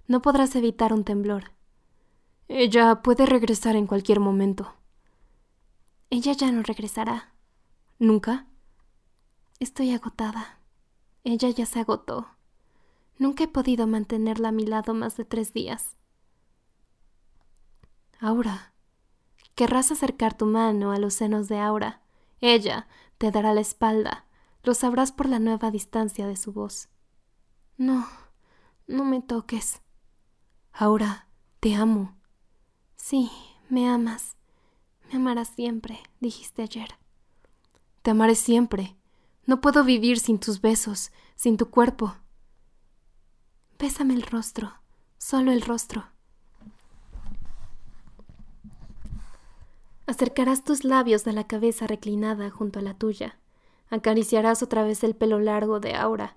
No 0.08 0.22
podrás 0.22 0.56
evitar 0.56 0.92
un 0.92 1.04
temblor. 1.04 1.52
Ella 2.48 3.02
puede 3.02 3.26
regresar 3.26 3.76
en 3.76 3.86
cualquier 3.86 4.18
momento. 4.18 4.74
Ella 6.10 6.32
ya 6.32 6.50
no 6.50 6.64
regresará. 6.64 7.32
¿Nunca? 8.00 8.46
Estoy 9.60 9.92
agotada. 9.92 10.58
Ella 11.22 11.50
ya 11.50 11.64
se 11.66 11.78
agotó. 11.78 12.26
Nunca 13.18 13.44
he 13.44 13.48
podido 13.48 13.86
mantenerla 13.86 14.48
a 14.48 14.52
mi 14.52 14.66
lado 14.66 14.94
más 14.94 15.16
de 15.16 15.24
tres 15.24 15.52
días. 15.52 15.96
Aura. 18.18 18.72
Querrás 19.54 19.92
acercar 19.92 20.36
tu 20.36 20.46
mano 20.46 20.90
a 20.90 20.98
los 20.98 21.14
senos 21.14 21.46
de 21.46 21.58
Aura. 21.58 22.00
Ella 22.40 22.88
te 23.20 23.30
dará 23.30 23.52
la 23.52 23.60
espalda. 23.60 24.24
Lo 24.62 24.72
sabrás 24.72 25.12
por 25.12 25.28
la 25.28 25.38
nueva 25.38 25.70
distancia 25.70 26.26
de 26.26 26.36
su 26.36 26.54
voz. 26.54 26.88
No, 27.76 28.08
no 28.86 29.04
me 29.04 29.20
toques. 29.20 29.82
Aura, 30.72 31.28
te 31.60 31.74
amo. 31.74 32.16
Sí, 32.96 33.30
me 33.68 33.86
amas. 33.86 34.36
Me 35.10 35.16
amarás 35.16 35.48
siempre, 35.48 36.00
dijiste 36.20 36.62
ayer. 36.62 36.94
Te 38.00 38.12
amaré 38.12 38.34
siempre. 38.34 38.96
No 39.44 39.60
puedo 39.60 39.84
vivir 39.84 40.18
sin 40.18 40.38
tus 40.38 40.62
besos, 40.62 41.12
sin 41.36 41.58
tu 41.58 41.68
cuerpo. 41.68 42.16
Bésame 43.78 44.14
el 44.14 44.22
rostro, 44.22 44.80
solo 45.18 45.52
el 45.52 45.60
rostro. 45.60 46.06
Acercarás 50.10 50.64
tus 50.64 50.82
labios 50.82 51.24
a 51.28 51.32
la 51.32 51.46
cabeza 51.46 51.86
reclinada 51.86 52.50
junto 52.50 52.80
a 52.80 52.82
la 52.82 52.94
tuya. 52.94 53.38
Acariciarás 53.90 54.60
otra 54.60 54.82
vez 54.82 55.04
el 55.04 55.14
pelo 55.14 55.38
largo 55.38 55.78
de 55.78 55.94
Aura. 55.94 56.36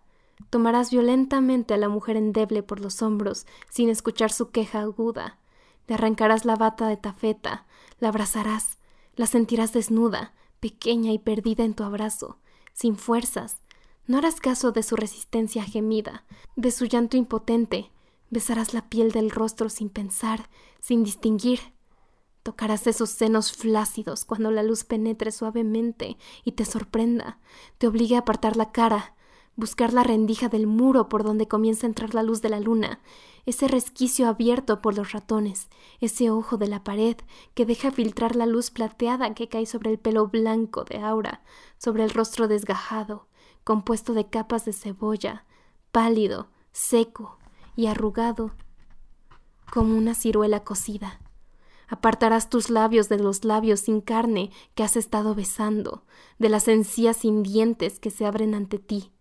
Tomarás 0.52 0.92
violentamente 0.92 1.74
a 1.74 1.78
la 1.78 1.90
mujer 1.90 2.16
endeble 2.16 2.62
por 2.62 2.80
los 2.80 3.02
hombros, 3.02 3.48
sin 3.72 3.90
escuchar 3.90 4.32
su 4.32 4.52
queja 4.52 4.82
aguda. 4.82 5.40
Le 5.88 5.96
arrancarás 5.96 6.46
la 6.46 6.56
bata 6.56 6.88
de 6.88 6.98
tafeta, 6.98 7.66
la 7.98 8.10
abrazarás, 8.10 8.78
la 9.16 9.26
sentirás 9.26 9.74
desnuda, 9.74 10.34
pequeña 10.60 11.12
y 11.12 11.18
perdida 11.18 11.64
en 11.64 11.74
tu 11.74 11.84
abrazo, 11.84 12.38
sin 12.74 12.96
fuerzas. 12.96 13.58
No 14.06 14.20
harás 14.20 14.40
caso 14.40 14.72
de 14.72 14.84
su 14.84 14.96
resistencia 14.96 15.64
gemida, 15.64 16.26
de 16.56 16.70
su 16.70 16.86
llanto 16.86 17.18
impotente. 17.18 17.90
Besarás 18.30 18.76
la 18.76 18.88
piel 18.88 19.12
del 19.12 19.32
rostro 19.32 19.70
sin 19.70 19.90
pensar, 19.90 20.48
sin 20.80 21.04
distinguir. 21.04 21.74
Tocarás 22.44 22.88
esos 22.88 23.10
senos 23.10 23.54
flácidos 23.54 24.26
cuando 24.26 24.52
la 24.52 24.64
luz 24.64 24.84
penetre 24.84 25.32
suavemente 25.32 26.18
y 26.44 26.52
te 26.52 26.66
sorprenda, 26.66 27.40
te 27.78 27.88
obligue 27.88 28.18
a 28.18 28.20
apartar 28.20 28.58
la 28.58 28.74
cara, 28.74 29.16
buscar 29.56 29.94
la 29.94 30.04
rendija 30.04 30.50
del 30.50 30.68
muro 30.68 31.08
por 31.08 31.24
donde 31.24 31.48
comienza 31.48 31.86
a 31.86 31.90
entrar 31.90 32.14
la 32.14 32.22
luz 32.22 32.42
de 32.42 32.50
la 32.50 32.60
luna, 32.60 33.00
ese 33.46 33.70
resquicio 33.70 34.28
abierto 34.28 34.82
por 34.82 34.96
los 34.98 35.14
ratones, 35.14 35.70
ese 36.02 36.32
ojo 36.32 36.58
de 36.58 36.68
la 36.68 36.84
pared 36.84 37.16
que 37.54 37.66
deja 37.66 37.92
filtrar 37.92 38.36
la 38.36 38.46
luz 38.46 38.72
plateada 38.72 39.34
que 39.34 39.48
cae 39.48 39.66
sobre 39.66 39.92
el 39.92 40.00
pelo 40.00 40.28
blanco 40.28 40.84
de 40.84 41.00
Aura, 41.00 41.44
sobre 41.78 42.04
el 42.04 42.10
rostro 42.10 42.50
desgajado, 42.50 43.28
compuesto 43.64 44.14
de 44.14 44.30
capas 44.30 44.66
de 44.66 44.74
cebolla, 44.74 45.46
pálido, 45.94 46.48
seco 46.74 47.38
y 47.76 47.88
arrugado, 47.88 48.52
como 49.72 49.98
una 49.98 50.14
ciruela 50.14 50.64
cocida. 50.64 51.20
Apartarás 51.94 52.50
tus 52.50 52.72
labios 52.72 53.08
de 53.08 53.20
los 53.20 53.46
labios 53.46 53.82
sin 53.82 54.02
carne 54.02 54.50
que 54.74 54.82
has 54.82 54.96
estado 54.98 55.36
besando, 55.36 56.02
de 56.40 56.50
las 56.50 56.68
encías 56.68 57.18
sin 57.18 57.44
dientes 57.44 58.00
que 58.00 58.10
se 58.10 58.26
abren 58.26 58.56
ante 58.56 58.80
ti. 58.80 59.12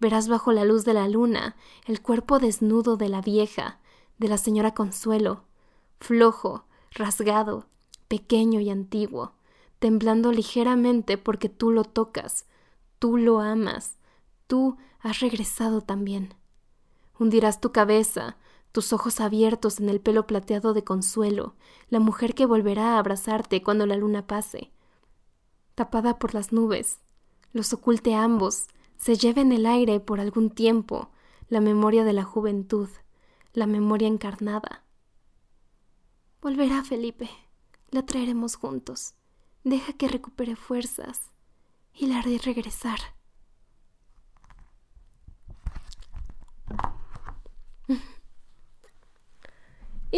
Verás 0.00 0.26
bajo 0.26 0.50
la 0.50 0.64
luz 0.64 0.86
de 0.86 0.94
la 0.94 1.08
luna 1.08 1.56
el 1.84 2.00
cuerpo 2.00 2.38
desnudo 2.38 2.96
de 2.96 3.10
la 3.10 3.20
vieja, 3.20 3.80
de 4.16 4.28
la 4.28 4.38
señora 4.38 4.72
Consuelo, 4.72 5.44
flojo, 6.00 6.64
rasgado, 6.90 7.66
pequeño 8.08 8.60
y 8.60 8.70
antiguo, 8.70 9.34
temblando 9.78 10.32
ligeramente 10.32 11.18
porque 11.18 11.50
tú 11.50 11.70
lo 11.70 11.84
tocas, 11.84 12.46
tú 12.98 13.18
lo 13.18 13.40
amas, 13.40 13.98
tú 14.46 14.78
has 15.00 15.20
regresado 15.20 15.82
también. 15.82 16.32
Hundirás 17.18 17.60
tu 17.60 17.72
cabeza, 17.72 18.38
tus 18.76 18.92
ojos 18.92 19.20
abiertos 19.20 19.80
en 19.80 19.88
el 19.88 20.02
pelo 20.02 20.26
plateado 20.26 20.74
de 20.74 20.84
consuelo, 20.84 21.54
la 21.88 21.98
mujer 21.98 22.34
que 22.34 22.44
volverá 22.44 22.92
a 22.92 22.98
abrazarte 22.98 23.62
cuando 23.62 23.86
la 23.86 23.96
luna 23.96 24.26
pase. 24.26 24.70
Tapada 25.74 26.18
por 26.18 26.34
las 26.34 26.52
nubes, 26.52 27.00
los 27.54 27.72
oculte 27.72 28.14
ambos, 28.14 28.66
se 28.98 29.16
lleve 29.16 29.40
en 29.40 29.52
el 29.52 29.64
aire 29.64 29.98
por 29.98 30.20
algún 30.20 30.50
tiempo 30.50 31.08
la 31.48 31.62
memoria 31.62 32.04
de 32.04 32.12
la 32.12 32.24
juventud, 32.24 32.90
la 33.54 33.66
memoria 33.66 34.08
encarnada. 34.08 34.84
Volverá, 36.42 36.84
Felipe, 36.84 37.30
la 37.90 38.04
traeremos 38.04 38.56
juntos. 38.56 39.14
Deja 39.64 39.94
que 39.94 40.06
recupere 40.06 40.54
fuerzas 40.54 41.32
y 41.94 42.08
la 42.08 42.18
haré 42.18 42.36
regresar. 42.36 42.98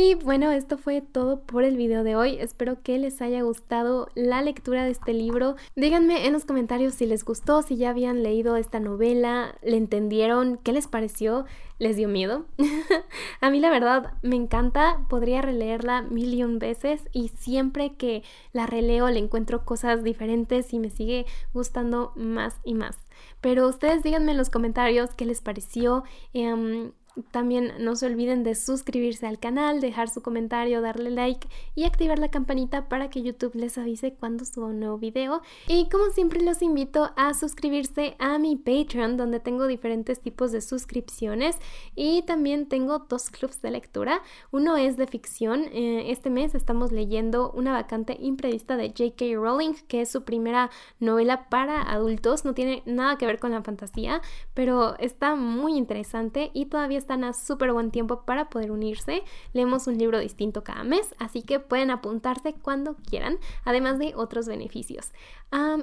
Y 0.00 0.14
bueno, 0.14 0.52
esto 0.52 0.78
fue 0.78 1.00
todo 1.00 1.40
por 1.40 1.64
el 1.64 1.76
video 1.76 2.04
de 2.04 2.14
hoy. 2.14 2.36
Espero 2.38 2.80
que 2.84 2.98
les 2.98 3.20
haya 3.20 3.42
gustado 3.42 4.08
la 4.14 4.42
lectura 4.42 4.84
de 4.84 4.92
este 4.92 5.12
libro. 5.12 5.56
Díganme 5.74 6.24
en 6.24 6.34
los 6.34 6.44
comentarios 6.44 6.94
si 6.94 7.04
les 7.04 7.24
gustó, 7.24 7.62
si 7.62 7.76
ya 7.76 7.90
habían 7.90 8.22
leído 8.22 8.54
esta 8.54 8.78
novela, 8.78 9.56
le 9.60 9.76
entendieron, 9.76 10.56
qué 10.58 10.72
les 10.72 10.86
pareció, 10.86 11.46
les 11.80 11.96
dio 11.96 12.06
miedo. 12.06 12.46
A 13.40 13.50
mí 13.50 13.58
la 13.58 13.70
verdad 13.70 14.12
me 14.22 14.36
encanta, 14.36 15.04
podría 15.08 15.42
releerla 15.42 16.02
mil 16.02 16.32
y 16.32 16.44
un 16.44 16.60
veces 16.60 17.02
y 17.12 17.30
siempre 17.30 17.96
que 17.96 18.22
la 18.52 18.66
releo 18.66 19.10
le 19.10 19.18
encuentro 19.18 19.64
cosas 19.64 20.04
diferentes 20.04 20.72
y 20.72 20.78
me 20.78 20.90
sigue 20.90 21.26
gustando 21.52 22.12
más 22.14 22.54
y 22.62 22.74
más. 22.74 22.96
Pero 23.40 23.66
ustedes 23.66 24.04
díganme 24.04 24.30
en 24.30 24.38
los 24.38 24.48
comentarios 24.48 25.10
qué 25.16 25.24
les 25.24 25.40
pareció. 25.40 26.04
Em, 26.34 26.92
también 27.30 27.72
no 27.78 27.96
se 27.96 28.06
olviden 28.06 28.42
de 28.42 28.54
suscribirse 28.54 29.26
al 29.26 29.38
canal, 29.38 29.80
dejar 29.80 30.08
su 30.08 30.22
comentario, 30.22 30.80
darle 30.80 31.10
like 31.10 31.48
y 31.74 31.84
activar 31.84 32.18
la 32.18 32.30
campanita 32.30 32.88
para 32.88 33.10
que 33.10 33.22
YouTube 33.22 33.54
les 33.54 33.78
avise 33.78 34.14
cuando 34.14 34.44
suba 34.44 34.68
un 34.68 34.80
nuevo 34.80 34.98
video. 34.98 35.42
Y 35.66 35.88
como 35.88 36.10
siempre 36.10 36.42
los 36.42 36.62
invito 36.62 37.10
a 37.16 37.34
suscribirse 37.34 38.16
a 38.18 38.38
mi 38.38 38.56
Patreon 38.56 39.16
donde 39.16 39.40
tengo 39.40 39.66
diferentes 39.66 40.20
tipos 40.20 40.52
de 40.52 40.60
suscripciones 40.60 41.56
y 41.94 42.22
también 42.22 42.66
tengo 42.66 43.00
dos 43.00 43.30
clubs 43.30 43.60
de 43.62 43.70
lectura. 43.70 44.22
Uno 44.50 44.76
es 44.76 44.96
de 44.96 45.06
ficción. 45.06 45.64
Eh, 45.72 46.10
este 46.10 46.30
mes 46.30 46.54
estamos 46.54 46.92
leyendo 46.92 47.50
Una 47.52 47.72
vacante 47.72 48.16
imprevista 48.20 48.76
de 48.76 48.88
J.K. 48.88 49.24
Rowling, 49.34 49.74
que 49.88 50.02
es 50.02 50.10
su 50.10 50.22
primera 50.22 50.70
novela 51.00 51.48
para 51.48 51.82
adultos. 51.82 52.44
No 52.44 52.54
tiene 52.54 52.82
nada 52.86 53.16
que 53.16 53.26
ver 53.26 53.38
con 53.38 53.52
la 53.52 53.62
fantasía, 53.62 54.20
pero 54.54 54.96
está 54.98 55.34
muy 55.34 55.76
interesante 55.76 56.50
y 56.54 56.66
todavía 56.66 56.98
están 57.08 57.24
a 57.24 57.32
súper 57.32 57.72
buen 57.72 57.90
tiempo 57.90 58.26
para 58.26 58.50
poder 58.50 58.70
unirse. 58.70 59.22
Leemos 59.54 59.86
un 59.86 59.96
libro 59.96 60.18
distinto 60.18 60.62
cada 60.62 60.84
mes, 60.84 61.14
así 61.18 61.40
que 61.40 61.58
pueden 61.58 61.90
apuntarse 61.90 62.52
cuando 62.52 62.96
quieran, 62.96 63.38
además 63.64 63.98
de 63.98 64.12
otros 64.14 64.46
beneficios. 64.46 65.12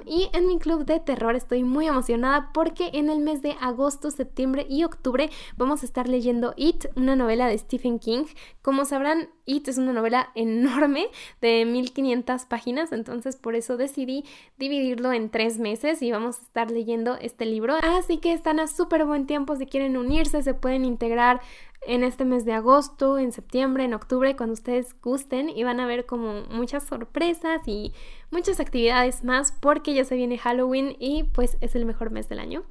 y 0.04 0.30
en 0.32 0.46
mi 0.46 0.60
club 0.60 0.84
de 0.84 1.00
terror 1.00 1.34
estoy 1.34 1.64
muy 1.64 1.88
emocionada 1.88 2.52
porque 2.54 2.90
en 2.92 3.10
el 3.10 3.18
mes 3.18 3.42
de 3.42 3.56
agosto, 3.60 4.12
septiembre 4.12 4.66
y 4.70 4.84
octubre 4.84 5.28
vamos 5.56 5.82
a 5.82 5.86
estar 5.86 6.08
leyendo 6.08 6.54
It, 6.56 6.84
una 6.94 7.16
novela 7.16 7.48
de 7.48 7.58
Stephen 7.58 7.98
King. 7.98 8.26
Como 8.62 8.84
sabrán, 8.84 9.28
It 9.46 9.68
es 9.68 9.78
una 9.78 9.92
novela 9.92 10.30
enorme 10.34 11.06
de 11.40 11.64
1500 11.64 12.44
páginas, 12.44 12.92
entonces 12.92 13.36
por 13.36 13.54
eso 13.54 13.76
decidí 13.76 14.24
dividirlo 14.58 15.12
en 15.12 15.30
tres 15.30 15.58
meses 15.58 16.02
y 16.02 16.10
vamos 16.10 16.38
a 16.38 16.42
estar 16.42 16.70
leyendo 16.70 17.16
este 17.16 17.46
libro. 17.46 17.76
Así 17.82 18.18
que 18.18 18.32
están 18.32 18.60
a 18.60 18.66
súper 18.66 19.04
buen 19.04 19.26
tiempo 19.26 19.56
si 19.56 19.66
quieren 19.66 19.96
unirse, 19.96 20.42
se 20.42 20.54
pueden 20.54 20.84
integrar 20.84 21.40
en 21.86 22.04
este 22.04 22.24
mes 22.24 22.44
de 22.44 22.52
agosto, 22.52 23.18
en 23.18 23.32
septiembre, 23.32 23.84
en 23.84 23.94
octubre, 23.94 24.36
cuando 24.36 24.54
ustedes 24.54 25.00
gusten 25.00 25.48
y 25.48 25.62
van 25.64 25.80
a 25.80 25.86
ver 25.86 26.04
como 26.04 26.42
muchas 26.50 26.84
sorpresas 26.84 27.62
y 27.66 27.92
muchas 28.30 28.60
actividades 28.60 29.24
más 29.24 29.52
porque 29.52 29.94
ya 29.94 30.04
se 30.04 30.16
viene 30.16 30.38
Halloween 30.38 30.96
y 30.98 31.24
pues 31.24 31.56
es 31.60 31.74
el 31.76 31.84
mejor 31.84 32.10
mes 32.10 32.28
del 32.28 32.40
año, 32.40 32.64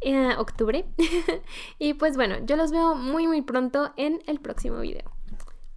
eh, 0.00 0.30
octubre. 0.38 0.84
y 1.78 1.94
pues 1.94 2.16
bueno, 2.16 2.36
yo 2.46 2.56
los 2.56 2.70
veo 2.70 2.94
muy 2.94 3.26
muy 3.26 3.42
pronto 3.42 3.92
en 3.96 4.22
el 4.26 4.38
próximo 4.40 4.80
video. 4.80 5.11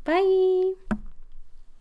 Bye. 0.05 0.75